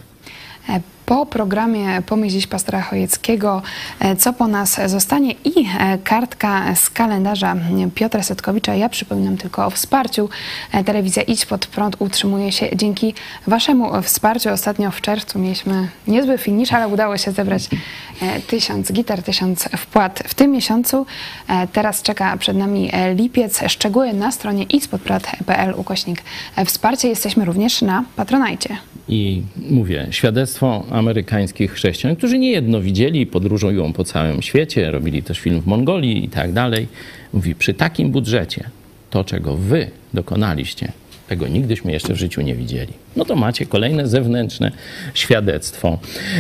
Po 1.10 1.26
programie 1.26 2.02
Pomyśl 2.06 2.34
dziś 2.34 2.48
pastora 2.48 2.82
Chojeckiego, 2.82 3.62
e, 4.00 4.16
co 4.16 4.34
po 4.34 4.48
nas 4.48 4.80
zostanie 4.86 5.32
i 5.32 5.68
e, 5.80 5.98
kartka 5.98 6.76
z 6.76 6.90
kalendarza 6.90 7.56
Piotra 7.96 8.24
Setkowicza. 8.24 8.76
Ja 8.76 8.90
przypominam 8.90 9.38
tylko 9.38 9.66
o 9.66 9.70
wsparciu. 9.70 10.30
E, 10.72 10.84
Telewizja 10.84 11.24
Idź 11.24 11.46
Pod 11.46 11.68
Prąd 11.68 11.96
utrzymuje 12.00 12.52
się 12.52 12.70
dzięki 12.76 13.14
Waszemu 13.48 14.02
wsparciu. 14.02 14.50
Ostatnio 14.50 14.92
w 14.92 15.02
czerwcu 15.02 15.40
mieliśmy 15.40 15.88
niezły 16.08 16.38
finisz, 16.38 16.74
ale 16.74 16.88
udało 16.88 17.18
się 17.18 17.32
zebrać 17.32 17.70
tysiąc 18.48 18.92
gitar, 18.92 19.24
tysiąc 19.24 19.70
wpłat 19.78 20.24
w 20.28 20.34
tym 20.34 20.52
miesiącu. 20.52 21.06
Teraz 21.74 22.02
czeka 22.02 22.38
przed 22.38 22.58
nami 22.58 22.92
lipiec. 23.16 23.62
Szczegóły 23.68 24.14
na 24.14 24.32
stronie 24.32 24.64
idźpodprad.pl 24.64 25.74
ukośnik 25.78 26.24
wsparcie. 26.66 27.08
Jesteśmy 27.08 27.46
również 27.46 27.82
na 27.82 28.04
Patronajcie. 28.16 28.78
I 29.10 29.44
mówię, 29.70 30.08
świadectwo 30.12 30.84
amerykańskich 31.00 31.72
chrześcijan, 31.72 32.16
którzy 32.16 32.38
niejedno 32.38 32.82
widzieli, 32.82 33.26
podróżują 33.26 33.94
po 33.94 34.04
całym 34.04 34.42
świecie, 34.42 34.92
robili 34.92 35.24
też 35.24 35.40
film 35.40 35.62
w 35.62 35.68
Mongolii 35.68 36.26
i 36.26 36.30
tak 36.30 36.54
dalej. 36.54 36.88
Mówi, 37.34 37.56
przy 37.56 37.74
takim 37.74 38.12
budżecie, 38.12 38.70
to 39.10 39.24
czego 39.24 39.56
wy 39.56 39.88
dokonaliście, 40.14 40.92
tego 41.30 41.48
nigdyśmy 41.48 41.92
jeszcze 41.92 42.14
w 42.14 42.18
życiu 42.18 42.42
nie 42.42 42.56
widzieli. 42.56 42.94
No 43.16 43.26
to 43.26 43.36
macie 43.36 43.66
kolejne 43.66 44.08
zewnętrzne 44.08 44.72
świadectwo. 45.14 46.00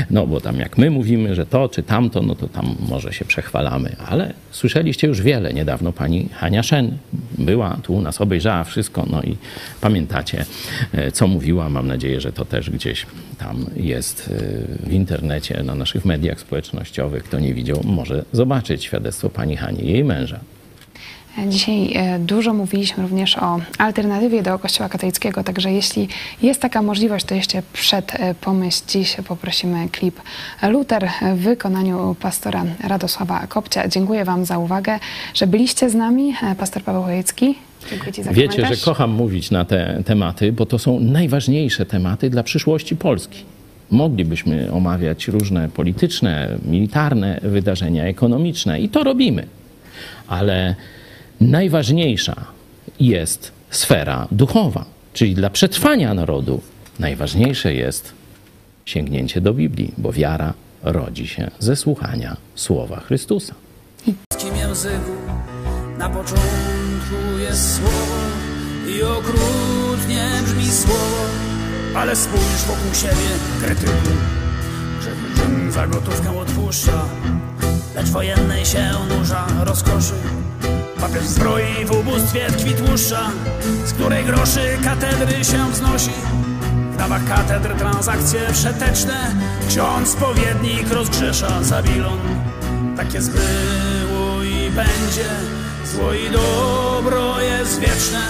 No 0.10 0.28
bo 0.28 0.42
tam 0.42 0.60
jak 0.60 0.78
my 0.78 0.92
mówimy, 0.92 1.36
że 1.36 1.46
to 1.46 1.70
czy 1.70 1.84
tamto, 1.84 2.22
no 2.22 2.36
to 2.36 2.48
tam 2.48 2.76
może 2.90 3.14
się 3.14 3.26
przechwalamy. 3.26 3.96
Ale 4.08 4.34
słyszeliście 4.52 5.08
już 5.08 5.22
wiele. 5.22 5.54
Niedawno 5.54 5.92
pani 5.92 6.30
Hania 6.34 6.64
Szen 6.64 6.98
była 7.38 7.78
tu 7.84 8.02
nas, 8.02 8.22
obejrzała 8.22 8.64
wszystko. 8.64 9.06
No 9.12 9.22
i 9.22 9.38
pamiętacie, 9.82 10.46
e, 10.94 11.12
co 11.12 11.28
mówiła. 11.28 11.70
Mam 11.70 11.88
nadzieję, 11.88 12.22
że 12.22 12.32
to 12.32 12.46
też 12.46 12.70
gdzieś 12.70 13.06
tam 13.38 13.66
jest 13.76 14.30
e, 14.86 14.90
w 14.90 14.94
internecie, 14.94 15.64
na 15.64 15.76
naszych 15.76 16.06
mediach 16.06 16.40
społecznościowych. 16.40 17.24
Kto 17.24 17.40
nie 17.40 17.54
widział, 17.54 17.82
może 17.84 18.26
zobaczyć 18.34 18.84
świadectwo 18.84 19.30
pani 19.30 19.56
Hani 19.56 19.92
jej 19.92 20.04
męża. 20.04 20.40
Dzisiaj 21.48 21.94
e, 21.96 22.20
dużo 22.20 22.54
mówiliśmy 22.54 23.04
również 23.04 23.38
o 23.38 23.60
alternatywie 23.78 24.44
do 24.44 24.60
Kościoła 24.60 24.90
katolickiego, 24.90 25.44
także 25.44 25.72
jeśli 25.72 26.08
jest 26.42 26.62
taka 26.62 26.82
możliwość, 26.82 27.26
to 27.26 27.36
jeszcze 27.36 27.62
przed 27.74 28.16
e, 28.16 28.36
pomyśl 28.36 28.82
dziś 28.88 29.18
poprosimy 29.28 29.90
klip 29.90 30.22
Luter 30.70 31.10
w 31.36 31.40
wykonaniu 31.40 32.16
pastora 32.20 32.66
Radosława 32.88 33.48
Kopcia. 33.48 33.88
Dziękuję 33.88 34.26
Wam 34.26 34.46
za 34.46 34.58
uwagę, 34.58 35.00
że 35.34 35.48
byliście 35.48 35.90
z 35.90 35.96
nami. 35.96 36.36
E, 36.44 36.56
Pastor 36.56 36.84
Paweł 36.84 37.04
Chojecki. 37.04 37.56
Dziękuję 37.90 38.14
Ci 38.14 38.24
za 38.24 38.34
Wiecie, 38.34 38.66
że 38.66 38.78
kocham 38.86 39.12
mówić 39.12 39.52
na 39.52 39.66
te 39.66 40.04
tematy, 40.06 40.52
bo 40.52 40.66
to 40.66 40.80
są 40.80 41.00
najważniejsze 41.00 41.86
tematy 41.86 42.30
dla 42.30 42.44
przyszłości 42.44 42.96
Polski. 42.96 43.46
Moglibyśmy 43.92 44.72
omawiać 44.72 45.28
różne 45.28 45.70
polityczne, 45.70 46.58
militarne 46.66 47.40
wydarzenia 47.44 48.04
ekonomiczne 48.04 48.82
i 48.82 48.90
to 48.90 49.04
robimy. 49.04 49.48
Ale 50.28 50.76
najważniejsza 51.42 52.46
jest 53.00 53.52
sfera 53.70 54.28
duchowa, 54.32 54.86
czyli 55.14 55.36
dla 55.36 55.50
przetrwania 55.50 56.14
narodu 56.14 56.62
najważniejsze 57.00 57.74
jest 57.74 58.14
sięgnięcie 58.86 59.42
do 59.42 59.54
Biblii, 59.54 59.94
bo 59.98 60.14
wiara 60.14 60.54
rodzi 60.84 61.28
się 61.28 61.52
ze 61.60 61.76
słuchania 61.76 62.38
słowa 62.56 63.00
Chrystusa. 63.00 63.56
języku 64.60 65.12
na 65.98 66.10
początku 66.10 67.16
jest 67.40 67.76
słowo 67.76 68.16
i 68.98 69.04
okrutnie 69.04 70.30
brzmi 70.46 70.66
słowo, 70.66 71.26
ale 71.96 72.16
spójrz 72.16 72.64
wokół 72.68 72.94
siebie, 72.94 73.30
krytyku, 73.62 74.14
że 75.02 75.12
za 75.72 75.88
gotówkę 75.88 76.40
odpuszcza, 76.40 77.06
lecz 78.00 78.10
wojennej 78.10 78.66
się 78.66 78.92
nurza 79.10 79.48
rozkoszy. 79.60 80.14
Papież 81.02 81.24
zbroi 81.24 81.86
w 81.86 81.92
ubóstwie 81.92 82.48
tkwi 82.52 82.74
tłuszcza, 82.74 83.32
z 83.86 83.94
której 83.94 84.26
groszy 84.26 84.78
katedry 84.84 85.44
się 85.46 85.72
wznosi. 85.72 86.12
W 86.92 87.00
ramach 87.00 87.28
katedr 87.28 87.76
transakcje 87.76 88.40
przeteczne, 88.54 89.36
ksiądz 89.70 90.10
spowiednik 90.10 90.92
rozgrzesza 90.92 91.64
Zabilon. 91.64 92.20
Tak 92.98 93.14
jest 93.14 93.32
było 93.32 94.44
i 94.44 94.70
będzie, 94.70 95.30
zło 95.86 96.14
i 96.14 96.32
dobro 96.32 97.42
jest 97.42 97.80
wieczne, 97.80 98.22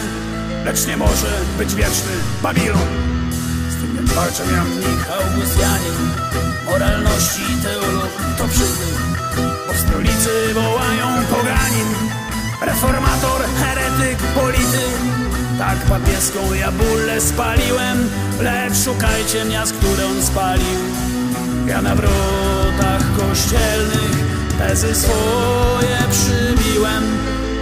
lecz 0.65 0.87
nie 0.87 0.97
może 0.97 1.31
być 1.57 1.75
wieczny 1.75 2.11
Babilon. 2.43 2.87
Z 4.05 4.13
walczę 4.13 4.43
ja 4.51 4.63
Michał 4.63 5.21
Augustianin, 5.21 6.11
moralności 6.65 7.41
teolog 7.63 8.09
to 8.37 8.47
przybył, 8.47 9.18
stolicy 9.77 10.53
wołają 10.53 11.07
poganin, 11.29 11.89
reformator, 12.61 13.41
heretyk, 13.59 14.17
polityk. 14.17 14.99
Tak 15.57 15.77
papieską 15.77 16.53
ja 16.53 16.71
bullę 16.71 17.21
spaliłem, 17.21 18.09
lecz 18.41 18.77
szukajcie 18.85 19.45
miast, 19.45 19.73
które 19.73 20.05
on 20.07 20.23
spalił. 20.23 20.79
Ja 21.67 21.81
na 21.81 21.95
wrotach 21.95 23.03
kościelnych 23.17 24.17
tezy 24.57 24.95
swoje 24.95 25.97
przybiłem. 26.11 27.03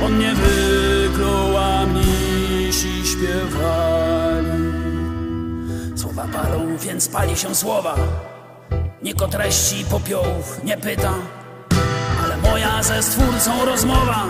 On 0.06 0.20
nie 0.20 0.34
wyklął, 0.36 1.58
a 1.58 1.86
mnisi 1.86 3.04
śpiewali. 3.06 4.68
Słowa 5.96 6.26
palą, 6.34 6.78
więc 6.78 7.08
pali 7.08 7.38
się 7.38 7.56
słowa. 7.56 7.96
Nikt 9.04 9.22
o 9.22 9.28
treści 9.28 9.86
popiołów 9.86 10.64
nie 10.64 10.78
pyta, 10.78 11.14
moja 12.44 12.84
ze 12.84 13.04
stwórcą 13.04 13.66
rozmowa, 13.66 14.26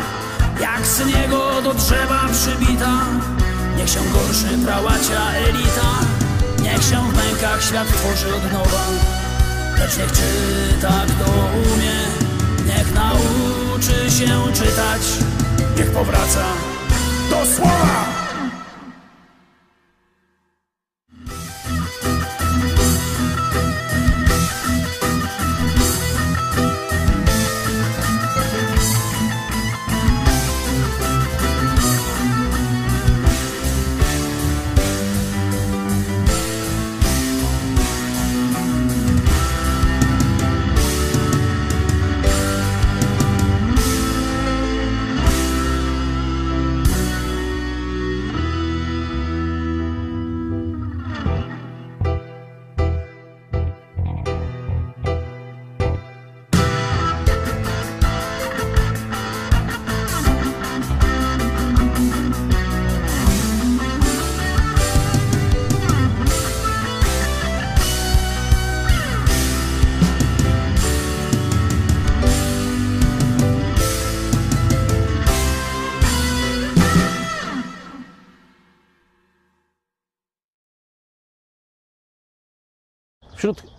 jak 0.61 0.87
syn 0.87 1.09
jego 1.09 1.61
do 1.61 1.73
drzewa 1.73 2.21
przybita. 2.31 2.91
Niech 3.77 3.89
się 3.89 3.99
gorszy 4.13 4.65
prałacia 4.65 5.31
elita, 5.47 5.89
niech 6.61 6.83
się 6.83 7.11
w 7.11 7.15
mękach 7.15 7.63
świat 7.63 7.87
tworzy 7.87 8.35
od 8.35 8.51
nowa. 8.53 8.83
Lecz 9.79 9.97
niech 9.97 10.11
czyta 10.11 11.05
kto 11.07 11.31
umie, 11.73 11.97
niech 12.65 12.93
nauczy 12.93 14.11
się 14.11 14.53
czytać, 14.53 15.01
niech 15.77 15.91
powraca 15.91 16.43
do 17.29 17.45
słowa. 17.55 18.16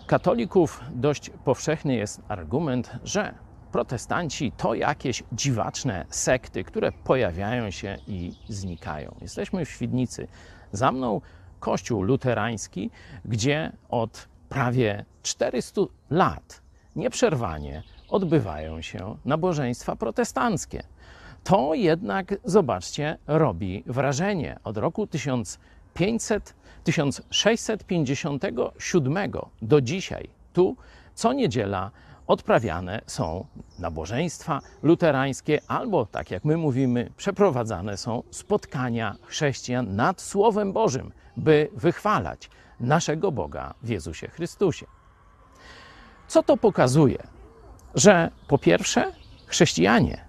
Katolików 0.09 0.81
dość 0.91 1.29
powszechny 1.29 1.95
jest 1.95 2.21
argument, 2.27 2.91
że 3.03 3.33
protestanci 3.71 4.51
to 4.51 4.73
jakieś 4.73 5.23
dziwaczne 5.31 6.05
sekty, 6.09 6.63
które 6.63 6.91
pojawiają 6.91 7.71
się 7.71 7.97
i 8.07 8.33
znikają. 8.47 9.15
Jesteśmy 9.21 9.65
w 9.65 9.69
Świdnicy. 9.69 10.27
Za 10.71 10.91
mną 10.91 11.21
kościół 11.59 12.01
luterański, 12.01 12.91
gdzie 13.25 13.71
od 13.89 14.27
prawie 14.49 15.05
400 15.23 15.81
lat 16.09 16.61
nieprzerwanie 16.95 17.83
odbywają 18.09 18.81
się 18.81 19.17
nabożeństwa 19.25 19.95
protestanckie. 19.95 20.83
To 21.43 21.73
jednak, 21.73 22.35
zobaczcie, 22.43 23.17
robi 23.27 23.83
wrażenie. 23.85 24.59
Od 24.63 24.77
roku 24.77 25.07
1500, 25.07 26.55
1657 26.91 29.17
do 29.61 29.81
dzisiaj 29.81 30.29
tu 30.53 30.75
co 31.15 31.33
niedziela 31.33 31.91
odprawiane 32.27 33.01
są 33.05 33.45
nabożeństwa 33.79 34.61
luterańskie, 34.83 35.61
albo 35.67 36.05
tak 36.05 36.31
jak 36.31 36.45
my 36.45 36.57
mówimy, 36.57 37.11
przeprowadzane 37.17 37.97
są 37.97 38.23
spotkania 38.31 39.15
chrześcijan 39.25 39.95
nad 39.95 40.21
Słowem 40.21 40.73
Bożym, 40.73 41.11
by 41.37 41.69
wychwalać 41.73 42.49
naszego 42.79 43.31
Boga 43.31 43.73
w 43.83 43.89
Jezusie 43.89 44.27
Chrystusie. 44.27 44.85
Co 46.27 46.43
to 46.43 46.57
pokazuje? 46.57 47.27
Że 47.95 48.31
po 48.47 48.57
pierwsze, 48.57 49.11
chrześcijanie 49.45 50.25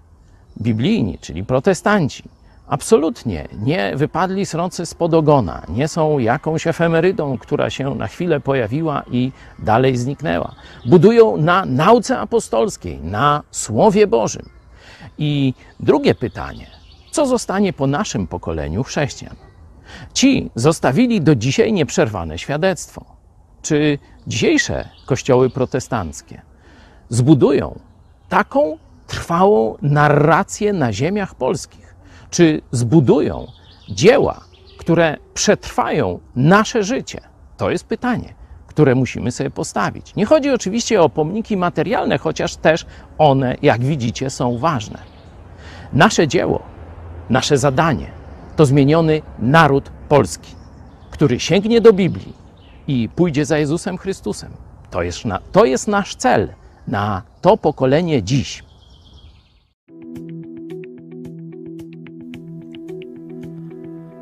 biblijni, 0.61 1.19
czyli 1.19 1.45
protestanci, 1.45 2.23
absolutnie 2.71 3.47
nie 3.59 3.93
wypadli 3.95 4.45
z 4.45 4.53
rący 4.53 4.85
spod 4.85 5.13
ogona, 5.13 5.61
nie 5.69 5.87
są 5.87 6.19
jakąś 6.19 6.67
efemerydą, 6.67 7.37
która 7.37 7.69
się 7.69 7.95
na 7.95 8.07
chwilę 8.07 8.39
pojawiła 8.39 9.03
i 9.11 9.31
dalej 9.59 9.97
zniknęła. 9.97 10.55
Budują 10.85 11.37
na 11.37 11.65
nauce 11.65 12.19
apostolskiej, 12.19 12.99
na 13.01 13.43
Słowie 13.51 14.07
Bożym. 14.07 14.49
I 15.17 15.53
drugie 15.79 16.15
pytanie, 16.15 16.67
co 17.11 17.25
zostanie 17.25 17.73
po 17.73 17.87
naszym 17.87 18.27
pokoleniu 18.27 18.83
chrześcijan? 18.83 19.35
Ci 20.13 20.51
zostawili 20.55 21.21
do 21.21 21.35
dzisiaj 21.35 21.73
nieprzerwane 21.73 22.37
świadectwo. 22.37 23.05
Czy 23.61 23.99
dzisiejsze 24.27 24.89
kościoły 25.05 25.49
protestanckie 25.49 26.41
zbudują 27.09 27.79
taką 28.29 28.77
trwałą 29.07 29.77
narrację 29.81 30.73
na 30.73 30.93
ziemiach 30.93 31.35
polskich? 31.35 31.80
Czy 32.31 32.61
zbudują 32.71 33.47
dzieła, 33.89 34.41
które 34.77 35.17
przetrwają 35.33 36.19
nasze 36.35 36.83
życie? 36.83 37.21
To 37.57 37.71
jest 37.71 37.85
pytanie, 37.85 38.33
które 38.67 38.95
musimy 38.95 39.31
sobie 39.31 39.49
postawić. 39.49 40.15
Nie 40.15 40.25
chodzi 40.25 40.51
oczywiście 40.51 41.01
o 41.01 41.09
pomniki 41.09 41.57
materialne, 41.57 42.17
chociaż 42.17 42.55
też 42.55 42.85
one, 43.17 43.57
jak 43.61 43.83
widzicie, 43.83 44.29
są 44.29 44.57
ważne. 44.57 44.99
Nasze 45.93 46.27
dzieło, 46.27 46.63
nasze 47.29 47.57
zadanie 47.57 48.11
to 48.55 48.65
zmieniony 48.65 49.21
naród 49.39 49.91
polski, 50.09 50.55
który 51.11 51.39
sięgnie 51.39 51.81
do 51.81 51.93
Biblii 51.93 52.33
i 52.87 53.09
pójdzie 53.15 53.45
za 53.45 53.57
Jezusem 53.57 53.97
Chrystusem. 53.97 54.51
To 54.91 55.01
jest, 55.01 55.25
na, 55.25 55.39
to 55.51 55.65
jest 55.65 55.87
nasz 55.87 56.15
cel 56.15 56.53
na 56.87 57.21
to 57.41 57.57
pokolenie 57.57 58.23
dziś. 58.23 58.63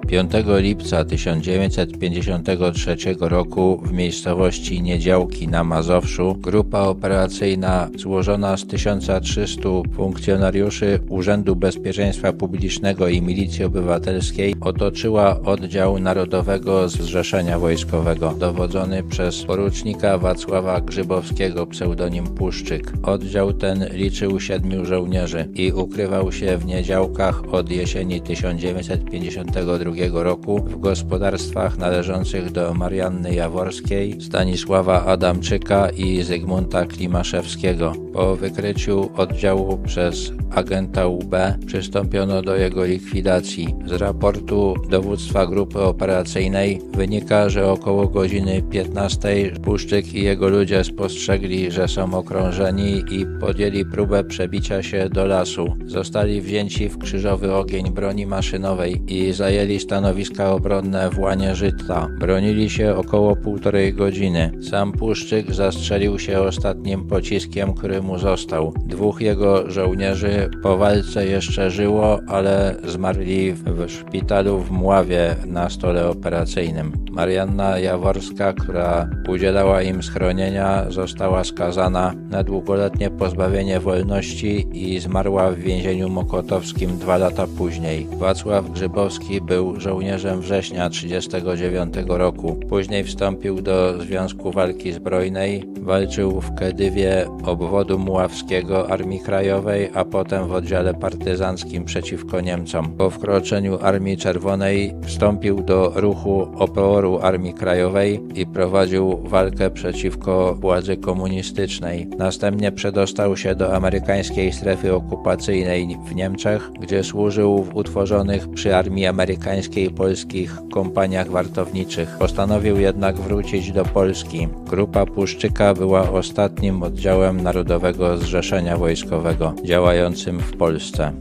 5 0.09 0.31
lipca 0.59 1.05
1953 1.05 2.95
roku 3.19 3.81
w 3.83 3.91
miejscowości 3.91 4.81
Niedziałki 4.81 5.47
na 5.47 5.63
Mazowszu 5.63 6.35
grupa 6.35 6.79
operacyjna 6.81 7.89
złożona 7.97 8.57
z 8.57 8.67
1300 8.67 9.69
funkcjonariuszy 9.93 10.99
Urzędu 11.09 11.55
Bezpieczeństwa 11.55 12.33
Publicznego 12.33 13.07
i 13.07 13.21
Milicji 13.21 13.63
Obywatelskiej 13.63 14.55
otoczyła 14.61 15.41
oddział 15.41 15.99
Narodowego 15.99 16.89
Zrzeszenia 16.89 17.59
Wojskowego 17.59 18.33
dowodzony 18.33 19.03
przez 19.03 19.43
porucznika 19.43 20.17
Wacława 20.17 20.81
Grzybowskiego 20.81 21.67
pseudonim 21.67 22.27
Puszczyk. 22.27 22.93
Oddział 23.03 23.53
ten 23.53 23.85
liczył 23.93 24.39
siedmiu 24.39 24.85
żołnierzy 24.85 25.47
i 25.55 25.71
ukrywał 25.71 26.31
się 26.31 26.57
w 26.57 26.65
Niedziałkach 26.65 27.53
od 27.53 27.71
jesieni 27.71 28.21
1952 28.21 29.98
roku 30.07 30.57
w 30.57 30.79
gospodarstwach 30.79 31.77
należących 31.77 32.51
do 32.51 32.73
Marianny 32.73 33.35
Jaworskiej, 33.35 34.21
Stanisława 34.21 35.05
Adamczyka 35.05 35.89
i 35.89 36.23
Zygmunta 36.23 36.85
Klimaszewskiego. 36.85 37.93
Po 38.13 38.35
wykryciu 38.35 39.09
oddziału 39.15 39.77
przez 39.77 40.31
agenta 40.51 41.07
UB 41.07 41.35
przystąpiono 41.65 42.41
do 42.41 42.55
jego 42.55 42.85
likwidacji. 42.85 43.75
Z 43.85 43.91
raportu 43.91 44.75
dowództwa 44.89 45.47
grupy 45.47 45.79
operacyjnej 45.79 46.81
wynika, 46.93 47.49
że 47.49 47.71
około 47.71 48.07
godziny 48.07 48.61
15 48.61 49.51
Puszczyk 49.63 50.13
i 50.13 50.23
jego 50.23 50.49
ludzie 50.49 50.83
spostrzegli, 50.83 51.71
że 51.71 51.87
są 51.87 52.13
okrążeni 52.13 53.03
i 53.11 53.25
podjęli 53.39 53.85
próbę 53.85 54.23
przebicia 54.23 54.83
się 54.83 55.09
do 55.09 55.25
lasu. 55.25 55.73
Zostali 55.85 56.41
wzięci 56.41 56.89
w 56.89 56.97
krzyżowy 56.97 57.53
ogień 57.53 57.89
broni 57.89 58.25
maszynowej 58.25 59.01
i 59.07 59.33
zajęli 59.33 59.79
stanowiska 59.89 60.51
obronne 60.51 61.09
w 61.09 61.19
łanie 61.19 61.55
Żyta. 61.55 62.07
Bronili 62.19 62.69
się 62.69 62.95
około 62.95 63.35
półtorej 63.35 63.93
godziny. 63.93 64.51
Sam 64.69 64.91
Puszczyk 64.91 65.53
zastrzelił 65.53 66.19
się 66.19 66.39
ostatnim 66.39 67.07
pociskiem, 67.07 67.73
który 67.73 68.01
mu 68.01 68.17
został. 68.17 68.73
Dwóch 68.85 69.21
jego 69.21 69.71
żołnierzy 69.71 70.49
po 70.63 70.77
walce 70.77 71.27
jeszcze 71.27 71.71
żyło, 71.71 72.19
ale 72.27 72.75
zmarli 72.87 73.53
w 73.53 73.89
szpitalu 73.89 74.59
w 74.59 74.71
Mławie 74.71 75.35
na 75.45 75.69
stole 75.69 76.07
operacyjnym. 76.07 76.91
Marianna 77.11 77.79
Jaworska, 77.79 78.53
która 78.53 79.09
udzielała 79.27 79.81
im 79.81 80.03
schronienia, 80.03 80.85
została 80.89 81.43
skazana 81.43 82.13
na 82.29 82.43
długoletnie 82.43 83.09
pozbawienie 83.09 83.79
wolności 83.79 84.67
i 84.73 84.99
zmarła 84.99 85.51
w 85.51 85.55
więzieniu 85.55 86.09
mokotowskim 86.09 86.97
dwa 86.97 87.17
lata 87.17 87.47
później. 87.57 88.07
Wacław 88.19 88.71
Grzybowski 88.71 89.41
był 89.41 89.78
żołnierzem 89.79 90.41
września 90.41 90.89
1939 90.89 92.19
roku. 92.19 92.55
Później 92.69 93.03
wstąpił 93.03 93.61
do 93.61 94.01
Związku 94.01 94.51
Walki 94.51 94.93
Zbrojnej, 94.93 95.63
walczył 95.81 96.41
w 96.41 96.55
Kedywie 96.55 97.25
obwodu 97.45 97.99
muławskiego 97.99 98.89
Armii 98.89 99.19
Krajowej, 99.19 99.89
a 99.93 100.05
potem 100.05 100.47
w 100.47 100.51
oddziale 100.51 100.93
partyzanckim 100.93 101.85
przeciwko 101.85 102.41
Niemcom. 102.41 102.91
Po 102.97 103.09
wkroczeniu 103.09 103.77
Armii 103.81 104.17
Czerwonej 104.17 104.95
wstąpił 105.05 105.63
do 105.63 105.91
ruchu 105.95 106.47
oporu 106.55 107.19
Armii 107.21 107.53
Krajowej 107.53 108.19
i 108.35 108.45
prowadził 108.45 109.17
walkę 109.17 109.69
przeciwko 109.69 110.55
władzy 110.55 110.97
komunistycznej. 110.97 112.07
Następnie 112.17 112.71
przedostał 112.71 113.37
się 113.37 113.55
do 113.55 113.75
amerykańskiej 113.75 114.53
strefy 114.53 114.93
okupacyjnej 114.93 115.97
w 116.05 116.15
Niemczech, 116.15 116.71
gdzie 116.79 117.03
służył 117.03 117.63
w 117.63 117.75
utworzonych 117.75 118.49
przy 118.49 118.75
armii 118.75 119.05
amerykańskiej 119.05 119.68
polskich 119.95 120.57
kompaniach 120.71 121.29
wartowniczych. 121.31 122.09
Postanowił 122.19 122.79
jednak 122.79 123.15
wrócić 123.15 123.71
do 123.71 123.85
Polski. 123.85 124.47
Grupa 124.69 125.05
Puszczyka 125.05 125.73
była 125.73 126.11
ostatnim 126.11 126.83
oddziałem 126.83 127.41
Narodowego 127.41 128.17
Zrzeszenia 128.17 128.77
Wojskowego 128.77 129.53
działającym 129.63 130.39
w 130.39 130.57
Polsce. 130.57 131.11